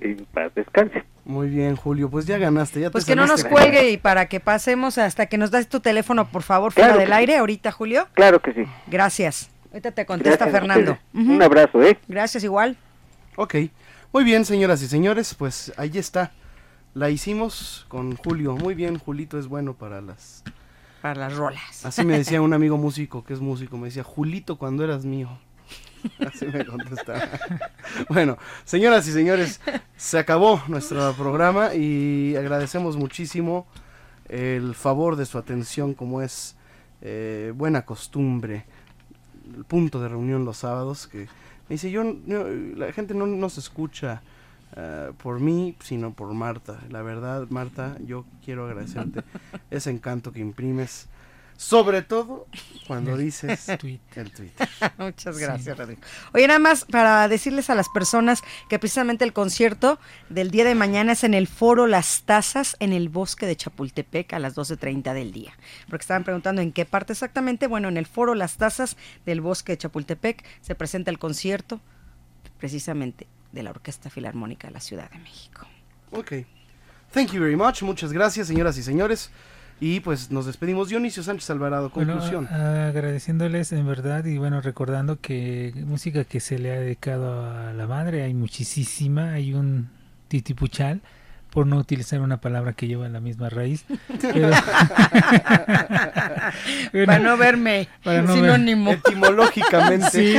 [0.00, 1.04] en paz descanse.
[1.24, 2.80] Muy bien, Julio, pues ya ganaste.
[2.80, 5.68] Ya Pues te que no nos cuelgue y para que pasemos hasta que nos das
[5.68, 8.06] tu teléfono, por favor, fuera Claro del aire, ahorita, Julio.
[8.12, 8.64] Claro que sí.
[8.86, 9.50] Gracias.
[9.70, 10.98] Ahorita te contesta Gracias Fernando.
[11.14, 11.98] Un abrazo, ¿eh?
[12.08, 12.76] Gracias, igual.
[13.36, 13.54] Ok,
[14.12, 16.32] muy bien, señoras y señores, pues ahí está.
[16.92, 18.56] La hicimos con Julio.
[18.56, 20.42] Muy bien, Julito es bueno para las...
[21.02, 21.84] Para las rolas.
[21.86, 25.28] Así me decía un amigo músico que es músico, me decía, Julito cuando eras mío.
[26.26, 27.22] Así me contestaba.
[28.08, 29.60] Bueno, señoras y señores,
[29.96, 33.66] se acabó nuestro programa y agradecemos muchísimo
[34.28, 36.56] el favor de su atención como es
[37.02, 38.64] eh, buena costumbre.
[39.56, 41.18] El punto de reunión los sábados que
[41.68, 42.46] me dice, yo, yo-
[42.76, 44.22] la gente no nos escucha
[44.76, 46.80] eh, por mí, sino por Marta.
[46.90, 49.22] La verdad, Marta, yo quiero agradecerte
[49.70, 51.08] ese encanto que imprimes,
[51.56, 52.46] sobre todo
[52.86, 54.30] cuando dices el Twitter.
[54.98, 56.00] Muchas gracias, Rodrigo.
[56.32, 59.98] Oye, nada más para decirles a las personas que precisamente el concierto
[60.28, 64.32] del día de mañana es en el Foro Las Tazas en el Bosque de Chapultepec
[64.34, 65.52] a las 12.30 del día.
[65.88, 67.66] Porque estaban preguntando en qué parte exactamente.
[67.66, 71.80] Bueno, en el Foro Las Tazas del Bosque de Chapultepec se presenta el concierto
[72.58, 75.66] precisamente de la Orquesta Filarmónica de la Ciudad de México.
[76.12, 76.32] Ok.
[77.12, 77.82] Thank you very much.
[77.82, 79.30] Muchas gracias, señoras y señores.
[79.80, 80.88] Y pues nos despedimos.
[80.90, 82.46] Dionisio Sánchez Alvarado, Bueno, conclusión.
[82.48, 87.72] a- agradeciéndoles en verdad y bueno, recordando que música que se le ha dedicado a
[87.72, 89.88] la madre hay muchísima, hay un
[90.28, 91.00] titipuchal,
[91.50, 93.84] por no utilizar una palabra que lleva la misma raíz.
[94.20, 94.50] pero-
[96.92, 98.92] Bueno, Para no verme para no ver- sinónimo.
[98.92, 100.10] Etimológicamente.
[100.10, 100.34] Sí,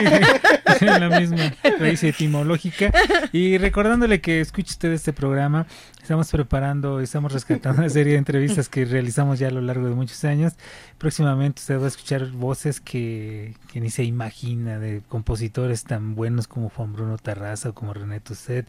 [0.85, 2.91] la misma raíz etimológica.
[3.31, 5.65] Y recordándole que escuche usted este programa,
[6.01, 9.93] estamos preparando, estamos rescatando una serie de entrevistas que realizamos ya a lo largo de
[9.93, 10.53] muchos años.
[10.97, 16.47] Próximamente usted va a escuchar voces que, que ni se imagina de compositores tan buenos
[16.47, 18.67] como Juan Bruno Tarraza o como René Tusset,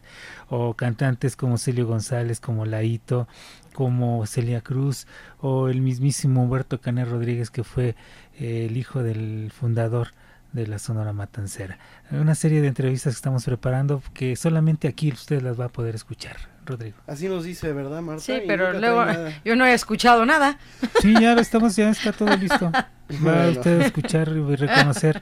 [0.49, 3.27] o cantantes como Celio González, como Laito,
[3.73, 5.07] como Celia Cruz,
[5.39, 7.95] o el mismísimo Humberto Canet Rodríguez, que fue
[8.39, 10.09] eh, el hijo del fundador
[10.53, 11.77] de la Sonora Matancera.
[12.11, 15.95] Una serie de entrevistas que estamos preparando que solamente aquí usted las va a poder
[15.95, 16.95] escuchar, Rodrigo.
[17.07, 18.23] Así nos dice, ¿verdad, Marta?
[18.23, 19.03] Sí, Y pero luego
[19.45, 20.57] yo no he escuchado nada.
[21.01, 22.71] Sí, ya lo estamos, ya está todo listo.
[23.13, 23.49] Va Bueno.
[23.51, 25.21] usted a escuchar y reconocer.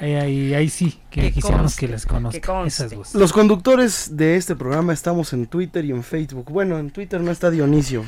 [0.00, 2.40] Ahí, ahí, ahí sí, que, Que quisiéramos conste, que las que conozca.
[2.52, 2.84] conste.
[2.84, 3.14] Esas voces.
[3.14, 6.50] Los conductores de este programa estamos en Twitter y en Facebook.
[6.50, 8.04] Bueno, en Twitter no está Dionisio.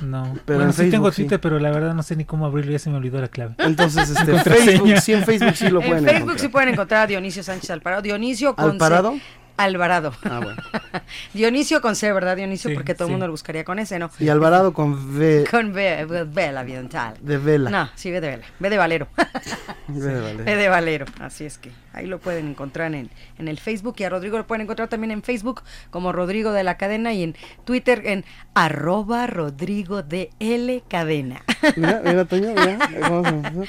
[0.00, 1.22] No, Pero bueno, en sí Facebook tengo sí.
[1.22, 3.54] Twitter, pero la verdad no sé ni cómo abrirlo, ya se me olvidó la clave.
[3.58, 4.64] Entonces, este, Contraseña.
[4.66, 6.38] Facebook, sí, en Facebook sí lo En pueden Facebook encontrar.
[6.40, 8.02] sí pueden encontrar a Dionisio Sánchez Alvarado.
[8.02, 9.12] Dionisio con ¿Alvarado?
[9.12, 9.20] C.
[9.56, 10.12] Alvarado.
[10.24, 10.62] Ah, bueno.
[11.34, 12.70] Dionisio con C, ¿verdad, Dionisio?
[12.70, 13.12] Sí, Porque todo el sí.
[13.12, 14.10] mundo lo buscaría con ese, ¿no?
[14.18, 17.14] Y Alvarado con V Con B, B, vela, bien tal.
[17.20, 17.70] de vela.
[17.70, 18.44] No, sí, B de vela.
[18.58, 19.08] B de Valero.
[19.88, 20.44] V de Valero.
[20.44, 21.06] B de Valero.
[21.20, 23.96] Así es que ahí lo pueden encontrar en, en el Facebook.
[23.98, 27.22] Y a Rodrigo lo pueden encontrar también en Facebook como Rodrigo de la Cadena y
[27.22, 28.24] en Twitter en
[28.54, 31.42] arroba Rodrigo de L Cadena.
[31.76, 32.78] Mira, mira, Toño, mira.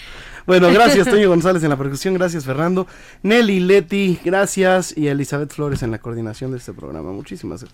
[0.47, 2.87] Bueno, gracias Toño González en la percusión, gracias Fernando,
[3.21, 7.11] Nelly Leti, gracias y Elizabeth Flores en la coordinación de este programa.
[7.11, 7.65] Muchísimas,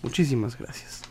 [0.00, 1.02] muchísimas gracias.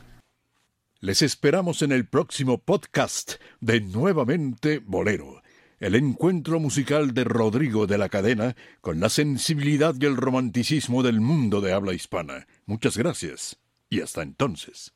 [1.01, 5.43] Les esperamos en el próximo podcast de Nuevamente Bolero,
[5.79, 11.19] el encuentro musical de Rodrigo de la Cadena con la sensibilidad y el romanticismo del
[11.19, 12.47] mundo de habla hispana.
[12.65, 13.59] Muchas gracias
[13.89, 14.93] y hasta entonces.